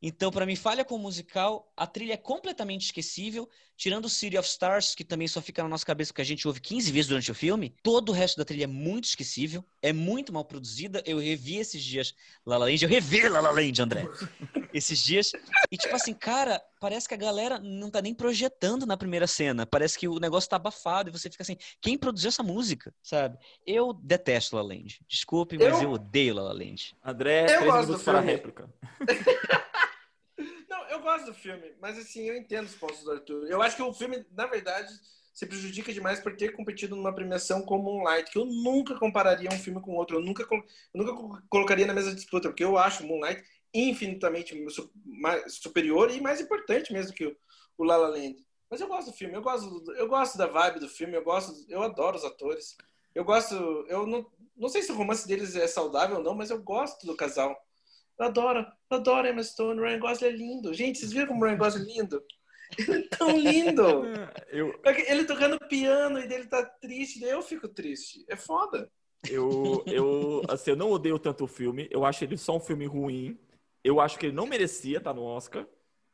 Então, 0.00 0.30
para 0.30 0.46
mim, 0.46 0.54
falha 0.54 0.84
com 0.84 0.94
o 0.94 0.98
musical, 0.98 1.72
a 1.76 1.86
trilha 1.86 2.12
é 2.12 2.16
completamente 2.16 2.86
esquecível, 2.86 3.48
tirando 3.76 4.08
City 4.08 4.38
of 4.38 4.48
Stars, 4.48 4.94
que 4.94 5.04
também 5.04 5.26
só 5.26 5.40
fica 5.40 5.62
na 5.62 5.68
nossa 5.68 5.84
cabeça 5.84 6.12
porque 6.12 6.22
a 6.22 6.24
gente 6.24 6.46
ouve 6.46 6.60
15 6.60 6.92
vezes 6.92 7.08
durante 7.08 7.30
o 7.30 7.34
filme. 7.34 7.74
Todo 7.82 8.10
o 8.10 8.12
resto 8.12 8.36
da 8.36 8.44
trilha 8.44 8.64
é 8.64 8.66
muito 8.68 9.04
esquecível, 9.04 9.64
é 9.82 9.92
muito 9.92 10.32
mal 10.32 10.44
produzida. 10.44 11.02
Eu 11.04 11.18
revi 11.18 11.56
esses 11.56 11.82
dias 11.82 12.14
La 12.46 12.56
La 12.58 12.66
Land, 12.66 12.84
eu 12.84 12.88
revi 12.88 13.28
La 13.28 13.40
La 13.40 13.50
Land, 13.50 13.82
André, 13.82 14.08
esses 14.72 15.00
dias. 15.00 15.32
E 15.70 15.76
tipo 15.76 15.94
assim, 15.94 16.14
cara, 16.14 16.62
parece 16.80 17.08
que 17.08 17.14
a 17.14 17.18
galera 17.18 17.58
não 17.58 17.90
tá 17.90 18.00
nem 18.00 18.14
projetando 18.14 18.86
na 18.86 18.96
primeira 18.96 19.26
cena. 19.26 19.66
Parece 19.66 19.98
que 19.98 20.06
o 20.06 20.20
negócio 20.20 20.48
tá 20.48 20.56
abafado 20.56 21.08
e 21.08 21.12
você 21.12 21.28
fica 21.28 21.42
assim, 21.42 21.56
quem 21.80 21.98
produziu 21.98 22.28
essa 22.28 22.42
música, 22.42 22.94
sabe? 23.02 23.36
Eu 23.66 23.92
detesto 23.92 24.54
La 24.54 24.62
La 24.62 24.68
Land. 24.68 25.00
Desculpe, 25.08 25.58
mas 25.58 25.74
eu, 25.74 25.82
eu 25.82 25.90
odeio 25.92 26.34
La 26.34 26.42
La 26.42 26.52
Land. 26.52 26.96
André, 27.04 27.42
eu 27.42 27.58
três 27.58 27.74
minutos 27.74 28.02
para 28.02 28.18
a 28.18 28.22
réplica. 28.22 28.68
eu 30.98 31.02
gosto 31.02 31.26
do 31.26 31.34
filme, 31.34 31.72
mas 31.80 31.96
assim, 31.98 32.28
eu 32.28 32.36
entendo 32.36 32.66
os 32.66 32.74
pontos 32.74 33.02
do 33.02 33.12
Arthur. 33.12 33.46
Eu 33.48 33.62
acho 33.62 33.76
que 33.76 33.82
o 33.82 33.92
filme, 33.92 34.24
na 34.32 34.46
verdade, 34.46 34.92
se 35.32 35.46
prejudica 35.46 35.92
demais 35.92 36.18
por 36.18 36.36
ter 36.36 36.52
competido 36.52 36.96
numa 36.96 37.14
premiação 37.14 37.62
como 37.62 37.84
Moonlight, 37.84 38.30
que 38.30 38.38
eu 38.38 38.44
nunca 38.44 38.98
compararia 38.98 39.48
um 39.52 39.58
filme 39.58 39.80
com 39.80 39.94
outro. 39.94 40.16
Eu 40.16 40.20
nunca, 40.20 40.42
eu 40.42 40.62
nunca 40.94 41.42
colocaria 41.48 41.86
na 41.86 41.94
mesma 41.94 42.14
disputa, 42.14 42.48
porque 42.48 42.64
eu 42.64 42.76
acho 42.76 43.06
Moonlight 43.06 43.42
infinitamente 43.72 44.54
superior 45.46 46.10
e 46.10 46.20
mais 46.20 46.40
importante 46.40 46.92
mesmo 46.92 47.14
que 47.14 47.26
o, 47.26 47.36
o 47.76 47.84
La 47.84 47.96
La 47.96 48.08
Land. 48.08 48.44
Mas 48.68 48.80
eu 48.80 48.88
gosto 48.88 49.10
do 49.10 49.16
filme, 49.16 49.34
eu 49.34 49.42
gosto, 49.42 49.92
eu 49.92 50.08
gosto 50.08 50.36
da 50.36 50.46
vibe 50.46 50.80
do 50.80 50.88
filme, 50.88 51.16
eu 51.16 51.22
gosto, 51.22 51.54
eu 51.68 51.82
adoro 51.82 52.16
os 52.16 52.24
atores. 52.24 52.76
Eu 53.14 53.24
gosto, 53.24 53.54
eu 53.88 54.06
não, 54.06 54.26
não 54.56 54.68
sei 54.68 54.82
se 54.82 54.92
o 54.92 54.96
romance 54.96 55.26
deles 55.26 55.54
é 55.54 55.66
saudável 55.66 56.16
ou 56.18 56.22
não, 56.22 56.34
mas 56.34 56.50
eu 56.50 56.60
gosto 56.60 57.06
do 57.06 57.16
casal. 57.16 57.56
Eu 58.18 58.26
adoro, 58.26 58.66
eu 58.90 58.96
adoro 58.96 59.28
Emma 59.28 59.42
Stone. 59.42 59.80
Ryan 59.80 59.98
Gosling 59.98 60.28
é 60.28 60.32
lindo. 60.32 60.74
Gente, 60.74 60.98
vocês 60.98 61.12
viram 61.12 61.28
como 61.28 61.42
o 61.42 61.46
Ryan 61.46 61.58
Gosling 61.58 61.82
é 61.82 61.94
lindo? 61.94 62.22
Ele 62.76 62.92
é 62.92 63.16
tão 63.16 63.38
lindo. 63.38 63.82
eu... 64.50 64.80
Ele 65.06 65.24
tocando 65.24 65.58
piano 65.68 66.18
e 66.18 66.26
dele 66.26 66.46
tá 66.46 66.64
triste, 66.64 67.20
daí 67.20 67.30
eu 67.30 67.42
fico 67.42 67.68
triste. 67.68 68.24
É 68.28 68.36
foda. 68.36 68.90
Eu, 69.28 69.82
eu, 69.86 70.42
assim, 70.48 70.70
eu 70.70 70.76
não 70.76 70.90
odeio 70.90 71.18
tanto 71.18 71.44
o 71.44 71.48
filme. 71.48 71.88
Eu 71.90 72.04
acho 72.04 72.24
ele 72.24 72.36
só 72.36 72.56
um 72.56 72.60
filme 72.60 72.86
ruim. 72.86 73.38
Eu 73.82 74.00
acho 74.00 74.18
que 74.18 74.26
ele 74.26 74.34
não 74.34 74.46
merecia 74.46 74.98
estar 74.98 75.14
no 75.14 75.22
Oscar. 75.22 75.66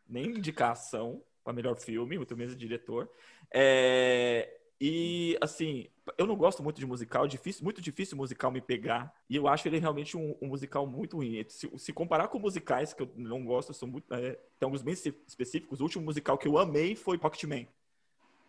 Nem 0.06 0.26
indicação 0.26 1.22
para 1.42 1.52
melhor 1.52 1.76
filme, 1.76 2.16
muito 2.16 2.36
menos 2.36 2.56
diretor. 2.56 3.10
É... 3.52 4.60
E, 4.86 5.38
assim, 5.40 5.86
eu 6.18 6.26
não 6.26 6.36
gosto 6.36 6.62
muito 6.62 6.78
de 6.78 6.84
musical, 6.84 7.26
difícil, 7.26 7.64
muito 7.64 7.80
difícil 7.80 8.18
musical 8.18 8.50
me 8.50 8.60
pegar. 8.60 9.14
E 9.30 9.34
eu 9.34 9.48
acho 9.48 9.66
ele 9.66 9.78
realmente 9.78 10.14
um, 10.14 10.36
um 10.42 10.48
musical 10.48 10.86
muito 10.86 11.16
ruim. 11.16 11.42
Se, 11.48 11.70
se, 11.78 11.90
comparar 11.90 12.28
com 12.28 12.38
musicais 12.38 12.92
que 12.92 13.00
eu 13.00 13.10
não 13.16 13.42
gosto, 13.46 13.72
são 13.72 13.88
muito, 13.88 14.12
é, 14.12 14.32
tem 14.58 14.66
alguns 14.66 14.82
bem 14.82 14.92
específicos. 14.92 15.80
O 15.80 15.84
último 15.84 16.04
musical 16.04 16.36
que 16.36 16.46
eu 16.46 16.58
amei 16.58 16.94
foi 16.94 17.16
Pocketman, 17.16 17.66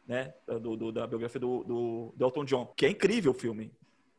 né? 0.05 0.33
Do, 0.45 0.75
do, 0.75 0.91
da 0.91 1.07
biografia 1.07 1.39
do, 1.39 1.63
do, 1.63 2.13
do 2.17 2.25
Elton 2.25 2.43
John, 2.43 2.73
que 2.75 2.85
é 2.85 2.89
incrível 2.89 3.31
o 3.31 3.33
filme. 3.33 3.71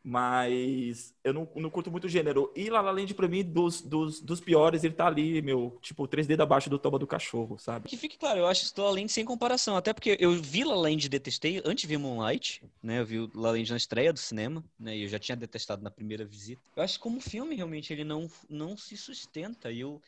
Mas 0.09 1.13
eu 1.25 1.35
não, 1.35 1.49
não 1.57 1.69
curto 1.69 1.91
muito 1.91 2.05
o 2.05 2.09
gênero. 2.09 2.53
E 2.55 2.71
La 2.71 2.81
La 2.81 2.93
Land, 2.93 3.13
pra 3.13 3.27
mim, 3.27 3.43
dos, 3.43 3.83
dos, 3.83 4.21
dos 4.21 4.41
piores, 4.41 4.85
ele 4.85 4.95
tá 4.95 5.09
ali, 5.09 5.43
meu, 5.43 5.77
tipo, 5.83 6.07
três 6.07 6.29
dedos 6.29 6.45
abaixo 6.45 6.71
do 6.71 6.79
toba 6.79 6.97
do 6.97 7.09
cachorro, 7.09 7.59
sabe? 7.59 7.89
Que 7.89 7.97
fique 7.97 8.17
claro, 8.17 8.39
eu 8.39 8.47
acho 8.47 8.73
La 8.79 8.85
La 8.85 8.91
Land 8.93 9.09
sem 9.09 9.25
comparação. 9.25 9.77
Até 9.77 9.93
porque 9.93 10.17
eu 10.21 10.31
vi 10.41 10.63
La 10.63 10.77
La 10.77 10.83
Land 10.83 11.09
detestei 11.09 11.61
antes 11.65 11.83
de 11.83 11.89
ver 11.89 11.99
Moonlight, 11.99 12.63
né? 12.81 13.01
Eu 13.01 13.05
vi 13.05 13.19
La 13.19 13.29
La 13.35 13.51
Land 13.51 13.69
na 13.69 13.77
estreia 13.77 14.13
do 14.13 14.19
cinema, 14.21 14.65
né? 14.79 14.97
E 14.97 15.03
eu 15.03 15.09
já 15.09 15.19
tinha 15.19 15.35
detestado 15.35 15.83
na 15.83 15.91
primeira 15.91 16.25
visita. 16.25 16.63
Eu 16.77 16.85
acho 16.85 16.95
que 16.95 17.01
como 17.01 17.21
filme, 17.21 17.57
realmente, 17.57 17.93
ele 17.93 18.05
não, 18.05 18.31
não 18.49 18.77
se 18.77 18.97
sustenta. 18.97 19.73
E 19.73 19.81
eu, 19.81 20.01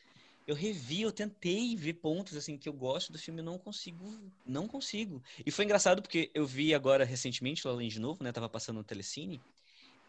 eu 0.47 0.55
revi, 0.55 1.01
eu 1.01 1.11
tentei 1.11 1.75
ver 1.75 1.95
pontos 1.95 2.37
assim 2.37 2.57
que 2.57 2.69
eu 2.69 2.73
gosto 2.73 3.11
do 3.11 3.19
filme, 3.19 3.41
não 3.41 3.57
consigo, 3.57 4.05
não 4.45 4.65
consigo. 4.65 5.21
E 5.45 5.51
foi 5.51 5.65
engraçado 5.65 6.01
porque 6.01 6.31
eu 6.33 6.45
vi 6.45 6.73
agora 6.73 7.03
recentemente 7.03 7.67
La 7.67 7.73
La 7.73 7.79
Land 7.79 7.93
de 7.95 7.99
novo, 7.99 8.23
né? 8.23 8.31
Tava 8.31 8.47
passando 8.47 8.77
no 8.77 8.83
Telecine. 8.85 9.41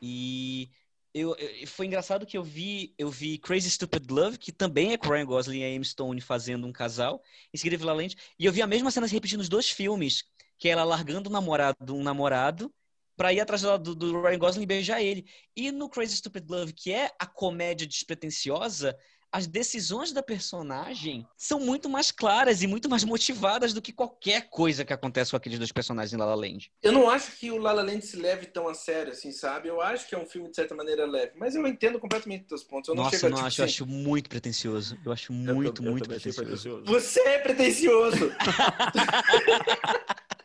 E 0.01 0.71
eu, 1.13 1.37
eu, 1.37 1.67
foi 1.67 1.87
engraçado 1.87 2.25
que 2.25 2.39
eu 2.39 2.43
vi, 2.43 2.95
eu 2.97 3.11
vi 3.11 3.39
Crazy 3.39 3.71
Stupid 3.71 4.11
Love, 4.11 4.39
que 4.39 4.53
também 4.53 4.93
é 4.93 4.97
com 4.97 5.09
Ryan 5.09 5.27
Gosling 5.27 5.61
e 5.61 5.77
Amy 5.77 5.85
Stone 5.85 6.21
fazendo 6.21 6.67
um 6.67 6.73
casal, 6.73 7.23
em 7.53 7.59
seguida 7.59 7.77
vi 7.77 7.85
La 7.85 7.93
Land, 7.93 8.17
e 8.39 8.47
eu 8.47 8.53
vi 8.53 8.63
a 8.63 8.67
mesma 8.67 8.91
cena 8.91 9.09
se 9.09 9.15
repetir 9.15 9.37
nos 9.37 9.49
dois 9.49 9.69
filmes, 9.69 10.25
que 10.59 10.69
é 10.69 10.73
ela 10.73 10.85
largando 10.85 11.29
um 11.29 11.33
namorado, 11.33 11.95
um 11.95 12.03
namorado, 12.03 12.73
para 13.17 13.33
ir 13.33 13.41
atrás 13.41 13.63
do, 13.63 13.95
do 13.95 14.23
Ryan 14.23 14.39
Gosling 14.39 14.63
e 14.63 14.67
beijar 14.67 15.03
ele. 15.03 15.27
E 15.55 15.71
no 15.71 15.91
Crazy 15.91 16.17
Stupid 16.17 16.49
Love, 16.49 16.73
que 16.73 16.93
é 16.93 17.11
a 17.19 17.27
comédia 17.27 17.87
despretensiosa, 17.87 18.97
as 19.33 19.47
decisões 19.47 20.13
da 20.13 20.23
personagem 20.23 21.27
são 21.37 21.61
muito 21.61 21.89
mais 21.89 22.11
claras 22.11 22.63
e 22.63 22.67
muito 22.67 22.89
mais 22.89 23.05
motivadas 23.05 23.73
do 23.73 23.81
que 23.81 23.93
qualquer 23.93 24.49
coisa 24.49 24.85
que 24.85 24.93
acontece 24.93 25.31
com 25.31 25.37
aqueles 25.37 25.59
dois 25.59 25.73
personagens 25.73 26.13
em 26.13 26.17
La 26.17 26.25
La 26.25 26.35
Land. 26.35 26.71
Eu 26.83 26.93
não 26.93 27.09
acho 27.09 27.37
que 27.37 27.51
o 27.51 27.59
La 27.59 27.73
La 27.73 27.83
Land 27.83 28.05
se 28.05 28.17
leve 28.17 28.47
tão 28.47 28.69
a 28.69 28.75
sério, 28.75 29.13
assim, 29.13 29.33
sabe? 29.33 29.69
Eu 29.69 29.81
acho 29.81 30.09
que 30.09 30.15
é 30.15 30.19
um 30.19 30.27
filme, 30.27 30.51
de 30.51 30.57
certa 30.57 30.75
maneira, 30.75 31.07
leve. 31.07 31.33
Mas 31.37 31.55
eu 31.55 31.67
entendo 31.67 31.99
completamente 31.99 32.43
os 32.43 32.49
teus 32.49 32.65
pontos. 32.65 32.89
Eu 32.89 32.95
não 32.95 33.05
Nossa, 33.05 33.19
chego 33.19 33.35
eu 33.35 33.39
não 33.39 33.47
acho. 33.47 33.61
Eu 33.61 33.65
acho 33.65 33.87
muito 33.87 34.29
pretencioso. 34.29 34.99
Eu 35.05 35.13
acho 35.13 35.33
muito, 35.33 35.83
eu, 35.83 35.91
muito 35.91 36.09
pretencioso. 36.09 36.43
pretencioso. 36.43 36.85
Você 36.87 37.21
é 37.21 37.39
pretencioso! 37.39 38.31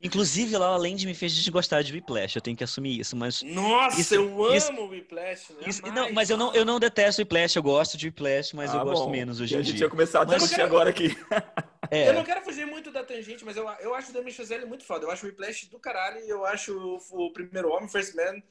Inclusive, 0.00 0.56
lá 0.56 0.68
além 0.68 0.94
de 0.94 1.06
me 1.06 1.14
fez 1.14 1.34
desgostar 1.34 1.82
de 1.82 1.92
Whiplash, 1.92 2.36
eu 2.36 2.42
tenho 2.42 2.56
que 2.56 2.62
assumir 2.62 3.00
isso, 3.00 3.16
mas... 3.16 3.42
Nossa, 3.42 4.00
isso, 4.00 4.14
eu 4.14 4.54
isso, 4.54 4.70
amo 4.70 4.88
Whiplash, 4.88 5.52
né? 5.52 5.64
Isso, 5.66 5.82
não, 5.82 6.12
mas 6.12 6.30
eu 6.30 6.36
não, 6.36 6.54
eu 6.54 6.64
não 6.64 6.78
detesto 6.78 7.20
Whiplash, 7.20 7.56
eu 7.56 7.62
gosto 7.62 7.96
de 7.96 8.06
Whiplash, 8.06 8.54
mas 8.54 8.72
ah, 8.72 8.78
eu 8.78 8.84
gosto 8.84 9.06
bom. 9.06 9.10
menos 9.10 9.40
hoje 9.40 9.54
em 9.54 9.56
dia. 9.56 9.60
A 9.60 9.62
gente 9.64 9.76
tinha 9.76 9.90
começado 9.90 10.28
mas 10.28 10.34
a 10.34 10.36
assistir 10.36 10.56
quero... 10.56 10.68
agora 10.68 10.90
aqui. 10.90 11.16
É. 11.90 12.10
Eu 12.10 12.12
não 12.12 12.24
quero 12.24 12.42
fugir 12.42 12.66
muito 12.66 12.90
da 12.90 13.02
tangente, 13.02 13.46
mas 13.46 13.56
eu, 13.56 13.66
eu 13.80 13.94
acho 13.94 14.10
o 14.10 14.12
Damien 14.12 14.34
Chazelle 14.34 14.66
muito 14.66 14.84
foda. 14.84 15.06
Eu 15.06 15.10
acho 15.10 15.24
o 15.24 15.28
Whiplash 15.30 15.70
do 15.70 15.78
caralho 15.78 16.20
e 16.20 16.28
eu 16.28 16.44
acho 16.44 16.76
o, 16.76 16.98
o 17.28 17.32
Primeiro 17.32 17.70
Homem, 17.70 17.88
First 17.88 18.14
Man, 18.14 18.42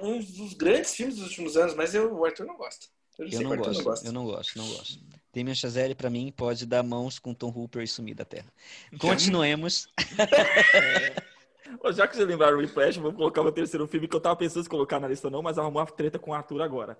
um 0.00 0.20
dos 0.20 0.54
grandes 0.54 0.94
filmes 0.94 1.16
dos 1.16 1.24
últimos 1.24 1.56
anos, 1.56 1.74
mas 1.74 1.92
eu, 1.92 2.14
o 2.14 2.24
Arthur 2.24 2.46
não 2.46 2.56
gosta. 2.56 2.86
Eu, 3.18 3.28
eu 3.28 3.40
não, 3.42 3.56
gosto, 3.56 3.72
não 3.72 3.84
gosto, 3.84 4.06
eu 4.06 4.12
não 4.12 4.24
gosto, 4.24 4.58
não 4.58 4.68
gosto. 4.68 5.00
Damien 5.34 5.54
Chazelle, 5.54 5.94
para 5.94 6.08
mim, 6.08 6.32
pode 6.34 6.64
dar 6.64 6.82
mãos 6.82 7.18
com 7.18 7.34
Tom 7.34 7.52
Hooper 7.54 7.82
e 7.82 7.86
sumir 7.86 8.14
da 8.14 8.24
Terra. 8.24 8.52
Continuemos. 8.98 9.88
Já 11.92 12.08
que 12.08 12.16
vocês 12.16 12.26
lembraram 12.26 12.56
o 12.56 12.60
Whiplash, 12.60 12.98
vou 12.98 13.12
colocar 13.12 13.40
o 13.40 13.44
meu 13.44 13.52
terceiro 13.52 13.86
filme 13.86 14.08
que 14.08 14.16
eu 14.16 14.20
tava 14.20 14.36
pensando 14.36 14.64
em 14.64 14.68
colocar 14.68 14.98
na 14.98 15.08
lista 15.08 15.28
não, 15.28 15.42
mas 15.42 15.58
arrumou 15.58 15.82
uma 15.82 15.86
treta 15.86 16.18
com 16.18 16.30
o 16.30 16.34
Arthur 16.34 16.62
agora. 16.62 16.98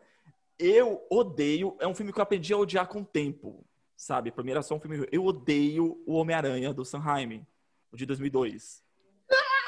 Eu 0.58 1.06
odeio, 1.08 1.76
é 1.80 1.86
um 1.86 1.94
filme 1.94 2.12
que 2.12 2.18
eu 2.18 2.22
aprendi 2.22 2.52
a 2.52 2.58
odiar 2.58 2.86
com 2.86 3.00
o 3.00 3.04
tempo, 3.04 3.64
sabe? 3.96 4.30
Pra 4.30 4.44
mim 4.44 4.50
era 4.50 4.62
só 4.62 4.74
um 4.74 4.80
filme... 4.80 5.06
Eu 5.10 5.24
odeio 5.24 6.02
o 6.06 6.14
Homem-Aranha 6.14 6.74
do 6.74 6.84
Sanheim, 6.84 7.46
o 7.90 7.96
de 7.96 8.04
2002. 8.04 8.82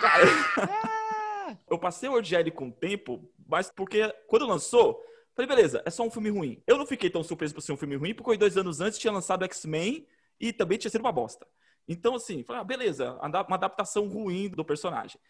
Cara, 0.00 0.24
eu 1.70 1.78
passei 1.78 2.08
a 2.08 2.12
odiar 2.12 2.40
ele 2.40 2.50
com 2.50 2.68
o 2.68 2.72
tempo, 2.72 3.24
mas 3.46 3.70
porque 3.70 4.12
quando 4.26 4.46
lançou, 4.46 5.02
falei, 5.34 5.48
beleza, 5.48 5.82
é 5.84 5.90
só 5.90 6.02
um 6.02 6.10
filme 6.10 6.30
ruim. 6.30 6.62
Eu 6.66 6.76
não 6.78 6.86
fiquei 6.86 7.10
tão 7.10 7.22
surpreso 7.22 7.54
por 7.54 7.60
ser 7.60 7.72
um 7.72 7.76
filme 7.76 7.96
ruim, 7.96 8.14
porque 8.14 8.36
dois 8.36 8.56
anos 8.56 8.80
antes 8.80 8.98
tinha 8.98 9.12
lançado 9.12 9.44
X-Men 9.44 10.06
e 10.38 10.52
também 10.52 10.78
tinha 10.78 10.90
sido 10.90 11.02
uma 11.02 11.12
bosta. 11.12 11.46
Então, 11.88 12.14
assim, 12.14 12.42
falei, 12.44 12.62
ah, 12.62 12.64
beleza, 12.64 13.14
uma 13.14 13.56
adaptação 13.56 14.08
ruim 14.08 14.48
do 14.48 14.64
personagem. 14.64 15.20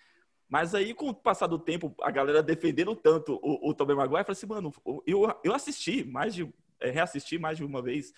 Mas 0.49 0.75
aí, 0.75 0.93
com 0.93 1.09
o 1.09 1.15
passar 1.15 1.47
do 1.47 1.59
tempo, 1.59 1.95
a 2.03 2.11
galera 2.11 2.43
defendendo 2.43 2.95
tanto 2.97 3.39
o, 3.43 3.71
o 3.71 3.75
Tobey 3.75 3.95
Maguire, 3.95 4.21
eu 4.21 4.25
falei 4.25 4.37
assim, 4.37 4.47
mano, 4.47 4.73
eu, 5.07 5.33
eu 5.45 5.55
assisti 5.55 6.05
mais 6.05 6.35
de, 6.35 6.53
é, 6.81 6.91
reassisti 6.91 7.39
mais 7.39 7.57
de 7.57 7.65
uma 7.65 7.81
vez. 7.81 8.13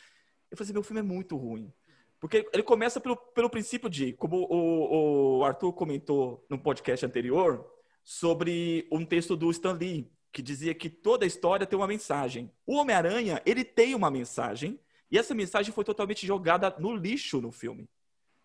Eu 0.51 0.57
falei 0.57 0.65
assim, 0.65 0.73
meu 0.73 0.83
filme 0.83 1.01
é 1.01 1.03
muito 1.03 1.37
ruim. 1.37 1.71
Porque 2.19 2.49
ele 2.53 2.63
começa 2.63 3.01
pelo, 3.01 3.17
pelo 3.17 3.51
princípio 3.51 3.91
de, 3.91 4.13
como 4.15 4.47
o, 4.49 5.41
o 5.41 5.45
Arthur 5.45 5.73
comentou 5.73 6.47
no 6.49 6.59
podcast 6.59 7.05
anterior, 7.05 7.69
sobre 8.03 8.89
um 8.91 9.05
texto 9.05 9.37
do 9.37 9.51
Stan 9.51 9.73
Lee, 9.73 10.11
que 10.33 10.41
dizia 10.41 10.75
que 10.75 10.89
toda 10.89 11.27
história 11.27 11.67
tem 11.67 11.79
uma 11.79 11.87
mensagem. 11.87 12.51
O 12.67 12.77
Homem-Aranha, 12.77 13.43
ele 13.45 13.65
tem 13.65 13.95
uma 13.95 14.11
mensagem, 14.11 14.81
e 15.11 15.19
essa 15.19 15.35
mensagem 15.35 15.73
foi 15.73 15.85
totalmente 15.85 16.27
jogada 16.27 16.75
no 16.79 16.97
lixo 16.97 17.41
no 17.41 17.53
filme. 17.53 17.89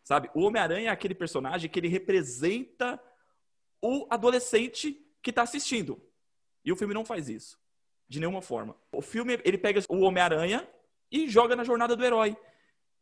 Sabe? 0.03 0.29
O 0.33 0.41
Homem-Aranha 0.41 0.89
é 0.89 0.91
aquele 0.91 1.15
personagem 1.15 1.69
que 1.69 1.79
ele 1.79 1.87
representa 1.87 3.01
o 3.81 4.05
adolescente 4.09 5.01
que 5.21 5.29
está 5.29 5.43
assistindo. 5.43 6.01
E 6.63 6.71
o 6.71 6.75
filme 6.75 6.93
não 6.93 7.05
faz 7.05 7.29
isso. 7.29 7.57
De 8.07 8.19
nenhuma 8.19 8.41
forma. 8.41 8.75
O 8.91 9.01
filme, 9.01 9.39
ele 9.45 9.57
pega 9.57 9.81
o 9.87 10.01
Homem-Aranha 10.01 10.67
e 11.09 11.29
joga 11.29 11.55
na 11.55 11.63
jornada 11.63 11.95
do 11.95 12.03
herói. 12.03 12.35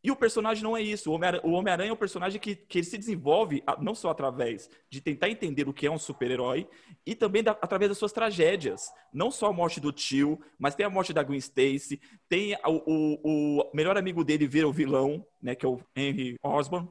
E 0.05 0.11
o 0.11 0.15
personagem 0.15 0.63
não 0.63 0.77
é 0.77 0.83
isso. 0.83 1.09
O 1.09 1.51
Homem-Aranha 1.51 1.89
é 1.89 1.93
um 1.93 1.95
personagem 1.95 2.39
que, 2.39 2.55
que 2.55 2.77
ele 2.77 2.85
se 2.85 2.95
desenvolve 2.95 3.63
não 3.81 3.95
só 3.95 4.11
através 4.11 4.69
de 4.87 5.01
tentar 5.01 5.31
entender 5.31 5.67
o 5.67 5.73
que 5.73 5.87
é 5.87 5.89
um 5.89 5.97
super-herói, 5.97 6.69
e 7.03 7.15
também 7.15 7.41
da, 7.41 7.53
através 7.53 7.89
das 7.89 7.97
suas 7.97 8.11
tragédias. 8.11 8.91
Não 9.11 9.31
só 9.31 9.47
a 9.47 9.53
morte 9.53 9.79
do 9.79 9.91
tio, 9.91 10.39
mas 10.59 10.75
tem 10.75 10.85
a 10.85 10.91
morte 10.91 11.11
da 11.11 11.23
Gwen 11.23 11.39
Stacy, 11.39 11.99
tem 12.29 12.53
o, 12.53 12.83
o, 12.85 13.61
o 13.63 13.71
melhor 13.73 13.97
amigo 13.97 14.23
dele 14.23 14.45
vira 14.45 14.67
o 14.67 14.71
vilão, 14.71 15.25
né, 15.41 15.55
que 15.55 15.65
é 15.65 15.69
o 15.69 15.81
Henry 15.95 16.35
Osborn. 16.43 16.87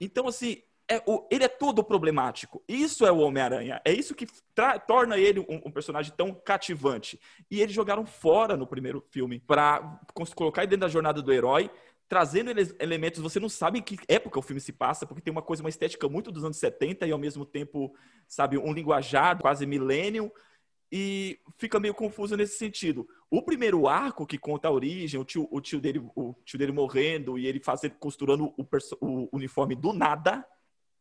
Então, 0.00 0.26
assim, 0.26 0.62
é, 0.88 1.02
o, 1.04 1.26
ele 1.30 1.44
é 1.44 1.48
todo 1.48 1.84
problemático. 1.84 2.62
Isso 2.66 3.04
é 3.04 3.12
o 3.12 3.18
Homem-Aranha. 3.18 3.82
É 3.84 3.92
isso 3.92 4.14
que 4.14 4.26
torna 4.86 5.18
ele 5.18 5.40
um, 5.40 5.60
um, 5.66 5.70
personagem 5.70 6.14
tão 6.16 6.32
cativante. 6.32 7.20
E 7.50 7.60
eles 7.60 7.74
jogaram 7.74 8.06
fora 8.06 8.56
no 8.56 8.66
primeiro 8.66 9.04
filme 9.10 9.40
para 9.40 10.00
colocar 10.34 10.62
ele 10.62 10.70
dentro 10.70 10.86
da 10.86 10.92
jornada 10.92 11.20
do 11.20 11.32
herói, 11.32 11.70
trazendo 12.08 12.50
elementos. 12.78 13.20
Você 13.20 13.40
não 13.40 13.48
sabe 13.48 13.78
em 13.78 13.82
que 13.82 13.98
época 14.08 14.38
o 14.38 14.42
filme 14.42 14.60
se 14.60 14.72
passa, 14.72 15.06
porque 15.06 15.20
tem 15.20 15.32
uma 15.32 15.42
coisa, 15.42 15.62
uma 15.62 15.68
estética 15.68 16.08
muito 16.08 16.30
dos 16.30 16.44
anos 16.44 16.56
70 16.56 17.06
e 17.06 17.12
ao 17.12 17.18
mesmo 17.18 17.44
tempo, 17.44 17.94
sabe, 18.28 18.58
um 18.58 18.72
linguajar 18.72 19.40
quase 19.40 19.66
milênio 19.66 20.32
e 20.90 21.40
fica 21.58 21.80
meio 21.80 21.94
confuso 21.94 22.36
nesse 22.36 22.58
sentido. 22.58 23.08
O 23.28 23.42
primeiro 23.42 23.88
arco 23.88 24.26
que 24.26 24.38
conta 24.38 24.68
a 24.68 24.70
origem, 24.70 25.20
o 25.20 25.24
tio, 25.24 25.48
o 25.50 25.60
tio, 25.60 25.80
dele, 25.80 25.98
o 26.14 26.34
tio 26.44 26.58
dele 26.58 26.72
morrendo 26.72 27.38
e 27.38 27.46
ele 27.46 27.58
fazendo, 27.58 27.96
costurando 27.96 28.54
o, 28.56 28.66
o 29.00 29.28
uniforme 29.32 29.74
do 29.74 29.92
nada, 29.92 30.46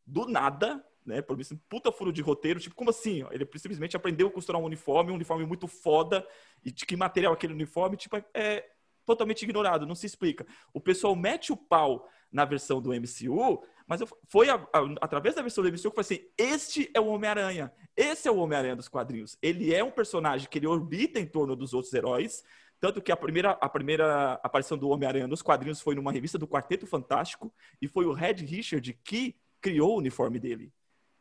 do 0.06 0.28
nada, 0.28 0.84
né? 1.06 1.22
Por 1.22 1.40
isso, 1.40 1.56
puta 1.70 1.92
furo 1.92 2.12
de 2.12 2.22
roteiro, 2.22 2.60
tipo, 2.60 2.76
como 2.76 2.90
assim? 2.90 3.24
Ele 3.32 3.48
simplesmente 3.58 3.96
aprendeu 3.96 4.28
a 4.28 4.32
costurar 4.32 4.60
um 4.60 4.66
uniforme, 4.66 5.12
um 5.12 5.16
uniforme 5.16 5.46
muito 5.46 5.68
foda, 5.68 6.28
e 6.64 6.72
de 6.72 6.84
que 6.84 6.98
material 6.98 7.34
aquele 7.34 7.54
uniforme, 7.54 7.96
tipo, 7.96 8.18
é 8.34 8.66
totalmente 9.06 9.44
ignorado, 9.44 9.86
não 9.86 9.96
se 9.96 10.06
explica. 10.06 10.46
O 10.74 10.80
pessoal 10.80 11.16
mete 11.16 11.52
o 11.52 11.58
pau 11.58 12.10
na 12.32 12.44
versão 12.44 12.82
do 12.82 12.90
MCU, 12.90 13.64
mas 13.88 14.02
eu, 14.02 14.08
foi 14.28 14.50
a, 14.50 14.56
a, 14.56 14.80
através 15.02 15.36
da 15.36 15.42
versão 15.42 15.64
do 15.64 15.70
MCU 15.70 15.82
que 15.82 15.88
eu 15.88 16.04
falei 16.04 16.20
assim: 16.20 16.28
este 16.38 16.92
é 16.94 17.00
o 17.00 17.08
Homem-Aranha. 17.08 17.72
Esse 17.96 18.28
é 18.28 18.32
o 18.32 18.38
Homem-Aranha 18.38 18.76
dos 18.76 18.88
quadrinhos. 18.88 19.38
Ele 19.42 19.74
é 19.74 19.84
um 19.84 19.92
personagem 19.92 20.50
que 20.50 20.58
ele 20.58 20.68
orbita 20.68 21.20
em 21.20 21.26
torno 21.26 21.56
dos 21.56 21.74
outros 21.74 21.94
heróis. 21.94 22.44
Tanto 22.78 23.02
que 23.02 23.12
a 23.12 23.16
primeira, 23.16 23.52
a 23.52 23.70
primeira 23.70 24.34
aparição 24.44 24.78
do 24.78 24.90
Homem-Aranha 24.90 25.28
nos 25.28 25.42
quadrinhos 25.42 25.80
foi 25.80 25.96
numa 25.96 26.12
revista 26.12 26.38
do 26.38 26.48
Quarteto 26.48 26.86
Fantástico. 26.86 27.54
E 27.82 27.88
foi 27.88 28.06
o 28.06 28.12
Red 28.12 28.34
Richard 28.46 28.94
que 29.04 29.36
criou 29.62 29.96
o 29.96 29.98
uniforme 30.00 30.40
dele. 30.40 30.74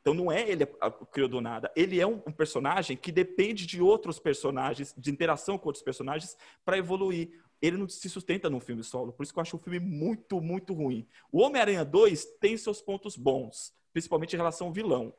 Então 0.05 0.13
não 0.13 0.31
é 0.31 0.47
ele 0.47 0.67
que 0.67 1.07
criou 1.13 1.29
do 1.29 1.41
nada. 1.41 1.73
Ele 1.75 1.99
é 1.99 2.07
um, 2.07 2.21
um, 2.27 2.33
personagem 2.33 2.95
que 2.95 3.11
depende 3.11 3.67
de 3.67 3.81
outros 3.81 4.19
personagens, 4.19 4.95
de 4.99 5.11
interação 5.11 5.57
com 5.57 5.71
outros 5.71 5.83
personagens, 5.83 6.37
para 6.63 6.77
evoluir 6.77 7.41
ele 7.61 7.77
não 7.77 7.89
se 7.89 8.09
sustenta 8.09 8.51
num 8.51 8.61
filme 8.61 8.83
solo. 8.83 9.13
Por 9.13 9.23
isso 9.23 9.33
que 9.33 9.39
eu 9.39 9.43
acho 9.43 9.57
o 9.57 9.61
filme 9.61 9.81
muito, 9.81 10.41
muito 10.41 10.75
ruim. 10.75 11.07
O 11.33 11.41
Homem-Aranha 11.41 11.85
2 11.85 12.25
tem 12.41 12.57
seus 12.57 12.81
pontos 12.81 13.17
bons, 13.17 13.73
principalmente 13.93 14.35
em 14.35 14.37
relação 14.37 14.67
ao 14.67 14.73
vilão. 14.73 15.15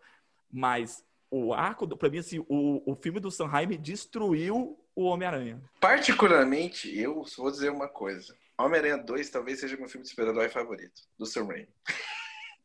Mas 0.51 1.03
o 1.29 1.53
arco, 1.53 1.87
para 1.97 2.09
mim, 2.09 2.19
assim, 2.19 2.39
o, 2.47 2.81
o 2.85 2.95
filme 2.95 3.19
do 3.19 3.31
Sanheim 3.31 3.77
destruiu 3.79 4.79
o 4.95 5.03
Homem-Aranha. 5.03 5.61
Particularmente, 5.79 6.97
eu 6.97 7.25
vou 7.37 7.51
dizer 7.51 7.71
uma 7.71 7.87
coisa. 7.87 8.35
Homem-Aranha 8.57 8.97
2 8.97 9.29
talvez 9.29 9.59
seja 9.59 9.75
meu 9.75 9.89
filme 9.89 10.03
de 10.03 10.09
super-herói 10.09 10.47
favorito, 10.49 11.01
do 11.17 11.25
Sam 11.25 11.47
Raimi. 11.47 11.67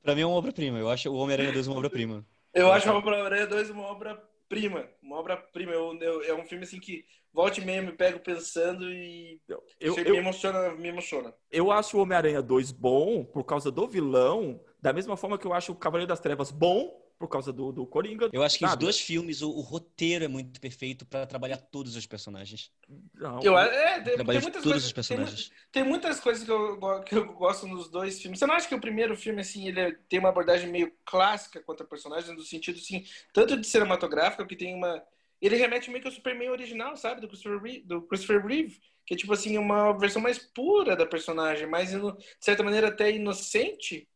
Pra 0.03 0.15
mim 0.15 0.23
é 0.23 0.27
uma 0.27 0.37
obra-prima. 0.37 0.79
Eu 0.79 0.89
acho 0.89 1.11
o 1.11 1.15
Homem-Aranha 1.15 1.53
2 1.53 1.67
uma 1.67 1.77
obra-prima. 1.77 2.25
Eu 2.55 2.73
acho 2.73 2.91
o 2.91 2.97
Homem-Aranha 2.97 3.47
2 3.47 3.71
uma 3.71 3.83
obra-prima. 3.83 4.89
Uma 5.03 5.17
obra-prima. 5.17 5.73
É 5.73 6.35
um 6.35 6.47
filme 6.47 6.65
assim 6.65 6.81
que 6.81 7.05
volte 7.33 7.61
meio 7.61 7.83
me 7.83 7.93
pego 7.93 8.21
pensando 8.21 8.91
e 8.91 9.41
eu, 9.49 9.63
eu, 9.79 9.95
me 9.97 10.17
emociona, 10.17 10.73
me 10.75 10.89
emociona. 10.89 11.35
Eu 11.51 11.71
acho 11.71 11.97
o 11.97 12.01
Homem-Aranha 12.01 12.43
2 12.43 12.73
bom 12.73 13.25
por 13.25 13.45
causa 13.45 13.71
do 13.71 13.89
vilão, 13.89 14.61
da 14.81 14.93
mesma 14.93 15.17
forma 15.17 15.39
que 15.39 15.47
eu 15.47 15.53
acho 15.53 15.73
o 15.73 15.77
Cavaleiro 15.77 16.09
das 16.09 16.21
Trevas 16.21 16.51
bom 16.51 17.01
por 17.21 17.29
causa 17.29 17.53
do, 17.53 17.71
do 17.71 17.87
Coringa. 17.87 18.31
Eu 18.33 18.43
acho 18.43 18.57
que 18.57 18.65
sabe? 18.65 18.73
os 18.73 18.81
dois 18.81 18.99
filmes, 18.99 19.43
o, 19.43 19.51
o 19.51 19.61
roteiro 19.61 20.25
é 20.25 20.29
muito 20.29 20.59
perfeito 20.59 21.05
para 21.05 21.27
trabalhar 21.27 21.59
todos 21.59 21.95
os 21.95 22.07
personagens. 22.07 22.73
Não, 23.15 23.43
eu, 23.43 23.59
é, 23.59 24.01
tem, 24.01 24.17
tem 24.17 24.25
muitas 24.25 24.45
todos 24.53 24.63
coisas, 24.63 24.85
os 24.87 24.93
personagens. 24.93 25.49
Tem, 25.71 25.83
tem, 25.83 25.85
muitas 25.85 26.19
coisas 26.19 26.43
que 26.43 26.51
eu, 26.51 26.81
que 27.03 27.15
eu 27.15 27.31
gosto 27.35 27.67
nos 27.67 27.91
dois 27.91 28.23
filmes. 28.23 28.39
Você 28.39 28.47
não 28.47 28.55
acha 28.55 28.67
que 28.67 28.75
o 28.75 28.81
primeiro 28.81 29.15
filme, 29.15 29.43
assim, 29.43 29.69
ele 29.69 29.93
tem 30.09 30.19
uma 30.19 30.31
abordagem 30.31 30.71
meio 30.71 30.91
clássica 31.05 31.61
quanto 31.61 31.83
a 31.83 31.87
personagem, 31.87 32.35
no 32.35 32.43
sentido, 32.43 32.79
assim, 32.79 33.05
tanto 33.35 33.55
de 33.55 33.67
cinematográfica, 33.67 34.47
que 34.47 34.57
tem 34.57 34.75
uma... 34.75 35.03
Ele 35.41 35.57
remete 35.57 35.91
meio 35.91 36.03
que 36.03 36.09
ao 36.09 36.15
Superman 36.15 36.51
original, 36.51 36.97
sabe? 36.97 37.21
Do 37.21 37.29
Christopher 37.29 37.61
Reeve, 37.61 37.81
do 37.87 38.03
Christopher 38.03 38.45
Reeve 38.45 38.79
que 39.07 39.15
é, 39.15 39.17
tipo 39.17 39.33
assim, 39.33 39.59
uma 39.59 39.93
versão 39.99 40.23
mais 40.23 40.39
pura 40.39 40.95
da 40.95 41.05
personagem, 41.05 41.67
mais, 41.67 41.91
de 41.91 42.15
certa 42.39 42.63
maneira, 42.63 42.89
até 42.89 43.11
inocente, 43.11 44.09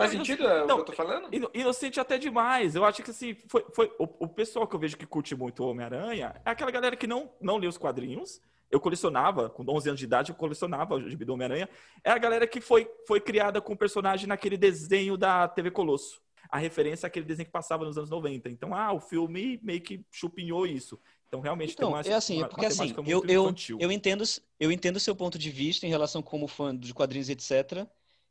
Faz 0.00 0.12
sentido 0.12 0.48
é, 0.48 0.66
não, 0.66 0.76
o 0.76 0.76
que 0.76 0.80
eu 0.80 0.84
tô 0.86 0.92
falando? 0.94 1.28
Inocente 1.52 2.00
até 2.00 2.16
demais. 2.16 2.74
Eu 2.74 2.86
acho 2.86 3.02
que 3.02 3.10
assim, 3.10 3.36
foi, 3.48 3.66
foi 3.74 3.94
o, 3.98 4.04
o 4.20 4.28
pessoal 4.28 4.66
que 4.66 4.74
eu 4.74 4.80
vejo 4.80 4.96
que 4.96 5.04
curte 5.04 5.34
muito 5.34 5.62
o 5.62 5.68
Homem-Aranha 5.68 6.40
é 6.42 6.50
aquela 6.50 6.70
galera 6.70 6.96
que 6.96 7.06
não, 7.06 7.30
não 7.38 7.58
lê 7.58 7.66
os 7.66 7.76
quadrinhos. 7.76 8.40
Eu 8.70 8.80
colecionava, 8.80 9.50
com 9.50 9.62
11 9.68 9.90
anos 9.90 9.98
de 9.98 10.06
idade, 10.06 10.30
eu 10.30 10.36
colecionava 10.36 10.94
o 10.94 11.06
gibi 11.10 11.26
do 11.26 11.34
Homem-Aranha. 11.34 11.68
É 12.02 12.10
a 12.10 12.16
galera 12.16 12.46
que 12.46 12.62
foi, 12.62 12.90
foi 13.06 13.20
criada 13.20 13.60
com 13.60 13.74
o 13.74 13.76
personagem 13.76 14.26
naquele 14.26 14.56
desenho 14.56 15.18
da 15.18 15.46
TV 15.46 15.70
Colosso. 15.70 16.22
A 16.48 16.58
referência 16.58 17.06
é 17.06 17.08
aquele 17.08 17.26
desenho 17.26 17.46
que 17.46 17.52
passava 17.52 17.84
nos 17.84 17.96
anos 17.96 18.10
90. 18.10 18.48
Então, 18.48 18.74
ah, 18.74 18.92
o 18.92 19.00
filme 19.00 19.58
meio 19.62 19.80
que 19.80 20.04
chupinhou 20.10 20.66
isso. 20.66 20.98
Então, 21.28 21.40
realmente 21.40 21.74
então, 21.74 21.92
tem 21.92 22.00
uma, 22.00 22.14
é 22.14 22.14
assim, 22.16 22.38
uma, 22.38 22.48
porque 22.48 22.66
assim, 22.66 22.92
eu, 23.06 23.24
eu, 23.26 23.54
eu 23.78 23.92
entendo 23.92 24.24
eu 24.58 24.72
entendo 24.72 24.96
o 24.96 25.00
seu 25.00 25.14
ponto 25.14 25.38
de 25.38 25.48
vista 25.48 25.86
em 25.86 25.88
relação 25.88 26.20
como 26.22 26.48
fã 26.48 26.76
de 26.76 26.92
quadrinhos, 26.92 27.28
etc. 27.28 27.86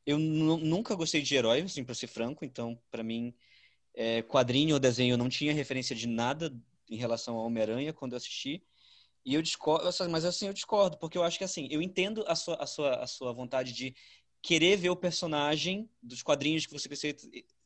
Eu 0.05 0.17
nunca 0.17 0.95
gostei 0.95 1.21
de 1.21 1.35
herói, 1.35 1.61
assim, 1.61 1.83
para 1.83 1.95
ser 1.95 2.07
franco. 2.07 2.43
Então, 2.43 2.77
para 2.91 3.03
mim, 3.03 3.33
é, 3.93 4.21
quadrinho 4.21 4.73
ou 4.73 4.79
desenho 4.79 5.13
eu 5.13 5.17
não 5.17 5.29
tinha 5.29 5.53
referência 5.53 5.95
de 5.95 6.07
nada 6.07 6.53
em 6.89 6.97
relação 6.97 7.35
ao 7.35 7.45
Homem-Aranha 7.45 7.93
quando 7.93 8.13
eu 8.13 8.17
assisti. 8.17 8.63
E 9.25 9.33
eu 9.33 9.41
discordo, 9.41 9.89
mas 10.09 10.25
assim, 10.25 10.47
eu 10.47 10.53
discordo, 10.53 10.97
porque 10.97 11.17
eu 11.17 11.23
acho 11.23 11.37
que 11.37 11.43
assim, 11.43 11.67
eu 11.69 11.81
entendo 11.81 12.23
a 12.27 12.35
sua, 12.35 12.55
a 12.55 12.65
sua, 12.65 12.95
a 12.95 13.07
sua 13.07 13.31
vontade 13.33 13.73
de 13.73 13.93
querer 14.41 14.77
ver 14.77 14.89
o 14.89 14.95
personagem 14.95 15.89
dos 16.01 16.23
quadrinhos 16.23 16.65
que 16.65 16.73
você 16.73 16.89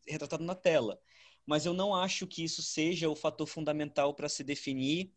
retratado 0.07 0.43
na 0.43 0.55
tela. 0.55 0.99
Mas 1.45 1.65
eu 1.65 1.73
não 1.73 1.93
acho 1.93 2.25
que 2.25 2.43
isso 2.43 2.61
seja 2.61 3.09
o 3.09 3.15
fator 3.15 3.47
fundamental 3.47 4.13
para 4.13 4.29
se 4.29 4.43
definir 4.43 5.11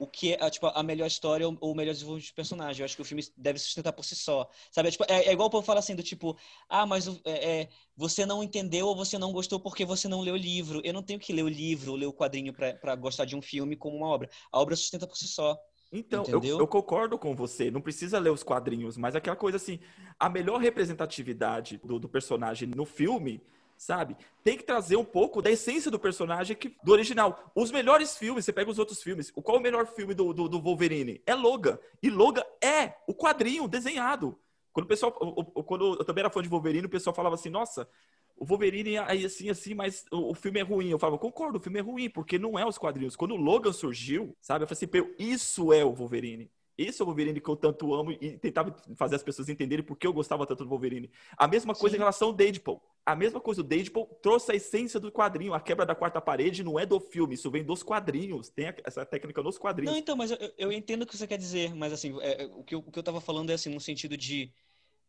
o 0.00 0.06
que 0.06 0.32
é 0.32 0.50
tipo, 0.50 0.66
a 0.66 0.82
melhor 0.82 1.06
história 1.06 1.46
ou 1.46 1.58
o 1.60 1.74
melhor 1.74 1.92
desenvolvimento 1.92 2.28
de 2.28 2.32
personagem. 2.32 2.80
Eu 2.80 2.86
acho 2.86 2.96
que 2.96 3.02
o 3.02 3.04
filme 3.04 3.22
deve 3.36 3.58
sustentar 3.58 3.92
por 3.92 4.02
si 4.02 4.16
só. 4.16 4.48
Sabe? 4.70 4.88
É, 4.88 4.90
tipo, 4.92 5.04
é, 5.06 5.26
é 5.26 5.32
igual 5.32 5.48
o 5.48 5.50
povo 5.50 5.66
fala 5.66 5.80
assim, 5.80 5.94
do 5.94 6.02
tipo, 6.02 6.38
ah, 6.70 6.86
mas 6.86 7.06
é, 7.22 7.60
é, 7.60 7.68
você 7.94 8.24
não 8.24 8.42
entendeu 8.42 8.86
ou 8.86 8.96
você 8.96 9.18
não 9.18 9.30
gostou 9.30 9.60
porque 9.60 9.84
você 9.84 10.08
não 10.08 10.22
leu 10.22 10.32
o 10.32 10.38
livro. 10.38 10.80
Eu 10.84 10.94
não 10.94 11.02
tenho 11.02 11.20
que 11.20 11.34
ler 11.34 11.42
o 11.42 11.48
livro 11.48 11.90
ou 11.90 11.98
ler 11.98 12.06
o 12.06 12.14
quadrinho 12.14 12.50
para 12.54 12.96
gostar 12.96 13.26
de 13.26 13.36
um 13.36 13.42
filme 13.42 13.76
como 13.76 13.98
uma 13.98 14.06
obra. 14.06 14.30
A 14.50 14.58
obra 14.58 14.74
sustenta 14.74 15.06
por 15.06 15.18
si 15.18 15.28
só. 15.28 15.58
Então, 15.92 16.24
eu, 16.28 16.42
eu, 16.42 16.66
concordo 16.66 17.18
com 17.18 17.34
você. 17.34 17.70
Não 17.70 17.82
precisa 17.82 18.18
ler 18.18 18.30
os 18.30 18.42
quadrinhos, 18.42 18.96
mas 18.96 19.14
aquela 19.14 19.36
coisa 19.36 19.58
assim, 19.58 19.80
a 20.18 20.30
melhor 20.30 20.58
representatividade 20.60 21.76
do, 21.84 21.98
do 21.98 22.08
personagem 22.08 22.70
no 22.74 22.86
filme 22.86 23.42
sabe? 23.80 24.14
Tem 24.44 24.58
que 24.58 24.62
trazer 24.62 24.96
um 24.96 25.04
pouco 25.04 25.40
da 25.40 25.50
essência 25.50 25.90
do 25.90 25.98
personagem 25.98 26.54
que, 26.54 26.76
do 26.84 26.92
original. 26.92 27.50
Os 27.54 27.72
melhores 27.72 28.14
filmes, 28.14 28.44
você 28.44 28.52
pega 28.52 28.70
os 28.70 28.78
outros 28.78 29.02
filmes, 29.02 29.30
qual 29.30 29.56
é 29.56 29.60
o 29.60 29.62
melhor 29.62 29.86
filme 29.86 30.12
do, 30.12 30.34
do, 30.34 30.48
do 30.50 30.60
Wolverine? 30.60 31.22
É 31.24 31.34
Logan. 31.34 31.78
E 32.02 32.10
Logan 32.10 32.44
é 32.62 32.92
o 33.06 33.14
quadrinho 33.14 33.66
desenhado. 33.66 34.38
Quando 34.70 34.84
o 34.84 34.88
pessoal, 34.88 35.12
quando 35.12 35.96
eu 35.98 36.04
também 36.04 36.20
era 36.20 36.30
fã 36.30 36.42
de 36.42 36.48
Wolverine, 36.48 36.84
o 36.86 36.90
pessoal 36.90 37.16
falava 37.16 37.36
assim, 37.36 37.48
nossa, 37.48 37.88
o 38.36 38.44
Wolverine 38.44 38.96
é 38.96 39.24
assim, 39.24 39.48
assim, 39.48 39.72
mas 39.72 40.04
o, 40.12 40.34
filme 40.34 40.60
é 40.60 40.62
ruim. 40.62 40.90
Eu 40.90 40.98
falava, 40.98 41.18
concordo, 41.18 41.56
o 41.56 41.60
filme 41.60 41.78
é 41.78 41.82
ruim, 41.82 42.10
porque 42.10 42.38
não 42.38 42.58
é 42.58 42.66
os 42.66 42.76
quadrinhos. 42.76 43.16
Quando 43.16 43.32
o 43.32 43.38
Logan 43.38 43.72
surgiu, 43.72 44.36
sabe, 44.42 44.64
eu 44.64 44.68
falei 44.68 44.90
assim, 44.92 45.14
isso 45.18 45.72
é 45.72 45.82
o 45.82 45.94
Wolverine. 45.94 46.50
Esse 46.76 47.00
é 47.00 47.04
o 47.04 47.06
Wolverine 47.06 47.40
que 47.40 47.48
eu 47.48 47.56
tanto 47.56 47.94
amo 47.94 48.12
e 48.12 48.38
tentava 48.38 48.74
fazer 48.94 49.16
as 49.16 49.22
pessoas 49.22 49.48
entenderem 49.48 49.84
por 49.84 49.96
que 49.96 50.06
eu 50.06 50.12
gostava 50.12 50.46
tanto 50.46 50.64
do 50.64 50.70
Wolverine. 50.70 51.10
A 51.36 51.48
mesma 51.48 51.74
coisa 51.74 51.94
Sim. 51.94 51.96
em 51.96 52.00
relação 52.00 52.28
ao 52.28 52.34
Deadpool. 52.34 52.82
A 53.04 53.16
mesma 53.16 53.40
coisa, 53.40 53.60
o 53.60 53.64
Deadpool 53.64 54.06
trouxe 54.22 54.52
a 54.52 54.54
essência 54.54 55.00
do 55.00 55.10
quadrinho. 55.10 55.54
A 55.54 55.60
quebra 55.60 55.86
da 55.86 55.94
quarta 55.94 56.20
parede 56.20 56.62
não 56.62 56.78
é 56.78 56.84
do 56.84 57.00
filme, 57.00 57.34
isso 57.34 57.50
vem 57.50 57.64
dos 57.64 57.82
quadrinhos. 57.82 58.48
Tem 58.48 58.72
essa 58.84 59.04
técnica 59.04 59.42
nos 59.42 59.58
quadrinhos. 59.58 59.92
Não, 59.92 59.98
então, 59.98 60.16
mas 60.16 60.30
eu, 60.30 60.38
eu 60.56 60.72
entendo 60.72 61.02
o 61.02 61.06
que 61.06 61.16
você 61.16 61.26
quer 61.26 61.38
dizer, 61.38 61.74
mas 61.74 61.92
assim, 61.92 62.16
é, 62.20 62.42
é, 62.42 62.46
o, 62.46 62.62
que 62.62 62.74
eu, 62.74 62.80
o 62.80 62.92
que 62.92 62.98
eu 62.98 63.02
tava 63.02 63.20
falando 63.20 63.50
é 63.50 63.54
assim, 63.54 63.70
no 63.70 63.80
sentido 63.80 64.16
de. 64.16 64.52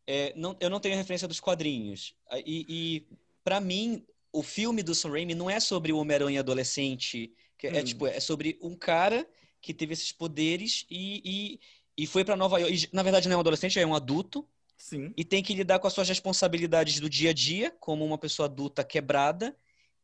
É, 0.06 0.32
não, 0.34 0.56
eu 0.58 0.68
não 0.68 0.80
tenho 0.80 0.96
referência 0.96 1.28
dos 1.28 1.38
quadrinhos. 1.38 2.14
E, 2.44 2.66
e 2.68 3.06
para 3.44 3.60
mim, 3.60 4.04
o 4.32 4.42
filme 4.42 4.82
do 4.82 4.94
Sam 4.94 5.10
Raimi 5.10 5.34
não 5.34 5.48
é 5.48 5.60
sobre 5.60 5.92
o 5.92 5.98
Homem-Aranha 5.98 6.40
adolescente. 6.40 7.32
Que 7.58 7.68
é, 7.68 7.72
hum. 7.72 7.76
é 7.76 7.82
tipo, 7.82 8.06
é 8.06 8.18
sobre 8.18 8.58
um 8.60 8.74
cara 8.74 9.28
que 9.60 9.72
teve 9.72 9.92
esses 9.92 10.10
poderes 10.10 10.84
e, 10.90 11.22
e, 11.24 11.60
e 11.96 12.06
foi 12.06 12.24
para 12.24 12.36
Nova 12.36 12.58
York. 12.58 12.74
E, 12.74 12.88
na 12.92 13.02
verdade, 13.02 13.28
não 13.28 13.34
é 13.34 13.36
um 13.36 13.40
adolescente, 13.40 13.78
é 13.78 13.86
um 13.86 13.94
adulto. 13.94 14.46
Sim. 14.82 15.14
E 15.16 15.24
tem 15.24 15.44
que 15.44 15.54
lidar 15.54 15.78
com 15.78 15.86
as 15.86 15.92
suas 15.92 16.08
responsabilidades 16.08 16.98
do 16.98 17.08
dia 17.08 17.30
a 17.30 17.32
dia, 17.32 17.70
como 17.78 18.04
uma 18.04 18.18
pessoa 18.18 18.46
adulta 18.46 18.82
quebrada 18.82 19.56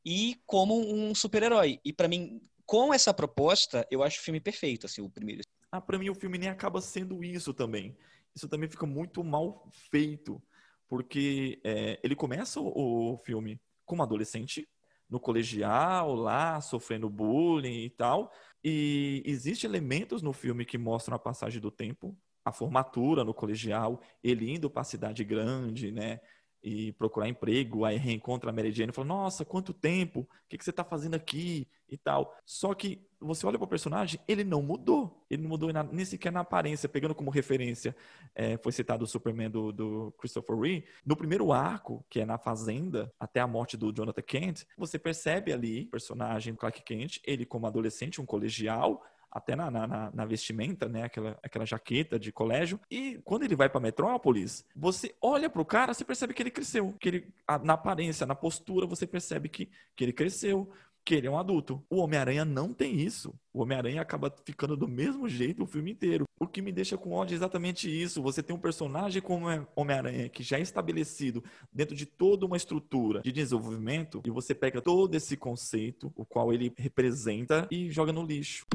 e 0.05 0.41
como 0.47 0.79
um 0.79 1.13
super-herói. 1.17 1.81
E 1.85 1.93
para 1.93 2.07
mim, 2.07 2.41
com 2.65 2.95
essa 2.95 3.13
proposta, 3.13 3.85
eu 3.91 4.05
acho 4.05 4.21
o 4.21 4.23
filme 4.23 4.41
perfeito, 4.41 4.87
assim, 4.87 5.03
o 5.03 5.11
primeiro. 5.11 5.43
Ah, 5.73 5.81
para 5.81 5.99
mim 5.99 6.11
o 6.11 6.15
filme 6.15 6.39
nem 6.39 6.49
acaba 6.49 6.81
sendo 6.81 7.25
isso 7.25 7.53
também. 7.53 7.99
Isso 8.33 8.49
também 8.49 8.69
fica 8.69 8.87
muito 8.87 9.25
mal 9.25 9.69
feito, 9.91 10.41
porque 10.89 11.61
é, 11.65 11.99
ele 12.05 12.15
começa 12.15 12.61
o, 12.61 13.15
o 13.15 13.19
filme 13.19 13.61
como 13.85 14.05
adolescente 14.05 14.69
no 15.11 15.19
colegial, 15.19 16.15
lá, 16.15 16.61
sofrendo 16.61 17.11
bullying 17.11 17.83
e 17.83 17.91
tal. 17.91 18.31
E 18.63 19.25
existem 19.27 19.69
elementos 19.69 20.23
no 20.23 20.33
filme 20.33 20.65
que 20.65 20.79
mostram 20.79 21.17
a 21.17 21.19
passagem 21.19 21.61
do 21.61 21.73
tempo, 21.73 22.17
a 22.49 22.53
formatura 22.53 23.25
no 23.25 23.35
colegial, 23.35 24.01
ele 24.23 24.51
indo 24.51 24.69
para 24.71 24.83
a 24.83 24.85
cidade 24.85 25.25
grande, 25.25 25.93
né? 25.93 26.21
e 26.63 26.93
procurar 26.93 27.29
emprego, 27.29 27.85
aí 27.85 27.97
reencontra 27.97 28.51
a 28.51 28.53
Mary 28.53 28.73
Jane 28.73 28.91
e 28.91 28.95
fala, 28.95 29.07
nossa, 29.07 29.45
quanto 29.45 29.73
tempo, 29.73 30.21
o 30.21 30.29
que, 30.49 30.59
que 30.59 30.65
você 30.65 30.71
está 30.71 30.85
fazendo 30.85 31.15
aqui 31.15 31.69
e 31.89 31.97
tal. 31.97 32.37
Só 32.45 32.75
que 32.75 33.07
você 33.21 33.47
olha 33.47 33.59
para 33.59 33.65
o 33.65 33.69
personagem, 33.69 34.21
ele 34.29 34.45
não 34.45 34.61
mudou. 34.61 35.25
Ele 35.31 35.43
não 35.43 35.49
mudou 35.49 35.71
nem 35.73 36.05
sequer 36.05 36.33
na 36.33 36.41
aparência. 36.41 36.89
Pegando 36.89 37.15
como 37.15 37.31
referência, 37.31 37.97
é, 38.35 38.57
foi 38.59 38.73
citado 38.73 39.05
o 39.05 39.07
Superman 39.07 39.51
do, 39.51 39.73
do, 39.73 40.15
Christopher 40.19 40.57
Reeve. 40.57 40.87
No 41.05 41.17
primeiro 41.17 41.53
arco, 41.53 42.05
que 42.11 42.21
é 42.21 42.27
na 42.27 42.39
Fazenda, 42.39 43.13
até 43.19 43.41
a 43.41 43.47
morte 43.47 43.77
do 43.77 43.93
Jonathan 43.93 44.23
Kent, 44.23 44.65
você 44.77 44.99
percebe 44.99 45.53
ali 45.53 45.85
o 45.85 45.91
personagem 45.91 46.55
Clark 46.55 46.83
Kent, 46.83 47.21
ele 47.25 47.47
como 47.47 47.67
adolescente, 47.67 48.21
um 48.21 48.27
colegial, 48.27 49.03
até 49.39 49.57
na, 49.57 49.71
na, 49.71 50.11
na, 50.13 50.25
vestimenta, 50.25 50.89
né? 50.89 51.05
Aquela, 51.05 51.39
aquela 51.43 51.65
jaqueta 51.65 52.19
de 52.19 52.31
colégio. 52.31 52.79
E 52.91 53.19
quando 53.25 53.45
ele 53.45 53.57
vai 53.57 53.69
para 53.69 53.81
Metrópolis, 53.81 54.65
você 54.77 55.15
olha 55.21 55.49
pro 55.49 55.65
cara, 55.65 55.95
você 55.95 56.05
percebe 56.05 56.35
que 56.35 56.43
ele 56.43 56.51
cresceu. 56.51 56.95
Que 57.01 57.09
ele, 57.09 57.35
na 57.65 57.73
aparência, 57.73 58.27
na 58.27 58.35
postura, 58.35 58.87
você 58.87 59.07
percebe 59.07 59.49
que, 59.49 59.71
que 59.97 60.05
ele 60.05 60.13
cresceu, 60.13 60.71
que 61.09 61.15
ele 61.15 61.27
é 61.27 61.31
um 61.31 61.39
adulto. 61.39 61.83
O 61.89 61.97
Homem-Aranha 61.97 62.45
não 62.45 62.75
tem 62.75 63.01
isso. 63.01 63.35
O 63.51 63.63
Homem-Aranha 63.63 64.03
acaba 64.03 64.31
ficando 64.45 64.77
do 64.77 64.87
mesmo 64.87 65.27
jeito 65.27 65.63
o 65.63 65.67
filme 65.67 65.91
inteiro. 65.91 66.27
O 66.39 66.47
que 66.47 66.61
me 66.61 66.71
deixa 66.71 66.99
com 66.99 67.13
ódio 67.13 67.35
é 67.35 67.37
exatamente 67.37 67.89
isso. 67.89 68.21
Você 68.21 68.43
tem 68.43 68.55
um 68.55 68.61
personagem 68.61 69.23
como 69.23 69.47
Homem-Aranha 69.75 70.29
que 70.29 70.43
já 70.43 70.59
é 70.59 70.61
estabelecido 70.61 71.43
dentro 71.73 71.97
de 71.97 72.05
toda 72.05 72.45
uma 72.45 72.59
estrutura 72.59 73.23
de 73.23 73.33
desenvolvimento 73.33 74.21
e 74.27 74.31
você 74.31 74.55
pega 74.55 74.83
todo 74.83 75.15
esse 75.15 75.35
conceito, 75.35 76.13
o 76.15 76.27
qual 76.27 76.53
ele 76.53 76.75
representa, 76.77 77.67
e 77.71 77.91
joga 77.91 78.13
no 78.13 78.23
lixo. 78.23 78.67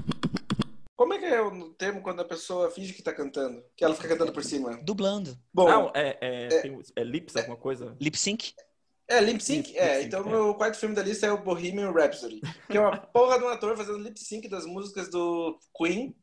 Como 1.04 1.14
é 1.16 1.20
que 1.20 1.26
é 1.26 1.41
o 1.41 1.70
termo 1.72 2.01
quando 2.01 2.22
a 2.22 2.26
pessoa 2.26 2.72
finge 2.72 2.93
que 2.93 3.04
tá 3.04 3.12
cantando? 3.12 3.62
Que 3.76 3.84
ela 3.84 3.93
fica 3.93 4.08
cantando 4.08 4.32
por 4.32 4.41
cima? 4.41 4.80
Dublando. 4.84 5.38
Bom, 5.54 5.68
Não, 5.68 5.91
é, 5.93 6.18
é, 6.22 6.45
é, 6.45 6.62
tem, 6.62 6.82
é 6.95 7.04
lips, 7.04 7.36
alguma 7.36 7.58
coisa? 7.58 7.93
Lip 7.99 8.18
sync? 8.18 8.54
É, 9.06 9.20
lip 9.20 9.43
sync. 9.43 9.78
é, 9.78 10.01
então 10.01 10.22
é. 10.34 10.39
o 10.39 10.56
quarto 10.56 10.78
filme 10.78 10.95
da 10.95 11.04
lista 11.04 11.26
é 11.28 11.32
o 11.34 11.43
Bohemian 11.43 11.91
Rhapsody. 11.91 12.39
Que 12.70 12.78
é 12.78 12.80
uma 12.80 12.95
porra 13.12 13.38
de 13.38 13.43
um 13.43 13.49
ator 13.49 13.76
fazendo 13.76 13.97
lip 13.97 14.18
sync 14.18 14.47
das 14.47 14.66
músicas 14.66 15.10
do 15.10 15.60
Queen. 15.78 16.16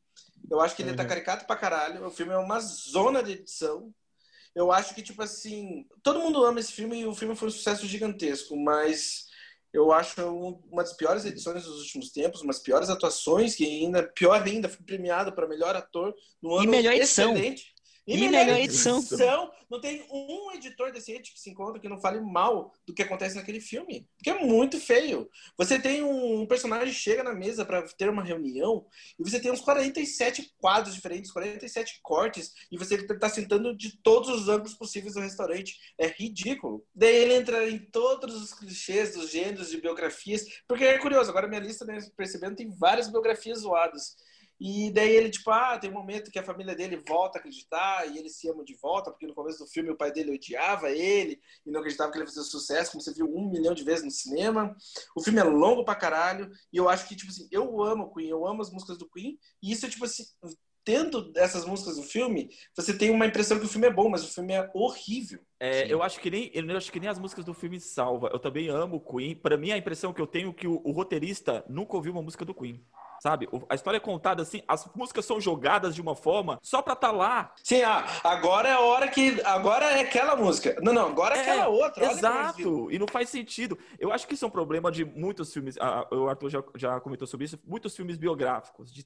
Eu 0.50 0.62
acho 0.62 0.74
que 0.74 0.80
ele 0.80 0.94
tá 0.94 1.02
uhum. 1.02 1.08
tá 1.08 1.14
caricato 1.14 1.46
pra 1.46 1.56
caralho. 1.56 2.06
O 2.06 2.10
filme 2.10 2.32
é 2.32 2.38
uma 2.38 2.58
zona 2.58 3.22
de 3.22 3.32
edição. 3.32 3.92
Eu 4.54 4.72
acho 4.72 4.94
que, 4.94 5.02
tipo 5.02 5.22
assim, 5.22 5.86
todo 6.02 6.20
mundo 6.20 6.42
ama 6.42 6.58
esse 6.58 6.72
filme 6.72 7.00
e 7.00 7.06
o 7.06 7.14
filme 7.14 7.36
foi 7.36 7.48
um 7.48 7.52
sucesso 7.52 7.86
gigantesco, 7.86 8.56
mas 8.56 9.26
eu 9.72 9.92
acho 9.92 10.20
uma 10.70 10.82
das 10.82 10.94
piores 10.94 11.24
edições 11.24 11.64
dos 11.64 11.80
últimos 11.80 12.10
tempos, 12.10 12.42
umas 12.42 12.58
piores 12.58 12.90
atuações, 12.90 13.54
que 13.54 13.64
ainda, 13.64 14.02
pior 14.02 14.42
ainda, 14.42 14.68
foi 14.68 14.84
premiado 14.84 15.32
para 15.32 15.48
melhor 15.48 15.76
ator 15.76 16.14
no 16.42 16.54
ano 16.54 16.64
e 16.64 16.68
melhor 16.68 16.92
edição. 16.92 17.32
excelente. 17.32 17.74
E, 18.06 18.16
e 18.16 18.28
melhor 18.28 18.58
edição. 18.58 18.98
edição. 18.98 19.50
Não 19.70 19.80
tem 19.80 20.04
um 20.10 20.50
editor 20.52 20.90
decente 20.90 21.32
que 21.32 21.38
se 21.38 21.48
encontra 21.48 21.80
que 21.80 21.88
não 21.88 22.00
fale 22.00 22.20
mal 22.20 22.72
do 22.84 22.92
que 22.92 23.02
acontece 23.02 23.36
naquele 23.36 23.60
filme. 23.60 24.08
Porque 24.16 24.30
é 24.30 24.44
muito 24.44 24.80
feio. 24.80 25.30
Você 25.56 25.78
tem 25.78 26.02
um 26.02 26.44
personagem 26.46 26.92
chega 26.92 27.22
na 27.22 27.32
mesa 27.32 27.64
para 27.64 27.82
ter 27.82 28.08
uma 28.08 28.24
reunião 28.24 28.84
e 29.18 29.22
você 29.22 29.38
tem 29.38 29.52
uns 29.52 29.60
47 29.60 30.54
quadros 30.58 30.94
diferentes, 30.94 31.30
47 31.30 32.00
cortes, 32.02 32.52
e 32.70 32.76
você 32.76 32.96
está 32.96 33.28
sentando 33.28 33.76
de 33.76 33.96
todos 34.02 34.28
os 34.28 34.48
ângulos 34.48 34.74
possíveis 34.74 35.14
do 35.14 35.20
restaurante. 35.20 35.78
É 35.96 36.08
ridículo. 36.08 36.84
Daí 36.92 37.14
ele 37.14 37.34
entra 37.34 37.70
em 37.70 37.78
todos 37.78 38.34
os 38.42 38.52
clichês 38.52 39.14
dos 39.14 39.30
gêneros 39.30 39.70
de 39.70 39.80
biografias. 39.80 40.44
Porque 40.66 40.84
é 40.84 40.98
curioso, 40.98 41.30
agora 41.30 41.46
minha 41.46 41.60
lista, 41.60 41.84
né, 41.84 41.98
percebendo, 42.16 42.56
tem 42.56 42.70
várias 42.70 43.08
biografias 43.08 43.60
zoadas. 43.60 44.16
E 44.60 44.90
daí 44.90 45.10
ele, 45.10 45.30
tipo, 45.30 45.50
ah, 45.50 45.78
tem 45.78 45.88
um 45.88 45.94
momento 45.94 46.30
que 46.30 46.38
a 46.38 46.42
família 46.42 46.74
dele 46.74 47.02
volta 47.08 47.38
a 47.38 47.40
acreditar 47.40 48.06
e 48.06 48.18
eles 48.18 48.36
se 48.36 48.46
amam 48.46 48.62
de 48.62 48.76
volta, 48.76 49.10
porque 49.10 49.26
no 49.26 49.34
começo 49.34 49.64
do 49.64 49.70
filme 49.70 49.90
o 49.90 49.96
pai 49.96 50.12
dele 50.12 50.34
odiava 50.34 50.90
ele 50.90 51.40
e 51.64 51.70
não 51.70 51.80
acreditava 51.80 52.12
que 52.12 52.18
ele 52.18 52.24
ia 52.24 52.28
fazer 52.28 52.42
sucesso, 52.42 52.92
como 52.92 53.02
você 53.02 53.14
viu 53.14 53.26
um 53.26 53.50
milhão 53.50 53.72
de 53.72 53.82
vezes 53.82 54.04
no 54.04 54.10
cinema. 54.10 54.76
O 55.16 55.22
filme 55.22 55.40
é 55.40 55.44
longo 55.44 55.82
pra 55.82 55.94
caralho 55.94 56.50
e 56.70 56.76
eu 56.76 56.90
acho 56.90 57.08
que, 57.08 57.16
tipo 57.16 57.30
assim, 57.30 57.48
eu 57.50 57.82
amo 57.82 58.04
o 58.04 58.14
Queen, 58.14 58.28
eu 58.28 58.46
amo 58.46 58.60
as 58.60 58.70
músicas 58.70 58.98
do 58.98 59.08
Queen 59.08 59.38
e 59.62 59.72
isso, 59.72 59.88
tipo 59.88 60.04
assim, 60.04 60.24
tendo 60.84 61.32
essas 61.36 61.64
músicas 61.64 61.96
do 61.96 62.02
filme, 62.02 62.50
você 62.76 62.92
tem 62.92 63.10
uma 63.10 63.26
impressão 63.26 63.58
que 63.58 63.64
o 63.64 63.68
filme 63.68 63.86
é 63.86 63.92
bom, 63.92 64.10
mas 64.10 64.24
o 64.24 64.34
filme 64.34 64.52
é 64.52 64.70
horrível. 64.74 65.40
É, 65.58 65.90
eu 65.90 66.02
acho 66.02 66.20
que 66.20 66.30
nem 66.30 66.50
eu 66.52 66.76
acho 66.76 66.92
que 66.92 67.00
nem 67.00 67.08
as 67.08 67.18
músicas 67.18 67.46
do 67.46 67.54
filme 67.54 67.80
salva. 67.80 68.28
Eu 68.30 68.38
também 68.38 68.68
amo 68.68 68.96
o 68.96 69.00
Queen. 69.00 69.34
Para 69.34 69.56
mim 69.56 69.72
a 69.72 69.78
impressão 69.78 70.12
que 70.12 70.20
eu 70.20 70.26
tenho 70.26 70.50
é 70.50 70.52
que 70.52 70.66
o, 70.66 70.82
o 70.84 70.92
roteirista 70.92 71.64
nunca 71.68 71.96
ouviu 71.96 72.12
uma 72.12 72.22
música 72.22 72.44
do 72.44 72.54
Queen 72.54 72.84
sabe? 73.20 73.48
A 73.68 73.74
história 73.74 73.98
é 73.98 74.00
contada 74.00 74.42
assim, 74.42 74.62
as 74.66 74.88
músicas 74.94 75.24
são 75.24 75.40
jogadas 75.40 75.94
de 75.94 76.00
uma 76.00 76.14
forma 76.14 76.58
só 76.62 76.82
pra 76.82 76.94
estar 76.94 77.08
tá 77.08 77.12
lá. 77.12 77.54
Sim, 77.62 77.82
ah, 77.82 78.04
agora 78.24 78.68
é 78.68 78.72
a 78.72 78.80
hora 78.80 79.08
que. 79.08 79.40
Agora 79.44 79.84
é 79.86 80.00
aquela 80.00 80.34
música. 80.34 80.76
Não, 80.82 80.92
não, 80.92 81.08
agora 81.08 81.36
é, 81.36 81.38
é 81.38 81.42
aquela 81.42 81.68
outra. 81.68 82.10
Exato, 82.10 82.90
e 82.90 82.98
não 82.98 83.06
faz 83.06 83.28
sentido. 83.28 83.78
Eu 83.98 84.12
acho 84.12 84.26
que 84.26 84.34
isso 84.34 84.44
é 84.44 84.48
um 84.48 84.50
problema 84.50 84.90
de 84.90 85.04
muitos 85.04 85.52
filmes. 85.52 85.76
o 86.10 86.28
Arthur 86.28 86.50
já, 86.50 86.64
já 86.74 87.00
comentou 87.00 87.26
sobre 87.26 87.46
isso, 87.46 87.58
muitos 87.66 87.94
filmes 87.94 88.16
biográficos, 88.16 88.92
de 88.92 89.04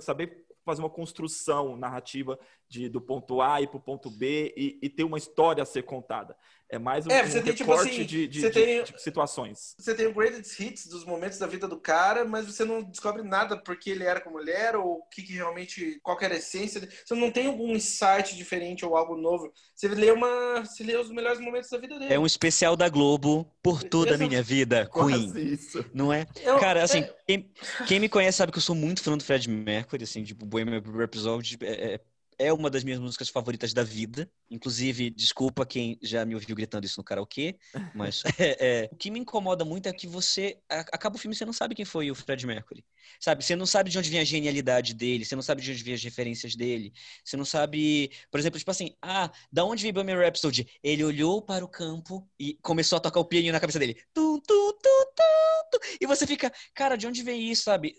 saber 0.00 0.44
fazer 0.64 0.80
uma 0.80 0.90
construção 0.90 1.76
narrativa 1.76 2.38
de, 2.68 2.88
do 2.88 3.00
ponto 3.00 3.40
A 3.40 3.60
e 3.60 3.66
para 3.66 3.76
o 3.76 3.80
ponto 3.80 4.10
B 4.10 4.52
e, 4.56 4.78
e, 4.82 4.88
ter 4.88 5.04
uma 5.04 5.18
história 5.18 5.62
a 5.62 5.66
ser 5.66 5.82
contada. 5.82 6.36
É 6.70 6.78
mais 6.78 7.06
um, 7.06 7.10
é, 7.10 7.22
você 7.22 7.38
um 7.38 7.42
tem, 7.42 7.54
tipo 7.54 7.72
assim, 7.72 8.04
de, 8.04 8.26
de, 8.26 8.50
tem, 8.50 8.82
de, 8.82 9.00
situações. 9.00 9.74
Você 9.78 9.94
tem 9.94 10.06
o 10.06 10.14
greatest 10.14 10.58
hits 10.58 10.86
dos 10.86 11.04
momentos 11.04 11.38
da 11.38 11.46
vida 11.46 11.68
do 11.68 11.78
cara, 11.78 12.24
mas 12.24 12.46
você 12.46 12.64
não 12.64 12.82
descobre 12.82 13.22
nada 13.22 13.56
porque 13.56 13.90
ele 13.90 14.04
era 14.04 14.20
como 14.20 14.40
ele 14.40 14.50
era 14.50 14.78
ou 14.78 14.98
o 14.98 15.02
que, 15.08 15.22
que 15.22 15.34
realmente, 15.34 16.00
qual 16.02 16.18
era 16.20 16.34
a 16.34 16.38
essência. 16.38 16.80
Você 17.04 17.14
não 17.14 17.30
tem 17.30 17.46
algum 17.46 17.72
insight 17.72 18.36
diferente 18.36 18.84
ou 18.84 18.96
algo 18.96 19.16
novo. 19.16 19.52
Você 19.74 19.88
lê 19.88 20.10
uma, 20.10 20.64
você 20.64 20.82
lê 20.82 20.96
os 20.96 21.10
melhores 21.10 21.40
momentos 21.40 21.68
da 21.70 21.78
vida 21.78 21.98
dele. 21.98 22.12
É 22.12 22.18
um 22.18 22.26
especial 22.26 22.76
da 22.76 22.88
Globo 22.88 23.48
por 23.62 23.82
toda 23.82 24.14
a 24.14 24.18
minha 24.18 24.42
vida, 24.42 24.88
Queen. 24.92 25.32
Isso. 25.52 25.84
Não 25.92 26.12
é? 26.12 26.26
Eu, 26.42 26.58
cara, 26.58 26.82
assim, 26.82 27.00
é... 27.00 27.14
Quem, 27.26 27.50
quem, 27.86 28.00
me 28.00 28.08
conhece 28.08 28.38
sabe 28.38 28.52
que 28.52 28.58
eu 28.58 28.62
sou 28.62 28.74
muito 28.74 29.02
fã 29.02 29.16
do 29.16 29.24
Fred 29.24 29.48
Mercury, 29.48 30.04
assim, 30.04 30.22
tipo, 30.22 30.44
Bohemian 30.44 30.80
Rhapsody 30.80 31.56
é, 31.62 31.94
é 31.94 32.00
é 32.38 32.52
uma 32.52 32.70
das 32.70 32.84
minhas 32.84 33.00
músicas 33.00 33.28
favoritas 33.28 33.72
da 33.72 33.82
vida. 33.82 34.30
Inclusive, 34.50 35.10
desculpa 35.10 35.64
quem 35.66 35.98
já 36.02 36.24
me 36.24 36.34
ouviu 36.34 36.54
gritando 36.54 36.84
isso 36.84 37.00
no 37.00 37.04
karaokê, 37.04 37.56
mas 37.94 38.22
é, 38.38 38.84
é, 38.84 38.88
o 38.92 38.96
que 38.96 39.10
me 39.10 39.18
incomoda 39.20 39.64
muito 39.64 39.88
é 39.88 39.92
que 39.92 40.06
você 40.06 40.58
acaba 40.68 41.16
o 41.16 41.18
filme 41.18 41.34
e 41.34 41.38
você 41.38 41.44
não 41.44 41.52
sabe 41.52 41.74
quem 41.74 41.84
foi 41.84 42.10
o 42.10 42.14
Fred 42.14 42.46
Mercury. 42.46 42.84
Sabe? 43.20 43.44
Você 43.44 43.54
não 43.56 43.66
sabe 43.66 43.90
de 43.90 43.98
onde 43.98 44.10
vem 44.10 44.20
a 44.20 44.24
genialidade 44.24 44.94
dele, 44.94 45.24
você 45.24 45.34
não 45.34 45.42
sabe 45.42 45.62
de 45.62 45.70
onde 45.70 45.82
vem 45.82 45.94
as 45.94 46.02
referências 46.02 46.56
dele, 46.56 46.92
você 47.24 47.36
não 47.36 47.44
sabe, 47.44 48.10
por 48.30 48.40
exemplo, 48.40 48.58
tipo 48.58 48.70
assim, 48.70 48.94
ah, 49.02 49.30
da 49.52 49.64
onde 49.64 49.82
veio 49.82 49.94
Bohemian 49.94 50.18
Rhapsody? 50.18 50.66
Ele 50.82 51.04
olhou 51.04 51.42
para 51.42 51.64
o 51.64 51.68
campo 51.68 52.28
e 52.38 52.54
começou 52.62 52.96
a 52.96 53.00
tocar 53.00 53.20
o 53.20 53.24
pianinho 53.24 53.52
na 53.52 53.60
cabeça 53.60 53.78
dele. 53.78 53.96
Tum, 54.12 54.38
tum, 54.40 54.72
tum, 54.72 55.04
tum, 55.16 55.70
tum. 55.72 55.78
E 56.00 56.06
você 56.06 56.26
fica, 56.26 56.52
cara, 56.74 56.96
de 56.96 57.06
onde 57.06 57.22
vem 57.22 57.50
isso, 57.50 57.64
sabe? 57.64 57.94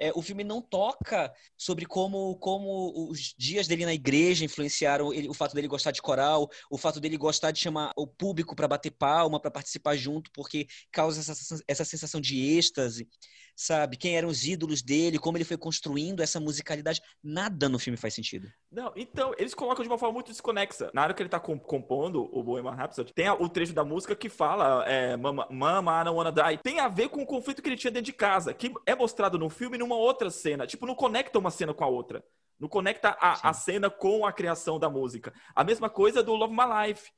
É, 0.00 0.10
o 0.14 0.22
filme 0.22 0.42
não 0.42 0.62
toca 0.62 1.32
sobre 1.56 1.84
como, 1.84 2.36
como 2.36 3.10
os 3.10 3.34
dias 3.36 3.68
dele 3.68 3.84
na 3.84 3.92
igreja 3.92 4.44
influenciaram 4.44 5.12
ele, 5.12 5.28
o 5.28 5.34
fato 5.34 5.54
dele 5.54 5.68
gostar 5.68 5.90
de 5.90 6.00
coral, 6.00 6.48
o 6.70 6.78
fato 6.78 6.98
dele 6.98 7.18
gostar 7.18 7.50
de 7.50 7.60
chamar 7.60 7.92
o 7.96 8.06
público 8.06 8.56
para 8.56 8.66
bater 8.66 8.90
palma, 8.90 9.38
para 9.38 9.50
participar 9.50 9.96
junto, 9.96 10.30
porque 10.32 10.66
causa 10.90 11.20
essa, 11.20 11.62
essa 11.68 11.84
sensação 11.84 12.20
de 12.20 12.40
êxtase 12.56 13.06
sabe? 13.60 13.98
Quem 13.98 14.16
eram 14.16 14.30
os 14.30 14.44
ídolos 14.44 14.80
dele, 14.80 15.18
como 15.18 15.36
ele 15.36 15.44
foi 15.44 15.58
construindo 15.58 16.22
essa 16.22 16.40
musicalidade. 16.40 17.02
Nada 17.22 17.68
no 17.68 17.78
filme 17.78 17.96
faz 17.98 18.14
sentido. 18.14 18.50
Não, 18.72 18.90
então, 18.96 19.34
eles 19.36 19.52
colocam 19.52 19.82
de 19.82 19.88
uma 19.88 19.98
forma 19.98 20.14
muito 20.14 20.30
desconexa. 20.30 20.90
Na 20.94 21.02
hora 21.02 21.12
que 21.12 21.22
ele 21.22 21.28
tá 21.28 21.38
compondo 21.38 22.26
o 22.32 22.42
Bohemian 22.42 22.72
Rhapsody, 22.72 23.12
tem 23.12 23.28
o 23.28 23.48
trecho 23.50 23.74
da 23.74 23.84
música 23.84 24.16
que 24.16 24.30
fala 24.30 24.82
é, 24.86 25.14
Mama, 25.14 25.46
Mama, 25.50 26.00
I 26.00 26.04
don't 26.04 26.16
wanna 26.16 26.32
die. 26.32 26.58
Tem 26.62 26.80
a 26.80 26.88
ver 26.88 27.10
com 27.10 27.20
o 27.20 27.26
conflito 27.26 27.60
que 27.60 27.68
ele 27.68 27.76
tinha 27.76 27.90
dentro 27.90 28.06
de 28.06 28.14
casa, 28.14 28.54
que 28.54 28.72
é 28.86 28.94
mostrado 28.94 29.38
no 29.38 29.50
filme 29.50 29.76
numa 29.76 29.96
outra 29.96 30.30
cena. 30.30 30.66
Tipo, 30.66 30.86
não 30.86 30.94
conecta 30.94 31.38
uma 31.38 31.50
cena 31.50 31.74
com 31.74 31.84
a 31.84 31.88
outra. 31.88 32.24
Não 32.58 32.68
conecta 32.68 33.10
a, 33.20 33.50
a 33.50 33.52
cena 33.52 33.90
com 33.90 34.24
a 34.24 34.32
criação 34.32 34.78
da 34.78 34.88
música. 34.88 35.34
A 35.54 35.62
mesma 35.62 35.90
coisa 35.90 36.22
do 36.22 36.34
Love 36.34 36.54
My 36.54 36.88
Life, 36.88 37.10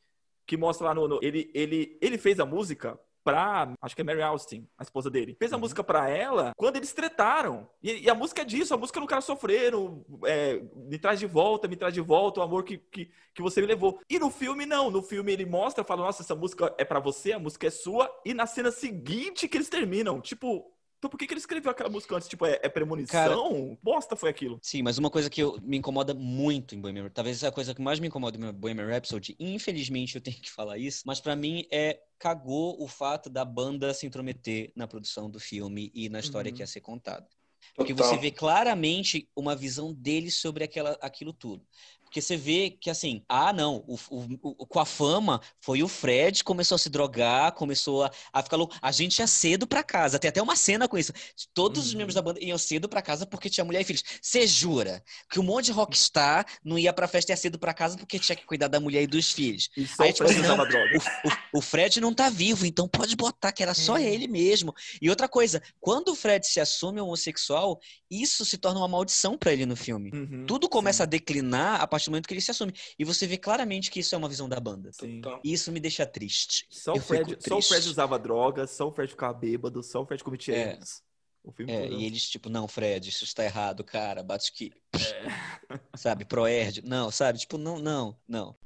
que 0.44 0.56
mostra 0.56 0.88
lá 0.88 0.94
no... 0.94 1.06
no 1.06 1.20
ele, 1.22 1.52
ele, 1.54 1.96
ele 2.02 2.18
fez 2.18 2.40
a 2.40 2.46
música 2.46 2.98
pra. 3.22 3.72
Acho 3.80 3.94
que 3.94 4.02
é 4.02 4.04
Mary 4.04 4.22
Austin, 4.22 4.66
a 4.78 4.82
esposa 4.82 5.10
dele. 5.10 5.36
Fez 5.38 5.52
a 5.52 5.56
uhum. 5.56 5.60
música 5.60 5.82
pra 5.82 6.08
ela 6.08 6.52
quando 6.56 6.76
eles 6.76 6.92
tretaram. 6.92 7.68
E, 7.82 8.04
e, 8.04 8.10
a 8.10 8.14
música 8.14 8.42
é 8.42 8.44
disso, 8.44 8.74
a 8.74 8.76
música 8.76 9.04
quero 9.06 9.22
sofrer, 9.22 9.72
no, 9.72 10.04
é, 10.24 10.62
me 10.74 10.98
traz 10.98 11.18
de 11.18 11.26
volta, 11.26 11.68
me 11.68 11.76
traz 11.76 11.92
de 11.92 12.00
volta 12.00 12.40
o 12.40 12.42
amor 12.42 12.64
que, 12.64 12.78
que, 12.78 13.10
que 13.34 13.42
você 13.42 13.60
me 13.60 13.66
levou. 13.66 14.00
E 14.08 14.18
no 14.18 14.30
filme, 14.30 14.64
não. 14.66 14.90
No 14.90 15.02
filme 15.02 15.32
ele 15.32 15.44
mostra, 15.44 15.84
fala, 15.84 16.04
nossa, 16.04 16.22
essa 16.22 16.34
música 16.34 16.74
é 16.78 16.84
para 16.84 17.00
você, 17.00 17.32
a 17.32 17.38
música 17.38 17.66
é 17.66 17.70
sua. 17.70 18.10
E 18.24 18.32
na 18.32 18.46
cena 18.46 18.70
seguinte 18.70 19.48
que 19.48 19.56
eles 19.56 19.68
terminam, 19.68 20.20
tipo, 20.20 20.72
então 21.02 21.10
por 21.10 21.18
que, 21.18 21.26
que 21.26 21.34
ele 21.34 21.40
escreveu 21.40 21.72
aquela 21.72 21.90
música 21.90 22.14
antes? 22.14 22.28
Tipo, 22.28 22.46
é, 22.46 22.60
é 22.62 22.68
premonição? 22.68 23.10
Cara, 23.10 23.34
Bosta 23.82 24.14
foi 24.14 24.30
aquilo. 24.30 24.60
Sim, 24.62 24.82
mas 24.82 24.98
uma 24.98 25.10
coisa 25.10 25.28
que 25.28 25.42
eu, 25.42 25.58
me 25.60 25.76
incomoda 25.76 26.14
muito 26.14 26.76
em 26.76 26.80
Bohemian 26.80 27.02
Rhapsody, 27.02 27.14
talvez 27.16 27.42
a 27.42 27.50
coisa 27.50 27.74
que 27.74 27.82
mais 27.82 27.98
me 27.98 28.06
incomoda 28.06 28.38
em 28.38 28.52
Bohemian 28.52 28.86
Rhapsody, 28.86 29.34
infelizmente 29.40 30.14
eu 30.14 30.20
tenho 30.20 30.36
que 30.36 30.48
falar 30.48 30.78
isso, 30.78 31.02
mas 31.04 31.20
para 31.20 31.34
mim 31.34 31.66
é 31.72 31.98
cagou 32.20 32.80
o 32.80 32.86
fato 32.86 33.28
da 33.28 33.44
banda 33.44 33.92
se 33.92 34.06
intrometer 34.06 34.70
na 34.76 34.86
produção 34.86 35.28
do 35.28 35.40
filme 35.40 35.90
e 35.92 36.08
na 36.08 36.20
história 36.20 36.50
uhum. 36.50 36.54
que 36.54 36.62
ia 36.62 36.68
ser 36.68 36.80
contada. 36.80 37.26
Porque 37.74 37.92
Total. 37.92 38.14
você 38.14 38.20
vê 38.20 38.30
claramente 38.30 39.28
uma 39.34 39.56
visão 39.56 39.92
dele 39.92 40.30
sobre 40.30 40.62
aquela, 40.62 40.96
aquilo 41.00 41.32
tudo. 41.32 41.66
Porque 42.12 42.20
você 42.20 42.36
vê 42.36 42.76
que, 42.78 42.90
assim, 42.90 43.24
ah, 43.26 43.54
não, 43.54 43.82
o, 43.88 43.98
o, 44.10 44.38
o, 44.42 44.66
com 44.66 44.78
a 44.78 44.84
fama, 44.84 45.40
foi 45.62 45.82
o 45.82 45.88
Fred 45.88 46.44
começou 46.44 46.74
a 46.74 46.78
se 46.78 46.90
drogar, 46.90 47.52
começou 47.52 48.04
a, 48.04 48.10
a 48.30 48.42
ficar 48.42 48.58
louco. 48.58 48.76
A 48.82 48.92
gente 48.92 49.20
ia 49.20 49.26
cedo 49.26 49.66
pra 49.66 49.82
casa. 49.82 50.18
Tem 50.18 50.28
até 50.28 50.42
uma 50.42 50.54
cena 50.54 50.86
com 50.86 50.98
isso. 50.98 51.10
Todos 51.54 51.78
uhum. 51.78 51.86
os 51.86 51.94
membros 51.94 52.14
da 52.14 52.20
banda 52.20 52.38
iam 52.44 52.58
cedo 52.58 52.86
pra 52.86 53.00
casa 53.00 53.24
porque 53.24 53.48
tinha 53.48 53.64
mulher 53.64 53.80
e 53.80 53.84
filhos. 53.84 54.04
Você 54.20 54.46
jura 54.46 55.02
que 55.30 55.40
um 55.40 55.42
monte 55.42 55.66
de 55.66 55.72
rockstar 55.72 56.44
não 56.62 56.78
ia 56.78 56.92
pra 56.92 57.08
festa 57.08 57.30
e 57.30 57.32
ia 57.32 57.36
cedo 57.38 57.58
pra 57.58 57.72
casa 57.72 57.96
porque 57.96 58.18
tinha 58.18 58.36
que 58.36 58.44
cuidar 58.44 58.68
da 58.68 58.78
mulher 58.78 59.02
e 59.02 59.06
dos 59.06 59.32
filhos? 59.32 59.70
E 59.74 59.86
só 59.86 60.02
Aí, 60.02 60.12
tipo, 60.12 60.28
assim, 60.28 60.42
não, 60.42 60.58
o, 60.58 61.58
o, 61.58 61.62
Fred 61.62 61.98
não 61.98 62.12
tá 62.12 62.28
vivo, 62.28 62.66
então 62.66 62.86
pode 62.86 63.16
botar 63.16 63.52
que 63.52 63.62
era 63.62 63.72
só 63.72 63.96
é. 63.96 64.04
ele 64.04 64.28
mesmo. 64.28 64.74
E 65.00 65.08
outra 65.08 65.28
coisa, 65.28 65.62
quando 65.80 66.08
o 66.08 66.14
Fred 66.14 66.46
se 66.46 66.60
assume 66.60 67.00
homossexual, 67.00 67.80
isso 68.10 68.44
se 68.44 68.58
torna 68.58 68.80
uma 68.80 68.88
maldição 68.88 69.38
para 69.38 69.54
ele 69.54 69.64
no 69.64 69.76
filme. 69.76 70.10
Uhum, 70.12 70.44
Tudo 70.46 70.68
começa 70.68 70.98
sim. 70.98 71.02
a 71.04 71.06
declinar 71.06 71.80
a 71.80 71.86
partir 71.86 72.01
do 72.06 72.10
momento 72.12 72.26
que 72.26 72.34
ele 72.34 72.40
se 72.40 72.50
assume. 72.50 72.72
E 72.98 73.04
você 73.04 73.26
vê 73.26 73.36
claramente 73.36 73.90
que 73.90 74.00
isso 74.00 74.14
é 74.14 74.18
uma 74.18 74.28
visão 74.28 74.48
da 74.48 74.58
banda. 74.58 74.90
Sim. 74.92 75.20
E 75.42 75.52
isso 75.52 75.70
me 75.72 75.80
deixa 75.80 76.06
triste. 76.06 76.66
Só 76.70 76.94
o, 76.94 77.00
Fred, 77.00 77.36
só 77.40 77.58
o 77.58 77.62
Fred 77.62 77.88
usava 77.88 78.18
drogas, 78.18 78.70
só 78.70 78.88
o 78.88 78.92
Fred 78.92 79.10
ficava 79.10 79.32
bêbado, 79.32 79.82
só 79.82 80.02
o 80.02 80.06
Fred 80.06 80.22
cometia 80.22 80.54
é. 80.54 80.72
erros. 80.72 81.02
É, 81.66 81.88
e 81.88 82.04
eles, 82.04 82.28
tipo, 82.28 82.48
não, 82.48 82.68
Fred, 82.68 83.08
isso 83.08 83.24
está 83.24 83.44
errado, 83.44 83.82
cara. 83.82 84.22
Bate 84.22 84.52
que. 84.52 84.72
É. 84.94 85.78
Sabe, 85.96 86.24
Proerd. 86.24 86.82
Não, 86.84 87.10
sabe? 87.10 87.40
Tipo, 87.40 87.58
não, 87.58 87.78
não, 87.78 88.16
não. 88.28 88.56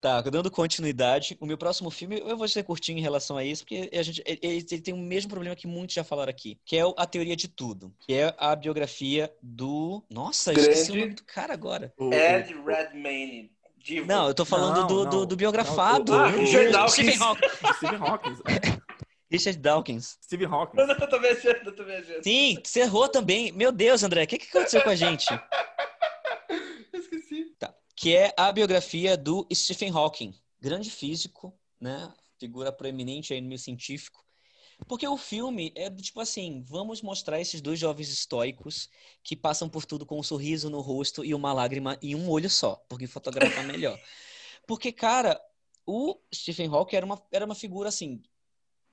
Tá, 0.00 0.20
dando 0.20 0.48
continuidade, 0.48 1.36
o 1.40 1.46
meu 1.46 1.58
próximo 1.58 1.90
filme 1.90 2.20
eu 2.20 2.36
vou 2.36 2.46
ser 2.46 2.62
curtinho 2.62 2.98
em 2.98 3.02
relação 3.02 3.36
a 3.36 3.44
isso, 3.44 3.64
porque 3.64 3.90
a 3.92 4.02
gente, 4.02 4.22
ele, 4.24 4.38
ele, 4.42 4.62
tem 4.62 4.94
o 4.94 4.96
mesmo 4.96 5.28
problema 5.28 5.56
que 5.56 5.66
muitos 5.66 5.94
já 5.94 6.04
falaram 6.04 6.30
aqui, 6.30 6.56
que 6.64 6.76
é 6.76 6.82
a 6.96 7.04
teoria 7.04 7.34
de 7.34 7.48
tudo, 7.48 7.92
que 7.98 8.14
é 8.14 8.32
a 8.38 8.54
biografia 8.54 9.32
do. 9.42 10.04
Nossa, 10.08 10.52
Grande 10.52 10.70
esqueci 10.70 10.92
o 10.92 10.96
nome 10.96 11.14
do 11.14 11.24
cara 11.24 11.52
agora. 11.52 11.92
Ed 11.98 12.54
Redmayne. 12.64 13.50
Divo. 13.76 14.06
Não, 14.06 14.28
eu 14.28 14.34
tô 14.34 14.44
falando 14.44 14.80
não, 14.80 14.86
do, 14.86 15.04
não. 15.04 15.10
do, 15.10 15.26
do, 15.26 15.36
biografado. 15.36 16.12
Não, 16.12 16.24
ah, 16.24 16.28
Richard 16.28 16.70
Dawkins. 16.70 16.92
Stephen 16.92 17.18
Hawking. 17.18 17.48
Stephen 17.76 17.98
Hawking. 17.98 18.36
Richard 19.30 19.58
Dawkins. 19.58 20.18
Stephen 20.22 20.46
Hawking. 20.46 20.78
Eu 20.78 21.08
tô 21.08 21.20
viajando, 21.20 21.58
eu 21.64 21.76
tô 21.76 21.84
viajando. 21.84 22.22
Sim, 22.22 22.58
você 22.62 22.80
errou 22.80 23.08
também. 23.08 23.52
Meu 23.52 23.70
Deus, 23.70 24.02
André, 24.02 24.24
o 24.24 24.26
que, 24.26 24.38
que 24.38 24.48
aconteceu 24.48 24.82
com 24.82 24.90
a 24.90 24.94
gente? 24.94 25.26
Que 27.98 28.14
é 28.14 28.32
a 28.36 28.52
biografia 28.52 29.16
do 29.16 29.44
Stephen 29.52 29.90
Hawking, 29.90 30.32
grande 30.60 30.88
físico, 30.88 31.52
né? 31.80 32.14
Figura 32.38 32.70
proeminente 32.70 33.34
aí 33.34 33.40
no 33.40 33.48
meio 33.48 33.58
científico. 33.58 34.24
Porque 34.86 35.06
o 35.08 35.16
filme 35.16 35.72
é 35.74 35.90
tipo 35.90 36.20
assim, 36.20 36.62
vamos 36.64 37.02
mostrar 37.02 37.40
esses 37.40 37.60
dois 37.60 37.76
jovens 37.76 38.08
estoicos 38.08 38.88
que 39.24 39.34
passam 39.34 39.68
por 39.68 39.84
tudo 39.84 40.06
com 40.06 40.16
um 40.16 40.22
sorriso 40.22 40.70
no 40.70 40.80
rosto 40.80 41.24
e 41.24 41.34
uma 41.34 41.52
lágrima 41.52 41.98
em 42.00 42.14
um 42.14 42.30
olho 42.30 42.48
só, 42.48 42.76
porque 42.88 43.08
fotografar 43.08 43.64
melhor. 43.64 43.98
Porque, 44.64 44.92
cara, 44.92 45.40
o 45.86 46.20
Stephen 46.32 46.68
Hawking 46.68 46.96
era 46.96 47.06
uma, 47.06 47.22
era 47.32 47.46
uma 47.46 47.54
figura 47.54 47.88
assim, 47.88 48.22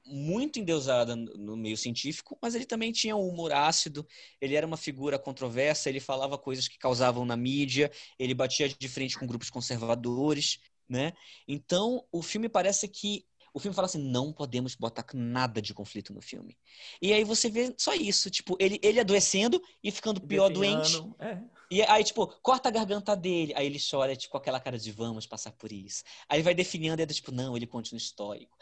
muito 0.06 0.60
endeusada 0.60 1.16
no 1.16 1.58
meio 1.58 1.76
científico, 1.78 2.38
mas 2.41 2.56
ele 2.56 2.66
também 2.66 2.91
tinha 2.91 3.16
um 3.16 3.28
humor 3.28 3.51
ácido, 3.51 4.06
ele 4.39 4.56
era 4.56 4.66
uma 4.66 4.78
figura 4.78 5.18
controversa, 5.18 5.89
ele 5.89 5.99
falava 5.99 6.38
coisas 6.38 6.68
que 6.68 6.78
causavam 6.78 7.26
na 7.26 7.36
mídia, 7.36 7.91
ele 8.20 8.34
batia 8.34 8.70
de 8.70 8.88
frente 8.88 9.18
com 9.18 9.26
grupos 9.26 9.49
conservadores, 9.49 10.60
né? 10.88 11.14
Então, 11.47 12.06
o 12.12 12.22
filme 12.22 12.47
parece 12.47 12.88
que 12.88 13.26
o 13.56 13.60
filme 13.60 13.74
fala 13.74 13.86
assim, 13.86 14.03
não 14.03 14.34
podemos 14.34 14.76
botar 14.76 15.06
nada 15.14 15.62
de 15.62 15.74
conflito 15.74 16.14
no 16.14 16.22
filme. 16.22 16.58
E 17.01 17.14
aí 17.14 17.24
você 17.24 17.49
vê 17.49 17.74
só 17.78 17.93
isso, 17.93 18.30
tipo, 18.30 18.58
ele, 18.60 18.78
ele 18.84 18.99
adoecendo 18.99 19.64
e 19.82 19.89
ficando 19.91 20.20
pior 20.20 20.49
doente. 20.49 21.01
É. 21.18 21.39
E 21.72 21.82
aí, 21.84 22.03
tipo, 22.03 22.28
corta 22.41 22.68
a 22.68 22.72
garganta 22.72 23.16
dele, 23.16 23.53
aí 23.56 23.66
ele 23.68 23.80
chora, 23.80 24.14
tipo, 24.14 24.34
com 24.34 24.38
aquela 24.38 24.60
cara 24.60 24.78
de 24.78 24.91
vamos 24.91 25.26
passar 25.26 25.53
por 25.53 25.72
isso. 25.72 26.03
Aí 26.28 26.41
vai 26.41 26.53
definindo, 26.53 27.01
e 27.01 27.03
é 27.03 27.08
tipo, 27.08 27.32
não, 27.32 27.56
ele 27.56 27.66
continua 27.66 27.97
histórico. 27.97 28.58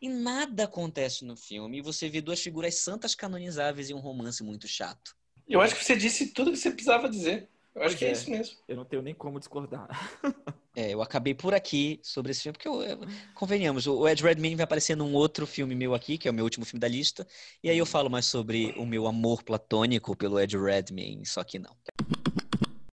E 0.00 0.08
nada 0.08 0.64
acontece 0.64 1.26
no 1.26 1.36
filme, 1.36 1.78
e 1.78 1.82
você 1.82 2.08
vê 2.08 2.22
duas 2.22 2.40
figuras 2.40 2.76
santas 2.76 3.14
canonizáveis 3.14 3.90
e 3.90 3.94
um 3.94 4.00
romance 4.00 4.42
muito 4.42 4.66
chato. 4.66 5.14
Eu 5.46 5.60
acho 5.60 5.76
que 5.76 5.84
você 5.84 5.94
disse 5.94 6.32
tudo 6.32 6.52
que 6.52 6.56
você 6.56 6.70
precisava 6.70 7.06
dizer. 7.06 7.50
Eu 7.74 7.82
acho 7.82 7.90
pois 7.90 7.98
que 7.98 8.04
é, 8.06 8.08
é 8.08 8.12
isso 8.12 8.30
mesmo. 8.30 8.56
Eu 8.66 8.76
não 8.76 8.86
tenho 8.86 9.02
nem 9.02 9.14
como 9.14 9.38
discordar. 9.38 9.88
É, 10.78 10.94
eu 10.94 11.02
acabei 11.02 11.34
por 11.34 11.54
aqui 11.54 11.98
sobre 12.04 12.30
esse 12.30 12.44
filme, 12.44 12.52
porque 12.52 12.68
eu, 12.68 12.80
eu, 12.80 13.00
convenhamos, 13.34 13.88
o 13.88 14.06
Ed 14.06 14.22
Redmayne 14.22 14.54
vai 14.54 14.62
aparecer 14.62 14.96
num 14.96 15.12
outro 15.12 15.44
filme 15.44 15.74
meu 15.74 15.92
aqui, 15.92 16.16
que 16.16 16.28
é 16.28 16.30
o 16.30 16.34
meu 16.34 16.44
último 16.44 16.64
filme 16.64 16.78
da 16.78 16.86
lista, 16.86 17.26
e 17.64 17.68
aí 17.68 17.76
eu 17.76 17.84
falo 17.84 18.08
mais 18.08 18.26
sobre 18.26 18.72
o 18.76 18.86
meu 18.86 19.08
amor 19.08 19.42
platônico 19.42 20.16
pelo 20.16 20.38
Ed 20.38 20.56
Redmayne, 20.56 21.26
só 21.26 21.42
que 21.42 21.58
não. 21.58 21.74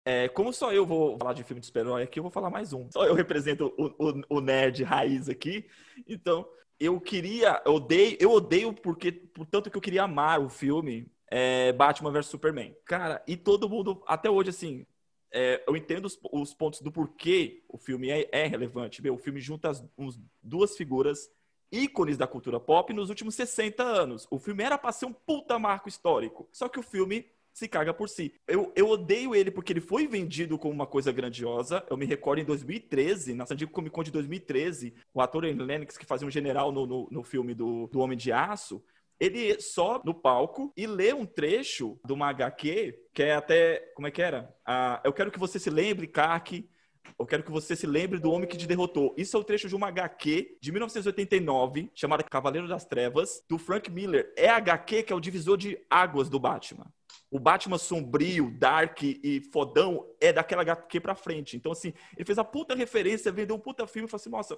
É, 0.04 0.28
como 0.30 0.52
só 0.52 0.74
eu 0.74 0.84
vou 0.84 1.16
falar 1.20 1.34
de 1.34 1.44
filme 1.44 1.60
de 1.60 1.68
super-herói 1.68 2.02
aqui, 2.02 2.18
eu 2.18 2.24
vou 2.24 2.32
falar 2.32 2.50
mais 2.50 2.74
um. 2.74 2.90
Só 2.92 3.06
eu 3.06 3.14
represento 3.14 3.72
o, 3.78 3.86
o, 4.04 4.38
o 4.38 4.42
nerd 4.42 4.82
raiz 4.82 5.30
aqui, 5.30 5.68
então 6.08 6.44
eu 6.80 7.00
queria, 7.00 7.62
eu 7.68 7.76
odeio, 7.76 8.18
eu 8.20 8.32
odeio 8.32 8.74
porque, 8.74 9.12
portanto 9.12 9.70
que 9.70 9.78
eu 9.78 9.82
queria 9.82 10.06
amar 10.06 10.42
o 10.42 10.50
filme 10.50 11.06
é, 11.30 11.72
Batman 11.72 12.12
vs 12.12 12.26
Superman. 12.26 12.76
Cara, 12.84 13.22
e 13.28 13.38
todo 13.38 13.70
mundo, 13.70 14.02
até 14.08 14.28
hoje, 14.28 14.50
assim, 14.50 14.88
é, 15.36 15.62
eu 15.68 15.76
entendo 15.76 16.06
os, 16.06 16.18
os, 16.32 16.54
pontos 16.54 16.80
do 16.80 16.90
porquê 16.90 17.62
o 17.68 17.78
filme 17.78 18.10
é, 18.10 18.30
é 18.32 18.48
relevante. 18.48 19.02
Meu, 19.04 19.16
o 19.16 19.18
filme 19.18 19.42
junta 19.42 19.70
as 19.70 19.86
uns, 19.98 20.18
duas 20.42 20.78
figuras 20.78 21.30
ícones 21.70 22.18
da 22.18 22.26
cultura 22.26 22.58
pop 22.58 22.94
nos 22.94 23.10
últimos 23.10 23.36
60 23.36 23.84
anos. 23.84 24.26
O 24.32 24.40
filme 24.40 24.64
era 24.64 24.78
pra 24.78 24.94
ser 24.94 25.06
um 25.06 25.12
puta 25.12 25.60
marco 25.60 25.90
histórico. 25.90 26.48
Só 26.54 26.70
que 26.70 26.80
o 26.80 26.84
filme 26.84 27.26
se 27.52 27.68
caga 27.68 27.94
por 27.94 28.08
si. 28.08 28.34
Eu, 28.48 28.72
eu 28.78 28.88
odeio 28.88 29.36
ele 29.36 29.52
porque 29.52 29.74
ele 29.74 29.82
foi 29.82 30.08
vendido 30.08 30.58
como 30.58 30.74
uma 30.74 30.88
coisa 30.88 31.12
grandiosa. 31.12 31.86
Eu 31.90 31.98
me 31.98 32.06
recordo 32.06 32.40
em 32.40 32.46
2013, 32.46 33.34
na 33.34 33.46
San 33.46 33.58
Diego 33.58 33.74
Comic 33.74 33.94
Con 33.94 34.04
de 34.04 34.12
2013, 34.12 34.94
o 35.14 35.20
ator 35.20 35.44
Lennox, 35.44 35.98
que 35.98 36.06
fazia 36.06 36.26
um 36.26 36.32
general 36.32 36.72
no, 36.72 36.86
no, 36.86 37.08
no 37.12 37.24
filme 37.24 37.54
do, 37.54 37.88
do 37.88 38.00
Homem 38.00 38.18
de 38.18 38.32
Aço, 38.32 38.82
ele 39.20 39.60
sobe 39.62 40.06
no 40.06 40.14
palco 40.14 40.74
e 40.76 40.86
lê 40.86 41.14
um 41.14 41.26
trecho 41.26 42.00
de 42.06 42.14
uma 42.14 42.30
HQ, 42.30 42.98
que 43.14 43.24
é 43.24 43.36
até. 43.36 43.80
Como 43.96 44.08
é 44.08 44.12
que 44.12 44.22
era? 44.22 44.54
Ah, 44.66 45.02
eu 45.04 45.14
quero 45.14 45.32
que 45.32 45.40
você 45.40 45.60
se 45.60 45.70
lembre, 45.70 46.08
Kaki. 46.08 46.70
Eu 47.18 47.26
quero 47.26 47.44
que 47.44 47.52
você 47.52 47.76
se 47.76 47.88
lembre 47.88 48.20
do 48.20 48.32
homem 48.32 48.48
que 48.48 48.58
te 48.58 48.68
derrotou. 48.68 49.14
Isso 49.18 49.38
é 49.38 49.40
o 49.40 49.44
trecho 49.44 49.70
de 49.70 49.76
uma 49.76 49.88
HQ 49.88 50.58
de 50.60 50.72
1989, 50.72 51.90
chamada 51.94 52.24
Cavaleiro 52.24 52.68
das 52.68 52.84
Trevas, 52.84 53.42
do 53.48 53.58
Frank 53.58 53.90
Miller. 53.90 54.34
É 54.36 54.50
a 54.50 54.58
HQ 54.58 55.04
que 55.04 55.14
é 55.14 55.16
o 55.16 55.20
divisor 55.20 55.56
de 55.56 55.80
águas 55.90 56.30
do 56.30 56.40
Batman. 56.40 56.92
O 57.32 57.40
Batman 57.40 57.78
sombrio, 57.78 58.52
dark 58.58 59.04
e 59.04 59.42
fodão 59.54 60.06
é 60.20 60.34
daquela 60.34 60.62
HQ 60.64 61.00
pra 61.00 61.16
frente. 61.16 61.56
Então, 61.56 61.72
assim, 61.72 61.94
ele 62.16 62.26
fez 62.26 62.38
a 62.38 62.44
puta 62.44 62.76
referência, 62.76 63.32
vendeu 63.32 63.56
um 63.56 63.60
puta 63.60 63.88
filme 63.88 64.08
e 64.08 64.10
falou 64.10 64.22
assim: 64.22 64.30
nossa, 64.30 64.58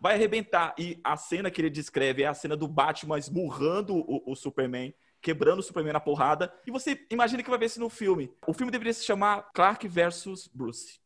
vai 0.00 0.14
arrebentar. 0.14 0.74
E 0.78 0.98
a 1.04 1.16
cena 1.16 1.50
que 1.50 1.60
ele 1.60 1.70
descreve 1.70 2.22
é 2.22 2.26
a 2.26 2.34
cena 2.34 2.56
do 2.56 2.66
Batman 2.66 3.18
esmurrando 3.18 3.94
o, 3.94 4.32
o 4.32 4.34
Superman, 4.34 4.94
quebrando 5.20 5.58
o 5.58 5.62
Superman 5.62 5.92
na 5.92 6.00
porrada. 6.00 6.52
E 6.66 6.70
você 6.70 7.06
imagina 7.10 7.42
que 7.42 7.50
vai 7.50 7.58
ver 7.58 7.66
isso 7.66 7.80
no 7.80 7.90
filme. 7.90 8.32
O 8.46 8.54
filme 8.54 8.72
deveria 8.72 8.94
se 8.94 9.04
chamar 9.04 9.50
Clark 9.52 9.86
versus 9.86 10.48
Bruce. 10.48 10.98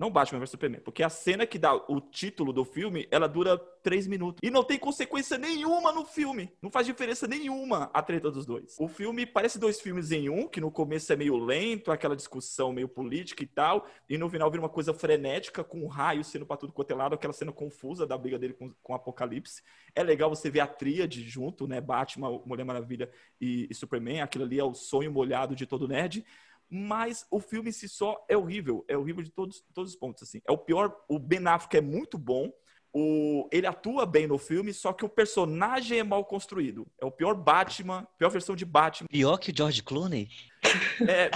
Não 0.00 0.10
Batman 0.10 0.38
vs 0.38 0.52
Superman. 0.52 0.80
Porque 0.80 1.02
a 1.02 1.10
cena 1.10 1.46
que 1.46 1.58
dá 1.58 1.74
o 1.74 2.00
título 2.00 2.54
do 2.54 2.64
filme, 2.64 3.06
ela 3.10 3.28
dura 3.28 3.58
três 3.58 4.06
minutos. 4.06 4.40
E 4.42 4.50
não 4.50 4.64
tem 4.64 4.78
consequência 4.78 5.36
nenhuma 5.36 5.92
no 5.92 6.06
filme. 6.06 6.50
Não 6.62 6.70
faz 6.70 6.86
diferença 6.86 7.28
nenhuma 7.28 7.90
a 7.92 8.02
treta 8.02 8.30
dos 8.30 8.46
dois. 8.46 8.76
O 8.80 8.88
filme 8.88 9.26
parece 9.26 9.58
dois 9.58 9.78
filmes 9.78 10.10
em 10.10 10.30
um, 10.30 10.48
que 10.48 10.58
no 10.58 10.70
começo 10.70 11.12
é 11.12 11.16
meio 11.16 11.36
lento, 11.36 11.92
aquela 11.92 12.16
discussão 12.16 12.72
meio 12.72 12.88
política 12.88 13.44
e 13.44 13.46
tal. 13.46 13.86
E 14.08 14.16
no 14.16 14.30
final 14.30 14.50
vira 14.50 14.62
uma 14.62 14.70
coisa 14.70 14.94
frenética, 14.94 15.62
com 15.62 15.82
um 15.84 15.86
raio 15.86 16.24
sendo 16.24 16.46
pra 16.46 16.56
tudo 16.56 16.72
quanto 16.72 16.92
é 16.92 17.14
aquela 17.14 17.34
cena 17.34 17.52
confusa 17.52 18.06
da 18.06 18.16
briga 18.16 18.38
dele 18.38 18.54
com, 18.54 18.72
com 18.82 18.94
o 18.94 18.96
Apocalipse. 18.96 19.62
É 19.94 20.02
legal 20.02 20.30
você 20.30 20.48
ver 20.48 20.60
a 20.60 20.66
tríade 20.66 21.22
junto, 21.28 21.68
né? 21.68 21.78
Batman, 21.78 22.40
Mulher 22.46 22.64
Maravilha 22.64 23.10
e, 23.38 23.68
e 23.70 23.74
Superman. 23.74 24.22
Aquilo 24.22 24.44
ali 24.44 24.58
é 24.58 24.64
o 24.64 24.72
sonho 24.72 25.12
molhado 25.12 25.54
de 25.54 25.66
todo 25.66 25.86
nerd 25.86 26.24
mas 26.70 27.26
o 27.30 27.40
filme 27.40 27.70
em 27.70 27.72
si 27.72 27.88
só 27.88 28.24
é 28.28 28.36
horrível, 28.36 28.84
é 28.86 28.96
horrível 28.96 29.24
de 29.24 29.30
todos, 29.30 29.64
todos 29.74 29.92
os 29.92 29.96
pontos, 29.98 30.22
assim. 30.22 30.40
É 30.46 30.52
o 30.52 30.58
pior, 30.58 30.94
o 31.08 31.18
Ben 31.18 31.46
Affleck 31.46 31.76
é 31.76 31.80
muito 31.80 32.16
bom, 32.16 32.52
o, 32.92 33.48
ele 33.52 33.66
atua 33.66 34.04
bem 34.04 34.26
no 34.26 34.38
filme, 34.38 34.72
só 34.72 34.92
que 34.92 35.04
o 35.04 35.08
personagem 35.08 35.98
é 35.98 36.04
mal 36.04 36.24
construído. 36.24 36.86
É 37.00 37.04
o 37.04 37.10
pior 37.10 37.34
Batman, 37.34 38.06
pior 38.18 38.30
versão 38.30 38.56
de 38.56 38.64
Batman. 38.64 39.08
Pior 39.08 39.36
que 39.38 39.50
o 39.50 39.56
George 39.56 39.82
Clooney? 39.82 40.28
É, 41.00 41.30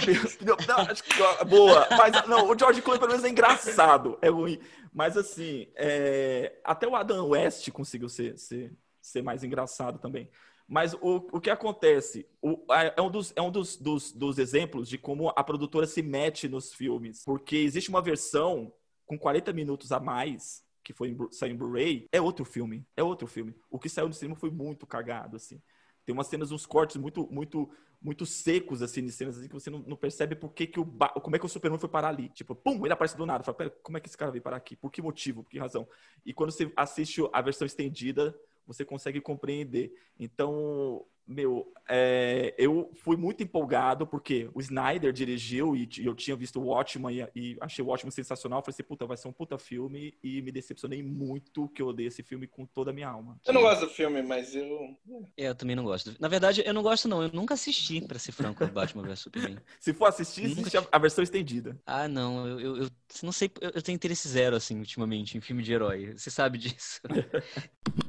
não, 0.45 1.47
boa. 1.49 1.87
Mas 1.91 2.27
não, 2.27 2.49
o 2.49 2.57
George 2.57 2.81
Clooney 2.81 2.99
pelo 2.99 3.11
menos 3.11 3.25
é 3.25 3.29
engraçado, 3.29 4.17
é 4.21 4.29
ruim. 4.29 4.59
Mas 4.93 5.17
assim, 5.17 5.67
é, 5.75 6.59
até 6.63 6.87
o 6.87 6.95
Adam 6.95 7.27
West 7.29 7.69
conseguiu 7.71 8.07
ser, 8.07 8.37
ser, 8.37 8.73
ser 9.01 9.21
mais 9.21 9.43
engraçado 9.43 9.99
também. 9.99 10.29
Mas 10.67 10.93
o, 10.95 11.27
o 11.31 11.39
que 11.39 11.49
acontece? 11.49 12.27
O, 12.41 12.65
é 12.71 13.01
um, 13.01 13.09
dos, 13.09 13.33
é 13.35 13.41
um 13.41 13.51
dos, 13.51 13.77
dos, 13.77 14.11
dos 14.11 14.39
exemplos 14.39 14.89
de 14.89 14.97
como 14.97 15.29
a 15.35 15.43
produtora 15.43 15.85
se 15.85 16.01
mete 16.01 16.47
nos 16.47 16.73
filmes. 16.73 17.23
Porque 17.23 17.57
existe 17.57 17.89
uma 17.89 18.01
versão 18.01 18.73
com 19.05 19.17
40 19.17 19.53
minutos 19.53 19.91
a 19.91 19.99
mais 19.99 20.65
que 20.85 20.93
foi 20.93 21.17
saiu 21.31 21.53
em 21.53 21.57
Blu-ray, 21.57 22.07
é 22.11 22.21
outro 22.21 22.45
filme. 22.45 22.85
É 22.95 23.03
outro 23.03 23.27
filme. 23.27 23.55
O 23.71 23.79
que 23.79 23.89
saiu 23.89 24.07
no 24.07 24.13
cinema 24.13 24.35
foi 24.35 24.51
muito 24.51 24.85
cagado, 24.85 25.35
assim. 25.35 25.59
Tem 26.05 26.13
umas 26.13 26.27
cenas, 26.27 26.51
uns 26.51 26.67
cortes 26.67 26.97
muito, 26.97 27.27
muito, 27.31 27.67
muito 27.99 28.23
secos, 28.23 28.83
assim, 28.83 29.03
de 29.03 29.11
cenas 29.11 29.39
assim, 29.39 29.47
que 29.47 29.53
você 29.53 29.71
não, 29.71 29.79
não 29.79 29.97
percebe 29.97 30.35
por 30.35 30.53
que, 30.53 30.67
que 30.67 30.79
o 30.79 30.85
como 30.85 31.35
é 31.35 31.39
que 31.39 31.45
o 31.45 31.49
Superman 31.49 31.79
foi 31.79 31.89
parar 31.89 32.09
ali. 32.09 32.29
Tipo, 32.29 32.53
pum, 32.53 32.85
ele 32.85 32.93
aparece 32.93 33.17
do 33.17 33.25
nada. 33.25 33.43
Fala, 33.43 33.57
pera, 33.57 33.69
como 33.81 33.97
é 33.97 33.99
que 33.99 34.07
esse 34.07 34.15
cara 34.15 34.31
veio 34.31 34.43
parar 34.43 34.57
aqui? 34.57 34.75
Por 34.75 34.91
que 34.91 35.01
motivo? 35.01 35.41
Por 35.43 35.49
que 35.49 35.57
razão? 35.57 35.87
E 36.23 36.31
quando 36.31 36.51
você 36.51 36.71
assiste 36.75 37.19
a 37.33 37.41
versão 37.41 37.65
estendida, 37.65 38.39
você 38.65 38.85
consegue 38.85 39.21
compreender. 39.21 39.93
Então, 40.19 41.05
meu, 41.27 41.71
é, 41.89 42.53
eu 42.57 42.91
fui 42.93 43.17
muito 43.17 43.41
empolgado 43.41 44.05
porque 44.05 44.49
o 44.53 44.61
Snyder 44.61 45.11
dirigiu 45.11 45.75
e 45.75 45.89
eu 46.03 46.13
tinha 46.13 46.35
visto 46.35 46.59
o 46.59 46.65
Watchmen 46.65 47.27
e, 47.35 47.53
e, 47.53 47.57
achei 47.61 47.83
o 47.83 47.87
Watchmen 47.87 48.11
sensacional. 48.11 48.61
Falei 48.61 48.75
assim, 48.75 48.83
puta, 48.83 49.07
vai 49.07 49.17
ser 49.17 49.27
um 49.27 49.33
puta 49.33 49.57
filme 49.57 50.13
e 50.23 50.41
me 50.41 50.51
decepcionei 50.51 51.01
muito 51.01 51.67
que 51.69 51.81
eu 51.81 51.87
odeio 51.87 52.07
esse 52.07 52.21
filme 52.21 52.47
com 52.47 52.65
toda 52.65 52.91
a 52.91 52.93
minha 52.93 53.09
alma. 53.09 53.39
Eu 53.45 53.53
não 53.53 53.61
gosto 53.61 53.81
do 53.81 53.89
filme, 53.89 54.21
mas 54.21 54.55
eu... 54.55 54.95
É, 55.35 55.49
eu 55.49 55.55
também 55.55 55.75
não 55.75 55.83
gosto. 55.83 56.15
Na 56.19 56.27
verdade, 56.27 56.61
eu 56.63 56.73
não 56.73 56.83
gosto 56.83 57.07
não. 57.07 57.23
Eu 57.23 57.31
nunca 57.33 57.55
assisti, 57.55 58.01
pra 58.01 58.19
ser 58.19 58.31
franco, 58.31 58.63
o 58.63 58.67
Batman 58.67 59.03
vs 59.03 59.19
Superman. 59.19 59.57
Se 59.79 59.93
for 59.93 60.05
assistir, 60.05 60.47
nunca... 60.47 60.61
existe 60.61 60.77
a, 60.77 60.87
a, 60.91 60.99
versão 60.99 61.23
estendida. 61.23 61.79
Ah, 61.87 62.07
não. 62.07 62.47
Eu, 62.47 62.59
eu, 62.59 62.77
eu 62.83 62.89
não 63.23 63.31
sei, 63.31 63.49
eu 63.61 63.81
tenho 63.81 63.95
interesse 63.95 64.27
zero, 64.27 64.55
assim, 64.55 64.77
ultimamente, 64.77 65.37
em 65.37 65.41
filme 65.41 65.63
de 65.63 65.73
herói. 65.73 66.13
Você 66.15 66.29
sabe 66.29 66.59
disso. 66.59 67.01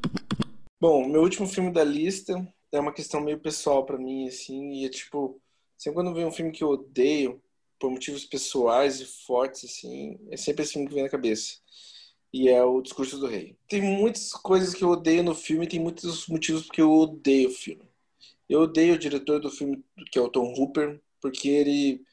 Bom, 0.79 1.09
meu 1.09 1.23
último 1.23 1.47
filme 1.47 1.73
da 1.73 1.83
lista 1.83 2.35
é 2.71 2.79
uma 2.79 2.93
questão 2.93 3.21
meio 3.21 3.41
pessoal 3.41 3.87
para 3.87 3.97
mim, 3.97 4.29
assim, 4.29 4.73
e 4.75 4.85
é 4.85 4.91
tipo, 4.91 5.41
sempre 5.77 5.95
quando 5.95 6.15
vem 6.15 6.27
um 6.27 6.33
filme 6.33 6.53
que 6.53 6.63
eu 6.63 6.69
odeio, 6.69 7.43
por 7.79 7.91
motivos 7.91 8.27
pessoais 8.27 9.01
e 9.01 9.07
fortes, 9.07 9.65
assim, 9.65 10.19
é 10.31 10.37
sempre 10.37 10.63
esse 10.63 10.75
filme 10.75 10.87
que 10.89 10.95
vem 10.95 11.05
na 11.05 11.09
cabeça. 11.09 11.59
E 12.33 12.49
é 12.49 12.63
o 12.63 12.83
Discurso 12.83 13.19
do 13.19 13.27
Rei. 13.27 13.57
Tem 13.69 13.81
muitas 13.81 14.33
coisas 14.33 14.75
que 14.75 14.85
eu 14.85 14.91
odeio 14.91 15.23
no 15.23 15.35
filme, 15.35 15.67
tem 15.67 15.81
muitos 15.81 16.27
motivos 16.29 16.65
porque 16.67 16.83
eu 16.83 16.93
odeio 16.93 17.49
o 17.49 17.53
filme. 17.53 17.89
Eu 18.49 18.61
odeio 18.63 18.95
o 18.95 18.99
diretor 18.99 19.41
do 19.41 19.51
filme, 19.51 19.83
que 20.13 20.19
é 20.19 20.23
o 20.23 20.29
Tom 20.29 20.53
Hooper, 20.59 21.01
porque 21.23 21.49
ele 21.49 22.05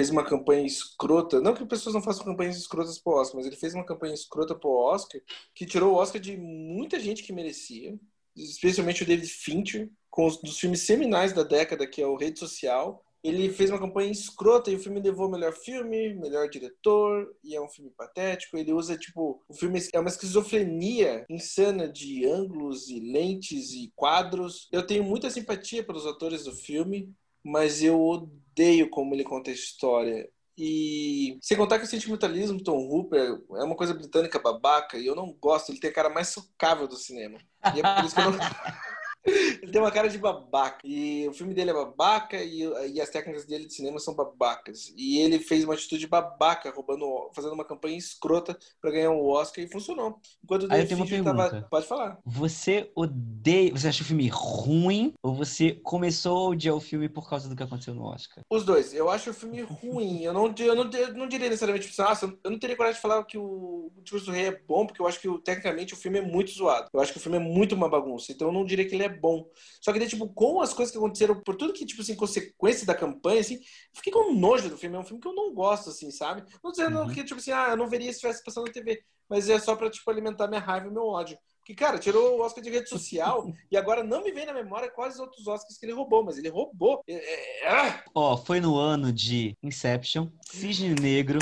fez 0.00 0.08
uma 0.08 0.24
campanha 0.24 0.66
escrota. 0.66 1.42
Não 1.42 1.52
que 1.52 1.62
as 1.62 1.68
pessoas 1.68 1.94
não 1.94 2.02
façam 2.02 2.24
campanhas 2.24 2.56
escrotas 2.56 2.98
pro 2.98 3.12
Oscar, 3.12 3.36
mas 3.36 3.46
ele 3.46 3.56
fez 3.56 3.74
uma 3.74 3.84
campanha 3.84 4.14
escrota 4.14 4.54
pro 4.54 4.70
Oscar 4.70 5.20
que 5.54 5.66
tirou 5.66 5.92
o 5.92 5.96
Oscar 5.96 6.18
de 6.18 6.38
muita 6.38 6.98
gente 6.98 7.22
que 7.22 7.34
merecia 7.34 7.98
especialmente 8.34 9.02
o 9.02 9.06
David 9.06 9.28
Fincher, 9.28 9.90
com 10.08 10.26
os 10.26 10.40
dos 10.40 10.58
filmes 10.58 10.86
seminais 10.86 11.34
da 11.34 11.42
década, 11.42 11.86
que 11.86 12.00
é 12.00 12.06
o 12.06 12.16
Rede 12.16 12.38
Social, 12.38 13.04
ele 13.22 13.50
fez 13.50 13.68
uma 13.68 13.78
campanha 13.78 14.10
escrota 14.10 14.70
e 14.70 14.76
o 14.76 14.78
filme 14.78 14.98
levou 15.00 15.28
melhor 15.28 15.52
filme, 15.52 16.14
melhor 16.14 16.48
diretor, 16.48 17.30
e 17.44 17.54
é 17.54 17.60
um 17.60 17.68
filme 17.68 17.90
patético. 17.90 18.56
Ele 18.56 18.72
usa, 18.72 18.96
tipo, 18.96 19.42
o 19.46 19.54
filme 19.54 19.78
é 19.92 20.00
uma 20.00 20.08
esquizofrenia 20.08 21.26
insana 21.28 21.86
de 21.86 22.24
ângulos 22.24 22.88
e 22.88 22.98
lentes 22.98 23.72
e 23.72 23.92
quadros. 23.94 24.68
Eu 24.72 24.86
tenho 24.86 25.04
muita 25.04 25.28
simpatia 25.28 25.84
pelos 25.84 26.06
atores 26.06 26.44
do 26.44 26.52
filme, 26.52 27.12
mas 27.44 27.82
eu 27.82 28.30
odeio 28.50 28.90
como 28.90 29.14
ele 29.14 29.24
conta 29.24 29.50
a 29.50 29.54
história. 29.54 30.28
E 30.56 31.38
sem 31.40 31.56
contar 31.56 31.78
que 31.78 31.84
o 31.84 31.88
sentimentalismo 31.88 32.62
Tom 32.62 32.86
Hooper 32.86 33.40
é 33.56 33.64
uma 33.64 33.74
coisa 33.74 33.94
britânica 33.94 34.38
babaca 34.38 34.98
e 34.98 35.06
eu 35.06 35.14
não 35.14 35.32
gosto. 35.32 35.70
Ele 35.70 35.80
tem 35.80 35.90
a 35.90 35.94
cara 35.94 36.10
mais 36.10 36.28
socável 36.28 36.86
do 36.86 36.96
cinema. 36.96 37.38
E 37.74 37.80
é 37.80 37.94
por 37.94 38.04
isso 38.04 38.14
que 38.14 38.20
eu 38.20 38.30
não. 38.30 38.38
Ele 39.24 39.70
tem 39.70 39.80
uma 39.80 39.90
cara 39.90 40.08
de 40.08 40.18
babaca. 40.18 40.80
E 40.84 41.28
o 41.28 41.32
filme 41.32 41.54
dele 41.54 41.70
é 41.70 41.74
babaca 41.74 42.42
e, 42.42 42.62
e, 42.92 43.00
as 43.00 43.10
técnicas 43.10 43.44
dele 43.44 43.66
de 43.66 43.74
cinema 43.74 43.98
são 43.98 44.14
babacas. 44.14 44.92
E 44.96 45.18
ele 45.18 45.38
fez 45.38 45.64
uma 45.64 45.74
atitude 45.74 46.06
babaca, 46.06 46.70
roubando, 46.70 47.30
fazendo 47.34 47.52
uma 47.52 47.64
campanha 47.64 47.96
escrota 47.96 48.58
para 48.80 48.90
ganhar 48.90 49.10
um 49.10 49.26
Oscar 49.26 49.64
e 49.64 49.68
funcionou. 49.68 50.18
Enquanto 50.42 50.64
o 50.64 50.68
pergunta. 50.68 51.50
Tava... 51.50 51.68
Pode 51.70 51.86
falar. 51.86 52.18
Você 52.24 52.90
odeia. 52.94 53.72
Você 53.72 53.88
acha 53.88 54.02
o 54.02 54.06
filme 54.06 54.28
ruim 54.28 55.14
ou 55.22 55.34
você 55.34 55.72
começou 55.82 56.36
a 56.36 56.48
odiar 56.50 56.74
o 56.74 56.80
filme 56.80 57.08
por 57.08 57.28
causa 57.28 57.48
do 57.48 57.56
que 57.56 57.62
aconteceu 57.62 57.94
no 57.94 58.04
Oscar? 58.04 58.42
Os 58.50 58.64
dois. 58.64 58.94
Eu 58.94 59.10
acho 59.10 59.30
o 59.30 59.34
filme 59.34 59.60
ruim. 59.62 60.22
Eu 60.22 60.32
não, 60.32 60.54
eu 60.58 60.74
não, 60.74 60.90
eu 60.90 61.14
não 61.14 61.28
diria 61.28 61.48
necessariamente, 61.48 61.88
tipo, 61.88 62.02
nossa, 62.02 62.32
eu 62.42 62.50
não 62.50 62.58
teria 62.58 62.76
coragem 62.76 62.96
de 62.96 63.02
falar 63.02 63.22
que 63.24 63.38
o, 63.38 63.92
o 63.94 64.02
Discurso 64.02 64.26
do 64.26 64.32
Rei 64.32 64.46
é 64.46 64.60
bom, 64.66 64.86
porque 64.86 65.00
eu 65.00 65.06
acho 65.06 65.20
que 65.20 65.28
tecnicamente 65.42 65.94
o 65.94 65.96
filme 65.96 66.18
é 66.18 66.22
muito 66.22 66.50
zoado. 66.50 66.88
Eu 66.92 67.00
acho 67.00 67.12
que 67.12 67.18
o 67.18 67.20
filme 67.20 67.36
é 67.36 67.40
muito 67.40 67.74
uma 67.74 67.88
bagunça. 67.88 68.32
Então 68.32 68.48
eu 68.48 68.52
não 68.52 68.64
diria 68.64 68.86
que 68.86 68.94
ele 68.94 69.04
é 69.04 69.09
bom. 69.10 69.46
Só 69.80 69.92
que, 69.92 70.06
tipo, 70.06 70.28
com 70.28 70.60
as 70.60 70.72
coisas 70.72 70.92
que 70.92 70.98
aconteceram, 70.98 71.40
por 71.42 71.56
tudo 71.56 71.72
que, 71.72 71.84
tipo 71.84 72.02
assim, 72.02 72.14
consequência 72.14 72.86
da 72.86 72.94
campanha, 72.94 73.40
assim, 73.40 73.60
fiquei 73.94 74.12
com 74.12 74.34
nojo 74.34 74.68
do 74.68 74.78
filme. 74.78 74.96
É 74.96 75.00
um 75.00 75.04
filme 75.04 75.20
que 75.20 75.28
eu 75.28 75.34
não 75.34 75.52
gosto, 75.52 75.90
assim, 75.90 76.10
sabe? 76.10 76.44
Não 76.62 76.70
dizendo 76.70 77.00
uhum. 77.00 77.08
que, 77.08 77.24
tipo 77.24 77.40
assim, 77.40 77.52
ah, 77.52 77.68
eu 77.70 77.76
não 77.76 77.88
veria 77.88 78.08
se 78.08 78.16
estivesse 78.16 78.44
passando 78.44 78.66
na 78.66 78.72
TV. 78.72 79.02
Mas 79.28 79.48
é 79.48 79.58
só 79.58 79.76
pra, 79.76 79.90
tipo, 79.90 80.10
alimentar 80.10 80.48
minha 80.48 80.60
raiva 80.60 80.86
e 80.86 80.90
meu 80.90 81.06
ódio. 81.06 81.38
Porque, 81.58 81.74
cara, 81.74 81.98
tirou 81.98 82.36
o 82.36 82.42
Oscar 82.42 82.64
de 82.64 82.70
rede 82.70 82.88
social 82.88 83.46
e 83.70 83.76
agora 83.76 84.02
não 84.02 84.24
me 84.24 84.32
vem 84.32 84.46
na 84.46 84.52
memória 84.52 84.90
quais 84.90 85.14
os 85.14 85.20
outros 85.20 85.46
Oscars 85.46 85.78
que 85.78 85.86
ele 85.86 85.92
roubou, 85.92 86.24
mas 86.24 86.36
ele 86.38 86.48
roubou. 86.48 87.02
É, 87.06 87.14
é, 87.14 87.88
é... 87.88 88.04
Ó, 88.14 88.36
foi 88.36 88.60
no 88.60 88.76
ano 88.76 89.12
de 89.12 89.56
Inception, 89.62 90.28
Cisne 90.50 90.94
Negro, 90.94 91.38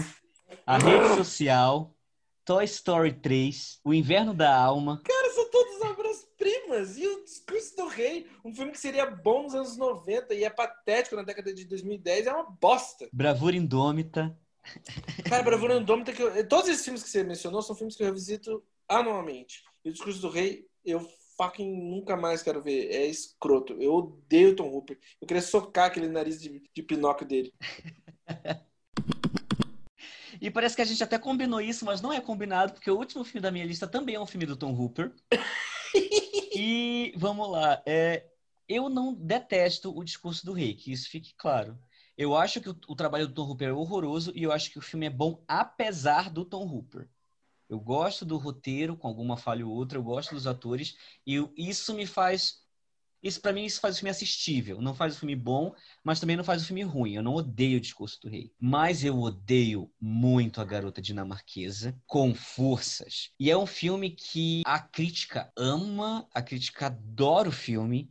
a 0.66 0.76
rede 0.76 1.14
social, 1.16 1.94
Toy 2.44 2.64
Story 2.64 3.12
3, 3.12 3.80
O 3.84 3.92
Inverno 3.94 4.34
da 4.34 4.54
Alma. 4.54 5.00
Cara, 5.04 5.17
E 6.68 7.06
o 7.06 7.24
Discurso 7.24 7.76
do 7.76 7.88
Rei, 7.88 8.26
um 8.44 8.54
filme 8.54 8.72
que 8.72 8.78
seria 8.78 9.06
bom 9.06 9.44
nos 9.44 9.54
anos 9.54 9.76
90 9.76 10.34
e 10.34 10.44
é 10.44 10.50
patético 10.50 11.16
na 11.16 11.22
década 11.22 11.52
de 11.52 11.64
2010, 11.64 12.26
é 12.26 12.32
uma 12.32 12.44
bosta. 12.44 13.08
Bravura 13.12 13.56
Indômita. 13.56 14.38
Cara, 15.28 15.42
Bravura 15.42 15.76
Indômita, 15.76 16.12
que 16.12 16.22
eu... 16.22 16.46
todos 16.46 16.68
esses 16.68 16.84
filmes 16.84 17.02
que 17.02 17.08
você 17.08 17.24
mencionou 17.24 17.62
são 17.62 17.74
filmes 17.74 17.96
que 17.96 18.02
eu 18.02 18.06
revisito 18.06 18.62
anualmente. 18.86 19.62
E 19.84 19.88
o 19.88 19.92
Discurso 19.92 20.20
do 20.20 20.28
Rei, 20.28 20.66
eu 20.84 21.00
fucking 21.38 21.70
nunca 21.70 22.16
mais 22.16 22.42
quero 22.42 22.62
ver. 22.62 22.90
É 22.90 23.06
escroto. 23.06 23.74
Eu 23.80 23.94
odeio 23.94 24.50
o 24.50 24.56
Tom 24.56 24.68
Hooper. 24.68 24.98
Eu 25.20 25.26
queria 25.26 25.42
socar 25.42 25.86
aquele 25.86 26.08
nariz 26.08 26.40
de, 26.40 26.62
de 26.74 26.82
Pinóquio 26.82 27.26
dele. 27.26 27.52
E 30.40 30.50
parece 30.52 30.76
que 30.76 30.82
a 30.82 30.84
gente 30.84 31.02
até 31.02 31.18
combinou 31.18 31.60
isso, 31.60 31.84
mas 31.84 32.00
não 32.00 32.12
é 32.12 32.20
combinado, 32.20 32.72
porque 32.72 32.88
o 32.88 32.96
último 32.96 33.24
filme 33.24 33.40
da 33.40 33.50
minha 33.50 33.64
lista 33.64 33.88
também 33.88 34.14
é 34.14 34.20
um 34.20 34.26
filme 34.26 34.46
do 34.46 34.56
Tom 34.56 34.72
Hooper. 34.72 35.12
e 36.58 37.12
vamos 37.16 37.50
lá. 37.50 37.82
É, 37.86 38.26
eu 38.68 38.88
não 38.88 39.14
detesto 39.14 39.96
o 39.96 40.04
discurso 40.04 40.44
do 40.44 40.52
rei, 40.52 40.74
que 40.74 40.92
isso 40.92 41.08
fique 41.08 41.34
claro. 41.34 41.78
Eu 42.16 42.36
acho 42.36 42.60
que 42.60 42.68
o, 42.68 42.76
o, 42.88 42.96
trabalho 42.96 43.28
do 43.28 43.34
Tom 43.34 43.48
Hooper 43.48 43.68
é 43.68 43.72
horroroso 43.72 44.32
e 44.34 44.42
eu 44.42 44.50
acho 44.52 44.70
que 44.70 44.78
o 44.78 44.82
filme 44.82 45.06
é 45.06 45.10
bom 45.10 45.42
apesar 45.46 46.30
do 46.30 46.44
Tom 46.44 46.66
Hooper. 46.66 47.08
Eu 47.68 47.78
gosto 47.78 48.24
do 48.24 48.36
roteiro, 48.36 48.96
com 48.96 49.06
alguma 49.06 49.36
falha 49.36 49.66
ou 49.66 49.72
outra, 49.72 49.98
eu 49.98 50.02
gosto 50.02 50.34
dos 50.34 50.46
atores, 50.46 50.96
e 51.26 51.36
isso 51.56 51.94
me 51.94 52.06
faz 52.06 52.62
isso 53.22 53.40
para 53.40 53.52
mim 53.52 53.64
isso 53.64 53.80
faz 53.80 53.96
o 53.96 53.98
filme 53.98 54.10
assistível. 54.10 54.80
Não 54.80 54.94
faz 54.94 55.16
o 55.16 55.18
filme 55.20 55.34
bom, 55.34 55.74
mas 56.04 56.20
também 56.20 56.36
não 56.36 56.44
faz 56.44 56.62
o 56.62 56.66
filme 56.66 56.82
ruim. 56.82 57.14
Eu 57.14 57.22
não 57.22 57.34
odeio 57.34 57.78
o 57.78 57.80
discurso 57.80 58.20
do 58.22 58.28
rei, 58.28 58.52
mas 58.60 59.04
eu 59.04 59.18
odeio 59.18 59.90
muito 60.00 60.60
a 60.60 60.64
garota 60.64 61.02
dinamarquesa 61.02 61.98
com 62.06 62.34
forças. 62.34 63.30
E 63.38 63.50
é 63.50 63.56
um 63.56 63.66
filme 63.66 64.10
que 64.10 64.62
a 64.66 64.78
crítica 64.78 65.52
ama, 65.56 66.28
a 66.32 66.42
crítica 66.42 66.86
adora 66.86 67.48
o 67.48 67.52
filme 67.52 68.10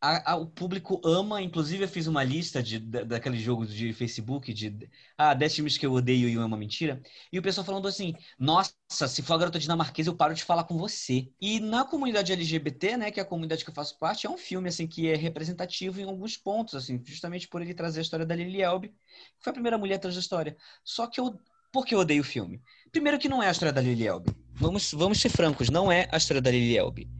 a, 0.00 0.32
a, 0.32 0.36
o 0.36 0.46
público 0.46 1.00
ama, 1.04 1.40
inclusive 1.40 1.84
eu 1.84 1.88
fiz 1.88 2.06
uma 2.06 2.22
lista 2.22 2.62
de, 2.62 2.78
da, 2.78 3.02
daquele 3.02 3.38
jogo 3.38 3.66
de 3.66 3.92
Facebook 3.92 4.52
de 4.52 4.88
ah, 5.16 5.32
10 5.32 5.54
filmes 5.54 5.78
que 5.78 5.86
eu 5.86 5.92
odeio 5.92 6.28
e 6.28 6.36
um 6.36 6.42
é 6.42 6.44
uma 6.44 6.56
mentira. 6.56 7.00
E 7.32 7.38
o 7.38 7.42
pessoal 7.42 7.64
falando 7.64 7.88
assim: 7.88 8.14
Nossa, 8.38 8.74
se 9.08 9.22
for 9.22 9.34
a 9.34 9.38
garota 9.38 9.58
dinamarquesa, 9.58 10.10
eu 10.10 10.16
paro 10.16 10.34
de 10.34 10.44
falar 10.44 10.64
com 10.64 10.76
você. 10.76 11.28
E 11.40 11.60
na 11.60 11.84
comunidade 11.84 12.32
LGBT, 12.32 12.96
né, 12.96 13.10
que 13.10 13.18
é 13.18 13.22
a 13.22 13.26
comunidade 13.26 13.64
que 13.64 13.70
eu 13.70 13.74
faço 13.74 13.98
parte, 13.98 14.26
é 14.26 14.30
um 14.30 14.38
filme 14.38 14.68
assim 14.68 14.86
que 14.86 15.08
é 15.08 15.16
representativo 15.16 16.00
em 16.00 16.04
alguns 16.04 16.36
pontos, 16.36 16.74
assim, 16.74 17.00
justamente 17.04 17.48
por 17.48 17.62
ele 17.62 17.74
trazer 17.74 18.00
a 18.00 18.02
história 18.02 18.26
da 18.26 18.34
Lily 18.36 18.62
Elbe, 18.62 18.88
que 18.88 18.94
foi 19.40 19.50
a 19.50 19.54
primeira 19.54 19.78
mulher 19.78 19.98
trans 19.98 20.14
da 20.14 20.20
história. 20.20 20.56
Só 20.84 21.06
que 21.06 21.20
eu. 21.20 21.38
Por 21.72 21.84
que 21.84 21.94
eu 21.94 21.98
odeio 21.98 22.22
o 22.22 22.24
filme? 22.24 22.62
Primeiro 22.92 23.18
que 23.18 23.28
não 23.28 23.42
é 23.42 23.48
a 23.48 23.50
história 23.50 23.72
da 23.72 23.80
Lily 23.80 24.06
Elbe. 24.06 24.34
Vamos, 24.52 24.92
vamos 24.92 25.20
ser 25.20 25.28
francos, 25.28 25.68
não 25.68 25.90
é 25.90 26.08
a 26.10 26.16
história 26.16 26.40
da 26.40 26.50
Lily 26.50 26.76
Elbe. 26.76 27.10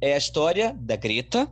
É 0.00 0.14
a 0.14 0.18
história 0.18 0.74
da 0.74 0.94
Greta, 0.94 1.50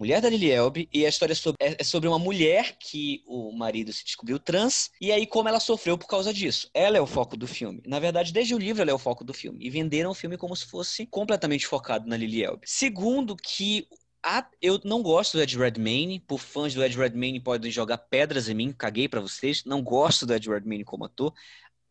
Mulher 0.00 0.22
da 0.22 0.30
Lily 0.30 0.50
Elbe, 0.50 0.88
e 0.90 1.04
a 1.04 1.10
história 1.10 1.34
é 1.34 1.36
sobre, 1.36 1.58
é, 1.62 1.76
é 1.78 1.84
sobre 1.84 2.08
uma 2.08 2.18
mulher 2.18 2.74
que 2.78 3.22
o 3.26 3.52
marido 3.52 3.92
se 3.92 4.02
descobriu 4.02 4.38
trans, 4.38 4.90
e 4.98 5.12
aí 5.12 5.26
como 5.26 5.46
ela 5.46 5.60
sofreu 5.60 5.98
por 5.98 6.06
causa 6.06 6.32
disso. 6.32 6.70
Ela 6.72 6.96
é 6.96 7.00
o 7.02 7.06
foco 7.06 7.36
do 7.36 7.46
filme. 7.46 7.82
Na 7.86 8.00
verdade, 8.00 8.32
desde 8.32 8.54
o 8.54 8.58
livro 8.58 8.80
ela 8.80 8.90
é 8.90 8.94
o 8.94 8.98
foco 8.98 9.22
do 9.22 9.34
filme. 9.34 9.62
E 9.62 9.68
venderam 9.68 10.10
o 10.10 10.14
filme 10.14 10.38
como 10.38 10.56
se 10.56 10.64
fosse 10.64 11.04
completamente 11.04 11.66
focado 11.66 12.08
na 12.08 12.16
Lily 12.16 12.42
Elbe. 12.42 12.62
Segundo, 12.64 13.36
que 13.36 13.86
a, 14.22 14.48
eu 14.62 14.80
não 14.84 15.02
gosto 15.02 15.36
do 15.36 15.42
Ed 15.42 15.58
Redmayne, 15.58 16.18
por 16.18 16.40
fãs 16.40 16.72
do 16.72 16.82
Ed 16.82 16.96
Redmayne 16.96 17.38
podem 17.38 17.70
jogar 17.70 17.98
pedras 17.98 18.48
em 18.48 18.54
mim, 18.54 18.72
caguei 18.72 19.06
para 19.06 19.20
vocês, 19.20 19.66
não 19.66 19.82
gosto 19.82 20.24
do 20.24 20.32
Ed 20.32 20.48
Redmayne 20.48 20.82
como 20.82 21.04
ator. 21.04 21.34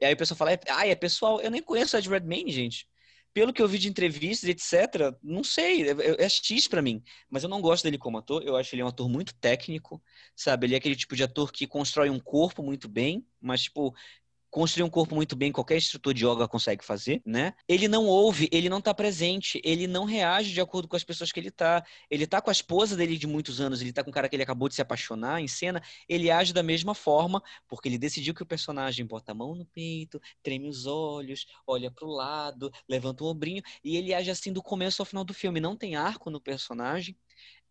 E 0.02 0.06
aí 0.06 0.16
o 0.16 0.18
pessoal 0.18 0.36
fala, 0.36 0.60
ah, 0.70 0.88
é 0.88 0.96
pessoal, 0.96 1.40
eu 1.42 1.52
nem 1.52 1.62
conheço 1.62 1.96
o 1.96 2.00
Ed 2.00 2.10
Redmayne, 2.10 2.52
gente 2.52 2.89
pelo 3.34 3.54
que 3.54 3.62
eu 3.62 3.68
vi 3.68 3.78
de 3.78 3.88
entrevistas, 3.90 4.50
etc., 4.50 5.16
não 5.24 5.44
sei, 5.44 5.90
é, 5.90 5.92
é, 5.92 6.26
é 6.26 6.30
X 6.30 6.68
para 6.68 6.82
mim. 6.82 7.04
Mas 7.30 7.44
eu 7.44 7.50
não 7.50 7.62
gosto 7.62 7.84
dele 7.84 7.98
como 7.98 8.18
ator, 8.18 8.44
eu 8.44 8.56
acho 8.56 8.76
ele 8.76 8.84
um 8.84 8.88
ator 8.88 9.10
muito 9.10 9.34
técnico, 9.36 10.02
sabe? 10.36 10.66
Ele 10.68 10.76
é 10.76 10.78
aquele 10.78 10.96
tipo 10.96 11.16
de 11.16 11.24
ator 11.24 11.52
que 11.52 11.68
constrói 11.68 12.10
um 12.10 12.20
corpo 12.20 12.64
muito 12.64 12.88
bem, 12.88 13.26
mas, 13.42 13.64
tipo, 13.64 13.94
construir 14.50 14.84
um 14.84 14.90
corpo 14.90 15.16
muito 15.16 15.36
bem, 15.36 15.52
qualquer 15.52 15.78
instrutor 15.78 16.14
de 16.14 16.26
yoga 16.26 16.48
consegue 16.48 16.84
fazer, 16.84 17.22
né? 17.26 17.54
Ele 17.68 17.88
não 17.88 18.06
ouve, 18.06 18.50
ele 18.52 18.70
não 18.70 18.82
tá 18.82 18.94
presente, 18.94 19.62
ele 19.64 19.88
não 19.88 20.06
reage 20.06 20.52
de 20.54 20.62
acordo 20.62 20.88
com 20.88 20.96
as 20.96 21.04
pessoas 21.04 21.32
que 21.32 21.40
ele 21.40 21.52
tá. 21.52 21.86
Ele 22.10 22.26
tá 22.26 22.42
com 22.42 22.50
a 22.50 22.54
esposa 22.54 22.96
dele 22.96 23.18
de 23.18 23.28
muitos 23.28 23.62
anos, 23.62 23.82
ele 23.82 23.94
tá 23.94 24.04
com 24.04 24.10
o 24.10 24.14
cara 24.14 24.28
que 24.28 24.36
ele 24.36 24.44
acabou 24.44 24.68
de 24.68 24.76
se 24.76 24.82
apaixonar 24.82 25.42
em 25.42 25.48
cena, 25.48 25.82
ele 26.08 26.32
age 26.32 26.54
da 26.54 26.64
mesma 26.64 26.96
forma, 26.96 27.42
porque 27.68 27.88
ele 27.88 27.98
decidiu 27.98 28.34
que 28.34 28.44
o 28.44 28.46
personagem 28.46 29.06
bota 29.06 29.32
a 29.32 29.36
mão 29.36 29.56
no 29.56 29.66
peito, 29.66 30.20
treme 30.42 30.68
os 30.68 30.86
olhos, 30.86 31.46
olha 31.68 31.92
pro 31.92 32.08
lado, 32.08 32.72
levanta 32.88 33.24
o 33.24 33.28
ombrinho, 33.28 33.62
e 33.84 33.98
ele 33.98 34.14
age 34.14 34.32
assim 34.32 34.52
do 34.52 34.64
começo 34.64 35.02
ao 35.02 35.06
final 35.06 35.24
do 35.24 35.34
filme. 35.34 35.60
Não 35.60 35.76
tem 35.76 35.96
arco 35.96 36.30
no 36.30 36.42
personagem, 36.42 37.16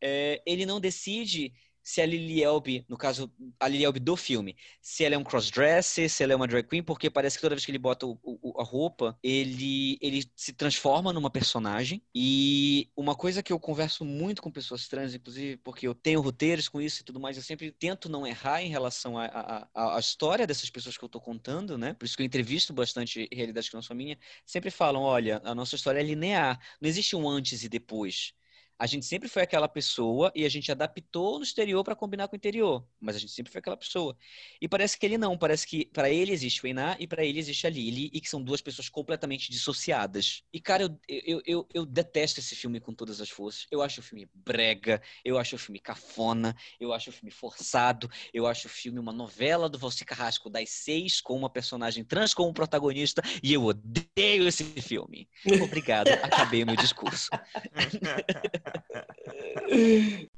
é, 0.00 0.40
ele 0.46 0.64
não 0.64 0.80
decide 0.80 1.52
se 1.88 2.02
a 2.02 2.06
Lily 2.06 2.42
Elbe, 2.42 2.84
no 2.86 2.98
caso, 2.98 3.32
a 3.58 3.66
Lily 3.66 3.82
Elbe 3.82 3.98
do 3.98 4.14
filme, 4.14 4.54
se 4.78 5.06
ela 5.06 5.14
é 5.14 5.18
um 5.18 5.24
crossdresser, 5.24 6.10
se 6.10 6.22
ela 6.22 6.34
é 6.34 6.36
uma 6.36 6.46
drag 6.46 6.68
queen, 6.68 6.82
porque 6.82 7.08
parece 7.08 7.38
que 7.38 7.40
toda 7.40 7.54
vez 7.54 7.64
que 7.64 7.70
ele 7.70 7.78
bota 7.78 8.04
o, 8.04 8.20
o, 8.22 8.60
a 8.60 8.62
roupa, 8.62 9.18
ele, 9.22 9.96
ele 10.02 10.22
se 10.36 10.52
transforma 10.52 11.14
numa 11.14 11.30
personagem. 11.30 12.02
E 12.14 12.90
uma 12.94 13.14
coisa 13.14 13.42
que 13.42 13.50
eu 13.50 13.58
converso 13.58 14.04
muito 14.04 14.42
com 14.42 14.50
pessoas 14.50 14.86
trans, 14.86 15.14
inclusive 15.14 15.56
porque 15.56 15.88
eu 15.88 15.94
tenho 15.94 16.20
roteiros 16.20 16.68
com 16.68 16.78
isso 16.78 17.00
e 17.00 17.04
tudo 17.04 17.18
mais, 17.18 17.38
eu 17.38 17.42
sempre 17.42 17.72
tento 17.72 18.06
não 18.10 18.26
errar 18.26 18.62
em 18.62 18.68
relação 18.68 19.14
à 19.16 19.98
história 19.98 20.46
dessas 20.46 20.68
pessoas 20.68 20.98
que 20.98 21.02
eu 21.02 21.06
estou 21.06 21.22
contando, 21.22 21.78
né? 21.78 21.94
Por 21.94 22.04
isso 22.04 22.14
que 22.18 22.22
eu 22.22 22.26
entrevisto 22.26 22.74
bastante 22.74 23.26
Realidade 23.32 23.70
que 23.70 23.74
não 23.74 23.82
sou 23.82 23.96
minha. 23.96 24.18
Sempre 24.44 24.70
falam, 24.70 25.00
olha, 25.00 25.40
a 25.42 25.54
nossa 25.54 25.74
história 25.74 26.00
é 26.00 26.02
linear, 26.02 26.60
não 26.82 26.88
existe 26.88 27.16
um 27.16 27.26
antes 27.26 27.64
e 27.64 27.68
depois. 27.70 28.34
A 28.78 28.86
gente 28.86 29.04
sempre 29.04 29.28
foi 29.28 29.42
aquela 29.42 29.68
pessoa 29.68 30.30
e 30.36 30.44
a 30.44 30.48
gente 30.48 30.70
adaptou 30.70 31.38
no 31.38 31.44
exterior 31.44 31.82
para 31.82 31.96
combinar 31.96 32.28
com 32.28 32.34
o 32.34 32.36
interior, 32.36 32.86
mas 33.00 33.16
a 33.16 33.18
gente 33.18 33.32
sempre 33.32 33.50
foi 33.50 33.58
aquela 33.58 33.76
pessoa. 33.76 34.16
E 34.60 34.68
parece 34.68 34.96
que 34.96 35.04
ele 35.04 35.18
não, 35.18 35.36
parece 35.36 35.66
que 35.66 35.86
para 35.86 36.08
ele 36.08 36.30
existe 36.30 36.64
o 36.64 36.66
Einar 36.66 36.96
e 37.00 37.06
para 37.06 37.24
ele 37.24 37.40
existe 37.40 37.66
a 37.66 37.70
Lily 37.70 38.08
e 38.12 38.20
que 38.20 38.28
são 38.28 38.40
duas 38.40 38.60
pessoas 38.60 38.88
completamente 38.88 39.50
dissociadas. 39.50 40.44
E 40.52 40.60
cara, 40.60 40.84
eu, 40.84 40.98
eu, 41.08 41.42
eu, 41.44 41.68
eu, 41.74 41.86
detesto 41.86 42.38
esse 42.38 42.54
filme 42.54 42.78
com 42.78 42.92
todas 42.92 43.20
as 43.20 43.28
forças. 43.28 43.66
Eu 43.68 43.82
acho 43.82 44.00
o 44.00 44.02
filme 44.02 44.28
brega, 44.32 45.02
eu 45.24 45.38
acho 45.38 45.56
o 45.56 45.58
filme 45.58 45.80
cafona, 45.80 46.54
eu 46.78 46.92
acho 46.92 47.10
o 47.10 47.12
filme 47.12 47.32
forçado, 47.32 48.08
eu 48.32 48.46
acho 48.46 48.68
o 48.68 48.70
filme 48.70 49.00
uma 49.00 49.12
novela 49.12 49.68
do 49.68 49.78
Valci 49.78 50.04
Carrasco 50.04 50.48
das 50.48 50.70
seis 50.70 51.20
com 51.20 51.36
uma 51.36 51.50
personagem 51.50 52.04
trans 52.04 52.32
como 52.32 52.52
protagonista 52.54 53.22
e 53.42 53.52
eu 53.52 53.64
odeio 53.64 54.46
esse 54.46 54.62
filme. 54.64 55.28
Obrigado, 55.64 56.08
acabei 56.08 56.64
meu 56.64 56.76
discurso. 56.76 57.28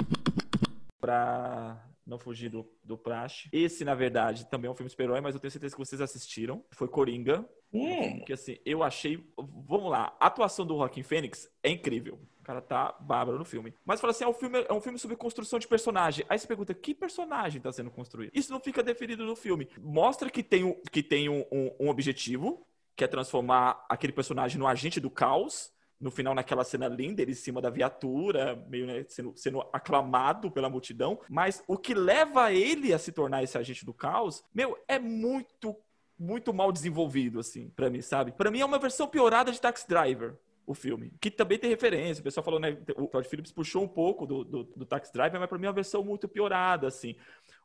para 1.00 1.90
não 2.06 2.18
fugir 2.18 2.50
do, 2.50 2.68
do 2.82 2.98
praxe. 2.98 3.48
Esse, 3.52 3.84
na 3.84 3.94
verdade, 3.94 4.48
também 4.50 4.68
é 4.68 4.70
um 4.70 4.74
filme 4.74 4.90
super-herói, 4.90 5.20
mas 5.20 5.34
eu 5.34 5.40
tenho 5.40 5.50
certeza 5.50 5.74
que 5.74 5.80
vocês 5.80 6.00
assistiram. 6.00 6.64
Foi 6.72 6.88
Coringa. 6.88 7.48
Hum. 7.72 8.24
Que 8.24 8.32
assim, 8.32 8.58
eu 8.64 8.82
achei. 8.82 9.24
Vamos 9.38 9.90
lá, 9.90 10.16
a 10.18 10.26
atuação 10.26 10.66
do 10.66 10.76
Joaquim 10.76 11.04
Fênix 11.04 11.48
é 11.62 11.70
incrível. 11.70 12.18
O 12.40 12.42
cara 12.42 12.60
tá 12.60 12.96
bárbaro 13.00 13.38
no 13.38 13.44
filme. 13.44 13.72
Mas 13.84 14.00
fala 14.00 14.10
assim: 14.10 14.24
é 14.24 14.28
um 14.28 14.34
filme, 14.34 14.66
é 14.68 14.72
um 14.72 14.80
filme 14.80 14.98
sobre 14.98 15.16
construção 15.16 15.58
de 15.58 15.68
personagem. 15.68 16.26
Aí 16.28 16.38
você 16.38 16.48
pergunta: 16.48 16.74
que 16.74 16.94
personagem 16.94 17.60
tá 17.60 17.70
sendo 17.70 17.90
construído? 17.90 18.32
Isso 18.34 18.52
não 18.52 18.58
fica 18.58 18.82
definido 18.82 19.24
no 19.24 19.36
filme. 19.36 19.68
Mostra 19.80 20.28
que 20.28 20.42
tem, 20.42 20.64
um, 20.64 20.74
que 20.90 21.02
tem 21.02 21.28
um, 21.28 21.44
um, 21.52 21.70
um 21.78 21.88
objetivo, 21.88 22.66
que 22.96 23.04
é 23.04 23.06
transformar 23.06 23.84
aquele 23.88 24.12
personagem 24.12 24.58
no 24.58 24.66
agente 24.66 24.98
do 24.98 25.10
caos 25.10 25.72
no 26.00 26.10
final, 26.10 26.34
naquela 26.34 26.64
cena 26.64 26.88
linda, 26.88 27.20
ele 27.20 27.32
em 27.32 27.34
cima 27.34 27.60
da 27.60 27.68
viatura, 27.68 28.56
meio 28.68 28.86
né, 28.86 29.04
sendo, 29.06 29.32
sendo, 29.36 29.60
aclamado 29.72 30.50
pela 30.50 30.70
multidão. 30.70 31.20
Mas 31.28 31.62
o 31.68 31.76
que 31.76 31.92
leva 31.92 32.52
ele 32.52 32.94
a 32.94 32.98
se 32.98 33.12
tornar 33.12 33.42
esse 33.42 33.58
agente 33.58 33.84
do 33.84 33.92
caos, 33.92 34.42
meu, 34.54 34.78
é 34.88 34.98
muito, 34.98 35.76
muito 36.18 36.54
mal 36.54 36.72
desenvolvido, 36.72 37.38
assim, 37.38 37.68
para 37.70 37.90
mim, 37.90 38.00
sabe? 38.00 38.32
Para 38.32 38.50
mim 38.50 38.60
é 38.60 38.64
uma 38.64 38.78
versão 38.78 39.06
piorada 39.06 39.52
de 39.52 39.60
Taxi 39.60 39.86
Driver. 39.86 40.36
O 40.66 40.74
filme, 40.74 41.12
que 41.20 41.32
também 41.32 41.58
tem 41.58 41.68
referência. 41.68 42.20
O 42.20 42.24
pessoal 42.24 42.44
falou, 42.44 42.60
né? 42.60 42.78
O 42.96 43.08
Todd 43.08 43.26
Phillips 43.26 43.50
puxou 43.50 43.82
um 43.82 43.88
pouco 43.88 44.24
do, 44.24 44.44
do, 44.44 44.62
do 44.62 44.86
Taxi 44.86 45.12
Driver, 45.12 45.40
mas 45.40 45.48
para 45.48 45.58
mim 45.58 45.66
é 45.66 45.68
uma 45.68 45.74
versão 45.74 46.04
muito 46.04 46.28
piorada, 46.28 46.86
assim. 46.86 47.16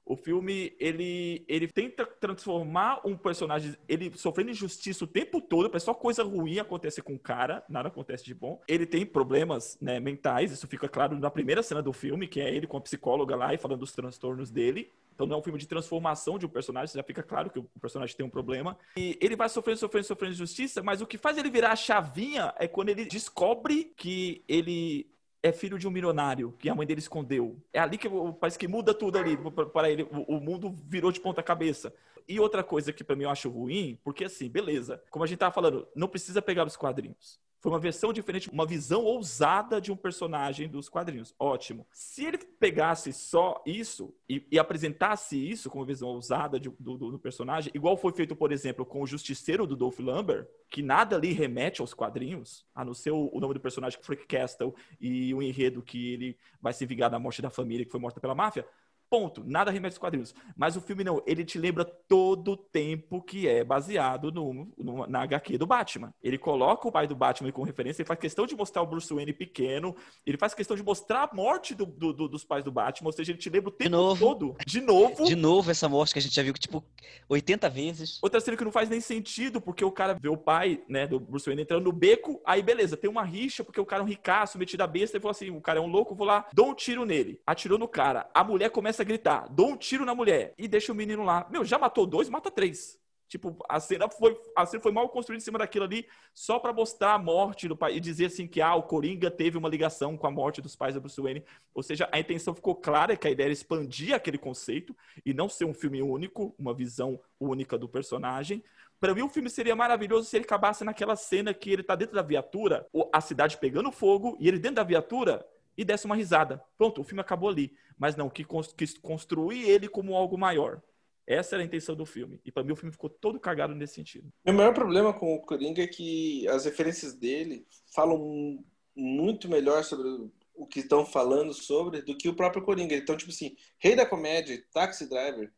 O 0.05 0.15
filme, 0.15 0.73
ele, 0.79 1.43
ele 1.47 1.67
tenta 1.67 2.05
transformar 2.05 3.01
um 3.03 3.17
personagem, 3.17 3.75
ele 3.87 4.11
sofrendo 4.15 4.51
injustiça 4.51 5.03
o 5.03 5.07
tempo 5.07 5.41
todo, 5.41 5.79
só 5.79 5.93
coisa 5.93 6.23
ruim 6.23 6.59
acontecer 6.59 7.01
com 7.01 7.15
o 7.15 7.19
cara, 7.19 7.63
nada 7.67 7.87
acontece 7.87 8.23
de 8.23 8.33
bom. 8.33 8.61
Ele 8.67 8.85
tem 8.85 9.05
problemas 9.05 9.77
né, 9.81 9.99
mentais, 9.99 10.51
isso 10.51 10.67
fica 10.67 10.87
claro 10.87 11.17
na 11.17 11.31
primeira 11.31 11.63
cena 11.63 11.81
do 11.81 11.91
filme, 11.91 12.27
que 12.27 12.39
é 12.39 12.53
ele 12.53 12.67
com 12.67 12.77
a 12.77 12.81
psicóloga 12.81 13.35
lá 13.35 13.53
e 13.53 13.57
falando 13.57 13.79
dos 13.79 13.91
transtornos 13.91 14.51
dele. 14.51 14.91
Então 15.15 15.25
não 15.25 15.37
é 15.37 15.39
um 15.39 15.43
filme 15.43 15.57
de 15.57 15.67
transformação 15.67 16.37
de 16.37 16.45
um 16.45 16.49
personagem, 16.49 16.93
já 16.93 17.03
fica 17.03 17.23
claro 17.23 17.49
que 17.49 17.57
o 17.57 17.63
personagem 17.79 18.15
tem 18.15 18.25
um 18.25 18.29
problema. 18.29 18.77
E 18.97 19.17
ele 19.21 19.35
vai 19.35 19.47
sofrendo, 19.47 19.79
sofrendo, 19.79 20.05
sofrendo 20.05 20.33
injustiça, 20.33 20.83
mas 20.83 21.01
o 21.01 21.07
que 21.07 21.17
faz 21.17 21.37
ele 21.37 21.49
virar 21.49 21.71
a 21.71 21.75
chavinha 21.75 22.53
é 22.57 22.67
quando 22.67 22.89
ele 22.89 23.05
descobre 23.05 23.93
que 23.95 24.43
ele 24.47 25.07
é 25.45 25.51
filho 25.51 25.77
de 25.77 25.87
um 25.87 25.91
milionário 25.91 26.55
que 26.57 26.67
a 26.67 26.73
mãe 26.73 26.87
dele 26.87 26.99
escondeu. 26.99 27.55
É 27.71 27.79
ali 27.79 27.99
que 27.99 28.09
parece 28.39 28.57
que 28.57 28.67
muda 28.67 28.95
tudo 28.95 29.19
ali 29.19 29.37
para 29.71 29.91
ele. 29.91 30.07
O, 30.27 30.39
mundo 30.39 30.75
virou 30.87 31.11
de 31.11 31.21
ponta 31.21 31.43
cabeça. 31.43 31.93
E 32.27 32.39
outra 32.39 32.63
coisa 32.63 32.91
que 32.91 33.03
para 33.03 33.15
mim 33.15 33.25
eu 33.25 33.29
acho 33.29 33.47
ruim, 33.47 33.99
porque 34.03 34.25
assim, 34.25 34.49
beleza, 34.49 35.03
como 35.11 35.23
a 35.23 35.27
gente 35.27 35.37
tava 35.37 35.53
falando, 35.53 35.87
não 35.95 36.07
precisa 36.07 36.41
pegar 36.41 36.65
os 36.65 36.75
quadrinhos. 36.75 37.39
Foi 37.65 37.71
uma 37.71 37.79
versão 37.79 38.13
diferente, 38.13 38.47
uma 38.51 38.63
visão 38.63 39.03
ousada 39.03 39.81
de 39.81 39.91
um 39.91 39.95
personagem 39.95 40.69
dos 40.69 40.87
quadrinhos. 40.87 41.33
Ótimo. 41.39 41.87
Se 41.91 42.23
ele 42.23 42.37
pegasse 42.37 43.11
só 43.11 43.59
isso 43.65 44.13
e, 44.29 44.45
e 44.51 44.59
apresentasse 44.59 45.35
isso 45.35 45.67
como 45.67 45.83
visão 45.83 46.09
ousada 46.09 46.59
de, 46.59 46.69
do, 46.79 46.95
do, 46.95 47.11
do, 47.13 47.17
personagem, 47.17 47.71
igual 47.73 47.97
foi 47.97 48.13
feito, 48.13 48.35
por 48.35 48.51
exemplo, 48.51 48.85
com 48.85 49.01
o 49.01 49.07
Justiceiro 49.07 49.65
do 49.65 49.75
Dolph 49.75 49.97
Lambert, 49.97 50.45
que 50.69 50.83
nada 50.83 51.15
ali 51.15 51.33
remete 51.33 51.81
aos 51.81 51.91
quadrinhos, 51.91 52.63
a 52.75 52.85
não 52.85 52.93
ser 52.93 53.09
o, 53.09 53.31
o 53.33 53.39
nome 53.39 53.55
do 53.55 53.59
personagem, 53.59 53.99
Frank 53.99 54.27
Castle, 54.27 54.75
e 55.01 55.33
o 55.33 55.41
enredo 55.41 55.81
que 55.81 56.13
ele 56.13 56.37
vai 56.61 56.71
se 56.71 56.85
vingar 56.85 57.09
da 57.09 57.17
morte 57.17 57.41
da 57.41 57.49
família 57.49 57.83
que 57.83 57.91
foi 57.91 57.99
morta 57.99 58.21
pela 58.21 58.35
máfia. 58.35 58.63
Ponto. 59.09 59.43
Nada 59.45 59.71
remete 59.71 59.93
aos 59.93 59.97
quadrinhos. 59.97 60.33
Mas 60.55 60.75
o 60.75 60.81
filme 60.81 61.03
não. 61.03 61.21
Ele 61.25 61.45
te 61.45 61.57
lembra 61.57 61.85
todo 61.85 62.51
o 62.51 62.57
tempo 62.57 63.21
que 63.21 63.47
é 63.47 63.63
baseado 63.63 64.31
no, 64.31 64.71
no, 64.77 65.07
na 65.07 65.21
HQ 65.23 65.57
do 65.57 65.65
Batman. 65.65 66.13
Ele 66.21 66.37
coloca 66.37 66.87
o 66.87 66.91
pai 66.91 67.07
do 67.07 67.15
Batman 67.15 67.51
como 67.51 67.65
referência, 67.65 68.01
ele 68.01 68.07
faz 68.07 68.19
questão 68.19 68.45
de 68.45 68.55
mostrar 68.55 68.81
o 68.81 68.85
Bruce 68.85 69.13
Wayne 69.13 69.33
pequeno, 69.33 69.95
ele 70.25 70.37
faz 70.37 70.53
questão 70.53 70.75
de 70.75 70.83
mostrar 70.83 71.23
a 71.23 71.35
morte 71.35 71.73
do, 71.73 71.85
do, 71.85 72.13
do, 72.13 72.27
dos 72.27 72.43
pais 72.43 72.63
do 72.63 72.71
Batman, 72.71 73.09
ou 73.09 73.13
seja, 73.13 73.31
ele 73.31 73.39
te 73.39 73.49
lembra 73.49 73.69
o 73.69 73.71
tempo 73.71 73.89
de 73.89 73.95
novo, 73.95 74.25
todo. 74.25 74.55
De 74.65 74.81
novo. 74.81 75.25
De 75.25 75.35
novo 75.35 75.71
essa 75.71 75.87
morte 75.87 76.13
que 76.13 76.19
a 76.19 76.21
gente 76.21 76.35
já 76.35 76.43
viu, 76.43 76.53
tipo, 76.53 76.83
80 77.29 77.69
vezes. 77.69 78.19
Outra 78.21 78.39
cena 78.39 78.57
que 78.57 78.63
não 78.63 78.71
faz 78.71 78.89
nem 78.89 79.01
sentido, 79.01 79.61
porque 79.61 79.83
o 79.83 79.91
cara 79.91 80.13
vê 80.13 80.29
o 80.29 80.37
pai, 80.37 80.81
né, 80.87 81.07
do 81.07 81.19
Bruce 81.19 81.45
Wayne 81.45 81.61
entrando 81.63 81.85
no 81.85 81.91
beco, 81.91 82.41
aí 82.45 82.61
beleza, 82.61 82.97
tem 82.97 83.09
uma 83.09 83.23
rixa, 83.23 83.63
porque 83.63 83.79
o 83.79 83.85
cara 83.85 84.01
é 84.01 84.05
um 84.05 84.07
ricaço, 84.07 84.57
metido 84.57 84.81
a 84.81 84.87
besta, 84.87 85.17
e 85.17 85.19
falou 85.19 85.31
assim, 85.31 85.49
o 85.49 85.61
cara 85.61 85.79
é 85.79 85.81
um 85.81 85.87
louco, 85.87 86.15
vou 86.15 86.25
lá, 86.25 86.47
dou 86.53 86.69
um 86.69 86.73
tiro 86.73 87.05
nele. 87.05 87.39
Atirou 87.45 87.77
no 87.77 87.87
cara. 87.87 88.29
A 88.33 88.43
mulher 88.43 88.69
começa 88.69 88.94
a 89.01 89.05
gritar, 89.05 89.47
dou 89.49 89.69
um 89.69 89.77
tiro 89.77 90.05
na 90.05 90.15
mulher 90.15 90.53
e 90.57 90.67
deixa 90.67 90.91
o 90.91 90.95
menino 90.95 91.23
lá. 91.23 91.47
Meu, 91.49 91.63
já 91.63 91.77
matou 91.77 92.05
dois, 92.05 92.29
mata 92.29 92.51
três. 92.51 92.99
Tipo, 93.27 93.57
a 93.67 93.79
cena 93.79 94.07
foi, 94.07 94.39
a 94.55 94.65
cena 94.65 94.81
foi 94.81 94.91
mal 94.91 95.09
construída 95.09 95.41
em 95.41 95.43
cima 95.43 95.57
daquilo 95.57 95.85
ali, 95.85 96.07
só 96.33 96.59
para 96.59 96.71
mostrar 96.71 97.15
a 97.15 97.17
morte 97.17 97.67
do 97.67 97.75
pai 97.75 97.95
e 97.95 97.99
dizer 97.99 98.25
assim 98.25 98.47
que 98.47 98.61
ah, 98.61 98.75
o 98.75 98.83
Coringa 98.83 99.31
teve 99.31 99.57
uma 99.57 99.67
ligação 99.67 100.15
com 100.15 100.27
a 100.27 100.31
morte 100.31 100.61
dos 100.61 100.75
pais 100.75 100.93
da 100.93 100.99
Bruce 100.99 101.19
Wayne. 101.19 101.43
Ou 101.73 101.81
seja, 101.81 102.07
a 102.11 102.19
intenção 102.19 102.53
ficou 102.53 102.75
clara 102.75 103.17
que 103.17 103.27
a 103.27 103.31
ideia 103.31 103.47
era 103.47 103.53
expandir 103.53 104.13
aquele 104.13 104.37
conceito 104.37 104.95
e 105.25 105.33
não 105.33 105.49
ser 105.49 105.65
um 105.65 105.73
filme 105.73 106.01
único, 106.03 106.53
uma 106.57 106.73
visão 106.73 107.19
única 107.39 107.77
do 107.77 107.89
personagem. 107.89 108.63
Para 108.99 109.13
mim, 109.13 109.23
o 109.23 109.29
filme 109.29 109.49
seria 109.49 109.75
maravilhoso 109.75 110.29
se 110.29 110.37
ele 110.37 110.45
acabasse 110.45 110.83
naquela 110.83 111.15
cena 111.15 111.53
que 111.53 111.69
ele 111.69 111.83
tá 111.83 111.95
dentro 111.95 112.15
da 112.15 112.21
viatura, 112.21 112.87
a 113.11 113.21
cidade 113.21 113.57
pegando 113.57 113.91
fogo 113.91 114.37
e 114.39 114.47
ele 114.47 114.59
dentro 114.59 114.75
da 114.75 114.83
viatura 114.83 115.45
e 115.77 115.83
desse 115.83 116.05
uma 116.05 116.15
risada. 116.15 116.63
Pronto, 116.77 117.01
o 117.01 117.03
filme 117.03 117.21
acabou 117.21 117.49
ali. 117.49 117.75
Mas 117.97 118.15
não, 118.15 118.29
que 118.29 118.45
quis 118.77 118.97
construir 118.97 119.69
ele 119.69 119.87
como 119.87 120.15
algo 120.15 120.37
maior. 120.37 120.81
Essa 121.27 121.55
era 121.55 121.63
a 121.63 121.65
intenção 121.65 121.95
do 121.95 122.05
filme. 122.05 122.39
E 122.45 122.51
para 122.51 122.63
mim 122.63 122.73
o 122.73 122.75
filme 122.75 122.91
ficou 122.91 123.09
todo 123.09 123.39
cagado 123.39 123.73
nesse 123.73 123.95
sentido. 123.95 124.31
Meu 124.45 124.53
maior 124.53 124.73
problema 124.73 125.13
com 125.13 125.33
o 125.33 125.41
Coringa 125.41 125.81
é 125.81 125.87
que 125.87 126.47
as 126.49 126.65
referências 126.65 127.13
dele 127.15 127.65
falam 127.93 128.63
muito 128.95 129.49
melhor 129.49 129.83
sobre 129.83 130.07
o 130.53 130.65
que 130.65 130.79
estão 130.79 131.05
falando 131.05 131.53
sobre 131.53 132.01
do 132.01 132.15
que 132.15 132.29
o 132.29 132.35
próprio 132.35 132.63
Coringa. 132.63 132.95
Então, 132.95 133.17
tipo 133.17 133.31
assim, 133.31 133.55
Rei 133.79 133.95
da 133.95 134.05
Comédia, 134.05 134.63
Taxi 134.71 135.09
Driver, 135.09 135.51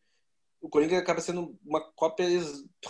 o 0.61 0.69
Coringa 0.69 0.97
acaba 0.97 1.21
sendo 1.21 1.57
uma 1.63 1.81
cópia 1.91 2.27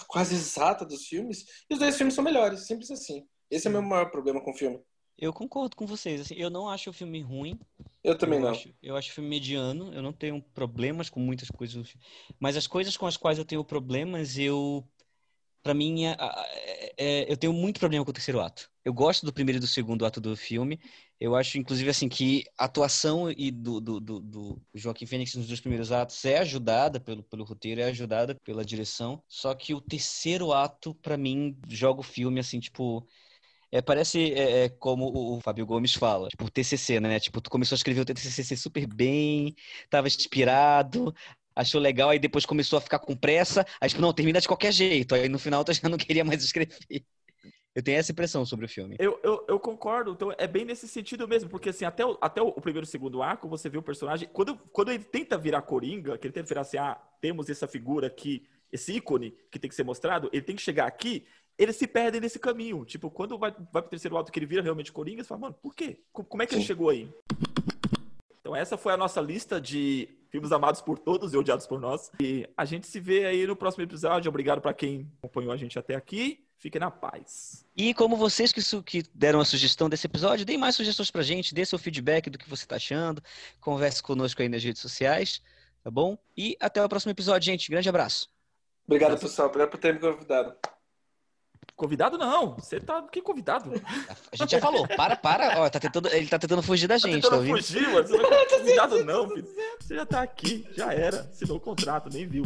quase 0.07 0.35
exata 0.35 0.85
dos 0.85 1.05
filmes, 1.05 1.45
e 1.69 1.73
os 1.73 1.79
dois 1.79 1.97
filmes 1.97 2.13
são 2.13 2.23
melhores, 2.23 2.65
simples 2.65 2.89
assim. 2.89 3.27
Esse 3.51 3.67
é 3.67 3.69
o 3.69 3.73
meu 3.73 3.81
maior 3.81 4.09
problema 4.09 4.41
com 4.41 4.51
o 4.51 4.57
filme. 4.57 4.79
Eu 5.17 5.33
concordo 5.33 5.75
com 5.75 5.85
vocês. 5.85 6.21
Assim, 6.21 6.35
eu 6.35 6.49
não 6.49 6.69
acho 6.69 6.89
o 6.89 6.93
filme 6.93 7.21
ruim. 7.21 7.59
Eu 8.03 8.17
também 8.17 8.39
eu 8.39 8.45
não. 8.45 8.51
Acho, 8.51 8.69
eu 8.83 8.95
acho 8.95 9.09
o 9.09 9.13
filme 9.13 9.29
mediano. 9.29 9.91
Eu 9.93 10.01
não 10.01 10.13
tenho 10.13 10.41
problemas 10.53 11.09
com 11.09 11.19
muitas 11.19 11.49
coisas. 11.49 11.95
Mas 12.39 12.55
as 12.55 12.67
coisas 12.67 12.95
com 12.95 13.07
as 13.07 13.17
quais 13.17 13.37
eu 13.37 13.45
tenho 13.45 13.63
problemas, 13.63 14.37
eu. 14.37 14.87
Pra 15.63 15.73
mim, 15.73 16.05
é, 16.05 16.15
é, 16.19 16.93
é, 16.97 17.31
eu 17.31 17.35
tenho 17.35 17.51
muito 17.51 17.79
problema 17.79 18.05
com 18.05 18.11
o 18.11 18.13
terceiro 18.13 18.39
ato. 18.39 18.69
Eu 18.85 18.93
gosto 18.93 19.25
do 19.25 19.33
primeiro 19.33 19.57
e 19.57 19.59
do 19.59 19.67
segundo 19.67 20.05
ato 20.05 20.21
do 20.21 20.37
filme. 20.37 20.79
Eu 21.19 21.35
acho, 21.35 21.57
inclusive, 21.57 21.89
assim, 21.89 22.07
que 22.07 22.45
a 22.57 22.65
atuação 22.65 23.29
e 23.29 23.51
do, 23.51 23.81
do, 23.81 23.99
do, 23.99 24.19
do 24.19 24.61
Joaquim 24.73 25.07
Fênix 25.07 25.33
nos 25.33 25.47
dois 25.47 25.59
primeiros 25.59 25.91
atos 25.91 26.23
é 26.23 26.37
ajudada 26.37 26.99
pelo, 26.99 27.23
pelo 27.23 27.43
roteiro, 27.43 27.81
é 27.81 27.85
ajudada 27.85 28.35
pela 28.45 28.63
direção. 28.63 29.21
Só 29.27 29.53
que 29.55 29.73
o 29.73 29.81
terceiro 29.81 30.53
ato, 30.53 30.93
para 30.93 31.17
mim, 31.17 31.57
joga 31.67 31.99
o 31.99 32.03
filme, 32.03 32.39
assim, 32.39 32.59
tipo 32.59 33.05
é, 33.71 33.81
parece 33.81 34.33
é, 34.33 34.65
é, 34.65 34.69
como 34.69 35.35
o 35.35 35.41
Fábio 35.41 35.65
Gomes 35.65 35.93
fala, 35.93 36.29
tipo, 36.29 36.45
o 36.45 36.49
TCC, 36.49 36.99
né? 36.99 37.19
Tipo, 37.19 37.41
tu 37.41 37.49
começou 37.49 37.75
a 37.75 37.77
escrever 37.77 38.01
o 38.01 38.05
TCC 38.05 38.55
super 38.55 38.87
bem, 38.87 39.55
tava 39.89 40.07
inspirado, 40.07 41.13
achou 41.55 41.81
legal, 41.81 42.09
aí 42.09 42.19
depois 42.19 42.45
começou 42.45 42.77
a 42.77 42.81
ficar 42.81 42.99
com 42.99 43.15
pressa, 43.15 43.65
aí 43.81 43.89
tipo, 43.89 44.01
não, 44.01 44.13
termina 44.13 44.39
de 44.39 44.47
qualquer 44.47 44.71
jeito, 44.71 45.15
aí 45.15 45.27
no 45.27 45.39
final 45.39 45.63
tu 45.63 45.73
já 45.73 45.89
não 45.89 45.97
queria 45.97 46.23
mais 46.23 46.41
escrever. 46.43 46.77
Eu 47.75 47.83
tenho 47.83 47.99
essa 47.99 48.11
impressão 48.11 48.43
sobre 48.43 48.65
o 48.65 48.69
filme. 48.69 48.95
Eu, 48.97 49.19
eu, 49.23 49.45
eu, 49.47 49.59
concordo, 49.59 50.11
então 50.11 50.33
é 50.35 50.47
bem 50.47 50.65
nesse 50.65 50.87
sentido 50.87 51.27
mesmo, 51.27 51.47
porque 51.47 51.69
assim, 51.69 51.85
até 51.85 52.03
o, 52.03 52.17
até 52.19 52.41
o 52.41 52.51
primeiro 52.53 52.87
e 52.87 52.89
segundo 52.89 53.21
arco, 53.21 53.47
você 53.47 53.69
vê 53.69 53.77
o 53.77 53.83
personagem, 53.83 54.27
quando, 54.33 54.57
quando 54.71 54.91
ele 54.91 55.03
tenta 55.03 55.37
virar 55.37 55.61
Coringa, 55.61 56.17
que 56.17 56.25
ele 56.25 56.33
tenta 56.33 56.47
virar 56.47 56.61
assim, 56.61 56.77
ah, 56.77 56.99
temos 57.21 57.49
essa 57.49 57.67
figura 57.67 58.07
aqui, 58.07 58.47
esse 58.71 58.93
ícone 58.93 59.35
que 59.51 59.59
tem 59.59 59.69
que 59.69 59.75
ser 59.75 59.83
mostrado, 59.83 60.27
ele 60.33 60.41
tem 60.41 60.55
que 60.55 60.61
chegar 60.61 60.87
aqui 60.87 61.27
eles 61.57 61.75
se 61.75 61.87
perdem 61.87 62.21
nesse 62.21 62.39
caminho. 62.39 62.85
Tipo, 62.85 63.09
quando 63.09 63.37
vai, 63.37 63.51
vai 63.71 63.81
pro 63.81 63.89
terceiro 63.89 64.17
ato 64.17 64.31
que 64.31 64.39
ele 64.39 64.45
vira 64.45 64.61
realmente 64.61 64.91
Coringa, 64.91 65.23
você 65.23 65.27
fala, 65.27 65.41
mano, 65.41 65.55
por 65.61 65.75
quê? 65.75 65.99
Como 66.11 66.41
é 66.43 66.45
que 66.45 66.53
Sim. 66.53 66.59
ele 66.59 66.67
chegou 66.67 66.89
aí? 66.89 67.09
Então 68.39 68.55
essa 68.55 68.77
foi 68.77 68.93
a 68.93 68.97
nossa 68.97 69.19
lista 69.19 69.59
de 69.59 70.07
filmes 70.29 70.51
amados 70.51 70.81
por 70.81 70.97
todos 70.97 71.33
e 71.33 71.37
odiados 71.37 71.67
por 71.67 71.79
nós. 71.79 72.11
E 72.19 72.47
a 72.55 72.63
gente 72.63 72.87
se 72.87 72.99
vê 72.99 73.25
aí 73.25 73.45
no 73.45 73.55
próximo 73.55 73.83
episódio. 73.83 74.29
Obrigado 74.29 74.61
para 74.61 74.73
quem 74.73 75.11
acompanhou 75.17 75.51
a 75.51 75.57
gente 75.57 75.77
até 75.77 75.95
aqui. 75.95 76.45
Fiquem 76.57 76.79
na 76.79 76.89
paz. 76.89 77.65
E 77.75 77.93
como 77.93 78.15
vocês 78.15 78.51
que, 78.51 78.61
que 78.83 79.03
deram 79.13 79.39
a 79.39 79.45
sugestão 79.45 79.89
desse 79.89 80.07
episódio, 80.07 80.45
deem 80.45 80.57
mais 80.57 80.75
sugestões 80.75 81.11
pra 81.11 81.21
gente, 81.21 81.53
dê 81.53 81.65
seu 81.65 81.77
feedback 81.77 82.29
do 82.29 82.37
que 82.37 82.49
você 82.49 82.65
tá 82.65 82.77
achando, 82.77 83.21
converse 83.59 84.01
conosco 84.01 84.41
aí 84.41 84.49
nas 84.49 84.63
redes 84.63 84.81
sociais, 84.81 85.41
tá 85.83 85.91
bom? 85.91 86.17
E 86.35 86.57
até 86.59 86.83
o 86.83 86.89
próximo 86.89 87.11
episódio, 87.11 87.45
gente. 87.45 87.69
Grande 87.69 87.89
abraço. 87.89 88.29
Obrigado, 88.87 89.19
pessoal. 89.19 89.49
Obrigado 89.49 89.69
por 89.69 89.77
ter 89.77 89.93
me 89.93 89.99
convidado. 89.99 90.55
Convidado 91.77 92.17
não. 92.17 92.55
Você 92.55 92.79
tá. 92.79 93.03
Que 93.03 93.21
convidado? 93.21 93.71
A 94.31 94.35
gente 94.35 94.49
já 94.49 94.59
falou. 94.59 94.87
Para, 94.87 95.15
para. 95.15 95.61
Ó, 95.61 95.69
tá 95.69 95.79
tentando, 95.79 96.09
ele 96.09 96.27
tá 96.27 96.39
tentando 96.39 96.63
fugir 96.63 96.87
da 96.87 96.95
tá 96.95 97.07
gente. 97.07 97.21
Tá 97.27 97.29
tentando 97.29 97.47
tá 97.47 97.55
fugir, 97.55 97.87
mas 97.93 98.09
você 98.09 98.17
não 98.17 98.33
é 98.33 98.45
convidado, 98.47 99.05
não, 99.05 99.29
filho. 99.29 99.47
Você 99.79 99.95
já 99.95 100.05
tá 100.05 100.23
aqui, 100.23 100.67
já 100.75 100.91
era. 100.91 101.21
Assinou 101.21 101.57
o 101.57 101.59
contrato, 101.59 102.09
nem 102.09 102.27
viu. 102.27 102.43